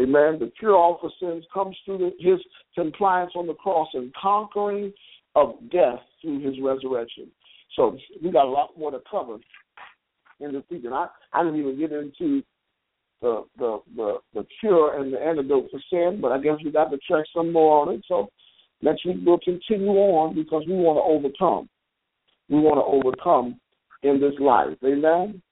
Amen. 0.00 0.38
The 0.38 0.52
cure 0.58 0.76
all 0.76 0.98
for 1.00 1.10
sins 1.20 1.44
comes 1.52 1.76
through 1.84 1.98
the, 1.98 2.12
his 2.20 2.38
compliance 2.74 3.32
on 3.34 3.48
the 3.48 3.54
cross 3.54 3.88
and 3.94 4.14
conquering 4.14 4.92
of 5.34 5.56
death 5.72 5.98
through 6.22 6.40
his 6.40 6.54
resurrection. 6.62 7.26
So 7.74 7.96
we 8.22 8.30
got 8.30 8.46
a 8.46 8.50
lot 8.50 8.78
more 8.78 8.92
to 8.92 9.00
cover 9.10 9.38
in 10.40 10.52
this 10.52 10.62
season. 10.70 10.92
I, 10.92 11.08
I 11.32 11.42
didn't 11.42 11.58
even 11.58 11.78
get 11.78 11.92
into 11.92 12.42
the, 13.20 13.44
the 13.58 13.80
the 13.96 14.18
the 14.34 14.46
cure 14.60 15.00
and 15.00 15.12
the 15.12 15.18
antidote 15.18 15.68
for 15.72 15.80
sin, 15.90 16.20
but 16.22 16.30
I 16.30 16.38
guess 16.38 16.58
we 16.64 16.70
got 16.70 16.90
to 16.90 16.98
track 16.98 17.24
some 17.34 17.52
more 17.52 17.82
on 17.82 17.94
it. 17.94 18.04
So 18.06 18.28
next 18.80 19.04
week 19.04 19.16
we'll 19.24 19.40
continue 19.40 19.88
on 19.88 20.36
because 20.36 20.62
we 20.68 20.74
want 20.74 20.98
to 20.98 21.28
overcome. 21.28 21.68
We 22.48 22.60
want 22.60 22.78
to 22.78 23.08
overcome 23.08 23.60
in 24.02 24.20
this 24.20 24.34
life. 24.40 24.76
Amen. 24.84 25.42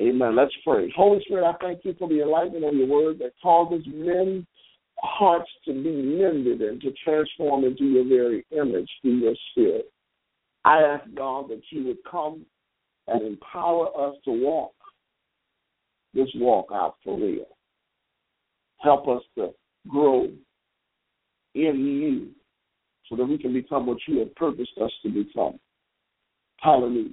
Amen. 0.00 0.36
Let's 0.36 0.54
pray. 0.64 0.92
Holy 0.96 1.20
Spirit, 1.24 1.44
I 1.44 1.54
thank 1.60 1.84
you 1.84 1.94
for 1.98 2.08
the 2.08 2.22
enlightenment 2.22 2.64
of 2.64 2.74
your 2.74 2.86
word 2.86 3.18
that 3.18 3.32
causes 3.42 3.84
men's 3.86 4.46
hearts 4.98 5.50
to 5.66 5.72
be 5.72 5.90
mended 5.90 6.62
and 6.62 6.80
to 6.80 6.92
transform 7.04 7.64
into 7.64 7.84
your 7.84 8.04
very 8.04 8.46
image 8.50 8.88
through 9.02 9.18
your 9.18 9.34
spirit. 9.50 9.92
I 10.64 10.78
ask 10.78 11.04
God 11.14 11.50
that 11.50 11.62
you 11.70 11.84
would 11.86 11.98
come 12.08 12.46
and 13.08 13.22
empower 13.22 13.88
us 14.08 14.16
to 14.24 14.30
walk 14.30 14.72
this 16.14 16.28
walk 16.36 16.68
out 16.72 16.96
for 17.02 17.18
real. 17.18 17.46
Help 18.78 19.08
us 19.08 19.22
to 19.36 19.50
grow 19.88 20.28
in 21.54 21.78
you 21.84 22.28
so 23.08 23.16
that 23.16 23.24
we 23.24 23.38
can 23.38 23.52
become 23.52 23.86
what 23.86 23.98
you 24.06 24.18
have 24.20 24.34
purposed 24.34 24.78
us 24.82 24.90
to 25.02 25.08
become. 25.08 25.58
Hallelujah. 26.62 27.10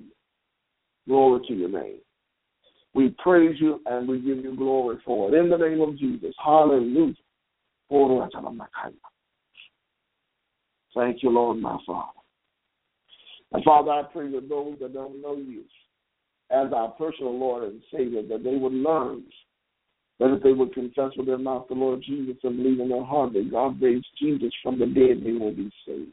Glory 1.08 1.42
to 1.48 1.54
your 1.54 1.70
name. 1.70 2.00
We 2.94 3.16
praise 3.24 3.56
you 3.60 3.82
and 3.88 4.08
we 4.08 4.20
give 4.20 4.38
you 4.38 4.56
glory 4.56 4.98
for 5.04 5.30
it. 5.30 5.38
In 5.40 5.50
the 5.50 5.58
name 5.58 5.82
of 5.82 5.98
Jesus. 5.98 6.34
Hallelujah. 6.44 7.14
Thank 10.96 11.24
you, 11.24 11.30
Lord, 11.30 11.58
my 11.58 11.78
Father. 11.86 12.12
And 13.52 13.64
Father, 13.64 13.92
I 13.92 14.04
pray 14.04 14.32
that 14.32 14.48
those 14.48 14.78
that 14.80 14.94
don't 14.94 15.22
know 15.22 15.36
you 15.36 15.64
as 16.52 16.72
our 16.74 16.90
personal 16.90 17.38
Lord 17.38 17.64
and 17.64 17.82
Savior, 17.92 18.22
that 18.24 18.44
they 18.44 18.56
would 18.56 18.74
learn 18.74 19.24
that 20.20 20.34
if 20.34 20.44
they 20.44 20.52
would 20.52 20.74
confess 20.74 21.12
with 21.18 21.26
their 21.26 21.38
mouth 21.38 21.68
the 21.70 21.76
Lord 21.76 22.04
Jesus 22.06 22.36
and 22.44 22.58
believe 22.58 22.80
in 22.80 22.90
their 22.90 23.06
heart 23.06 23.34
that 23.34 23.52
God 23.52 23.82
raised 23.82 24.08
Jesus 24.20 24.52
from 24.62 24.78
the 24.78 24.86
dead, 24.86 25.24
they 25.24 25.32
will 25.32 25.54
be 25.54 25.72
saved. 25.88 26.12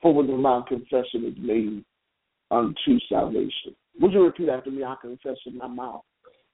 For 0.00 0.14
with 0.14 0.28
the 0.28 0.36
mouth 0.36 0.66
confession 0.66 1.24
is 1.24 1.34
made 1.38 1.84
unto 2.50 2.98
salvation. 3.08 3.74
Would 4.00 4.12
you 4.12 4.24
repeat 4.24 4.48
after 4.48 4.70
me? 4.70 4.84
I 4.84 4.94
confess 5.00 5.36
in 5.46 5.58
my 5.58 5.68
mouth 5.68 6.02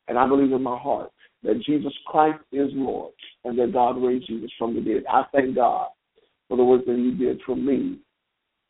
and 0.09 0.19
I 0.19 0.27
believe 0.27 0.53
in 0.53 0.63
my 0.63 0.79
heart 0.79 1.11
that 1.43 1.63
Jesus 1.65 1.93
Christ 2.07 2.43
is 2.53 2.71
Lord 2.73 3.13
and 3.45 3.59
that 3.59 3.73
God 3.73 4.03
raised 4.03 4.27
Jesus 4.27 4.51
from 4.59 4.75
the 4.75 4.81
dead. 4.81 5.05
I 5.09 5.25
thank 5.33 5.55
God 5.55 5.89
for 6.49 6.57
the 6.57 6.65
work 6.65 6.85
that 6.87 6.97
He 6.97 7.13
did 7.13 7.41
for 7.45 7.57
me 7.57 7.99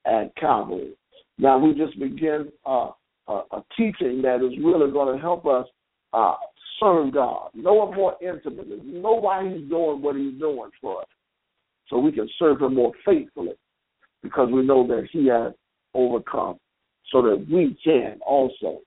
at 0.07 0.35
Calvary. 0.37 0.93
Now 1.39 1.59
we 1.59 1.75
just 1.75 1.99
begin 1.99 2.51
uh, 2.67 2.91
a, 3.29 3.33
a, 3.33 3.65
teaching 3.77 4.23
that 4.23 4.37
is 4.37 4.59
really 4.63 4.91
going 4.93 5.15
to 5.15 5.21
help 5.21 5.47
us 5.47 5.67
uh, 6.13 6.37
serve 6.81 7.15
God, 7.15 7.51
know 7.55 7.89
Him 7.89 7.97
more 7.97 8.17
intimately, 8.21 8.81
know 8.85 9.15
why 9.15 9.43
He's 9.49 9.69
doing 9.69 10.03
what 10.03 10.17
He's 10.17 10.39
doing 10.39 10.71
for 10.81 11.01
us, 11.01 11.09
so 11.89 11.99
we 11.99 12.13
can 12.13 12.29
serve 12.39 12.61
Him 12.61 12.75
more 12.75 12.93
faithfully 13.05 13.55
because 14.23 14.49
we 14.53 14.63
know 14.65 14.87
that 14.87 15.09
He 15.11 15.27
has 15.27 15.53
overcome, 15.95 16.59
so 17.11 17.23
that 17.23 17.47
we 17.51 17.77
can 17.85 18.19
also 18.27 18.81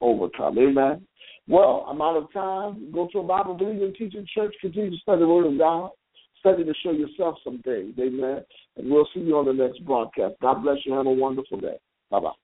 overcome. 0.00 0.58
Amen. 0.58 1.06
Well, 1.46 1.86
I'm 1.88 2.00
out 2.00 2.16
of 2.16 2.32
time. 2.32 2.90
Go 2.92 3.08
to 3.12 3.18
a 3.18 3.22
Bible 3.22 3.54
believing 3.54 3.94
teaching 3.98 4.26
church. 4.34 4.54
Continue 4.60 4.90
to 4.90 4.96
study 4.98 5.20
the 5.20 5.28
Word 5.28 5.46
of 5.46 5.58
God. 5.58 5.90
Study 6.40 6.64
to 6.64 6.74
show 6.82 6.92
yourself 6.92 7.36
some 7.44 7.60
things. 7.62 7.94
Amen. 7.98 8.42
And 8.76 8.90
we'll 8.90 9.08
see 9.14 9.20
you 9.20 9.36
on 9.36 9.46
the 9.46 9.52
next 9.52 9.84
broadcast. 9.84 10.34
God 10.40 10.62
bless 10.62 10.78
you. 10.84 10.92
Have 10.94 11.06
a 11.06 11.10
wonderful 11.10 11.60
day. 11.60 11.76
Bye 12.10 12.20
bye. 12.20 12.43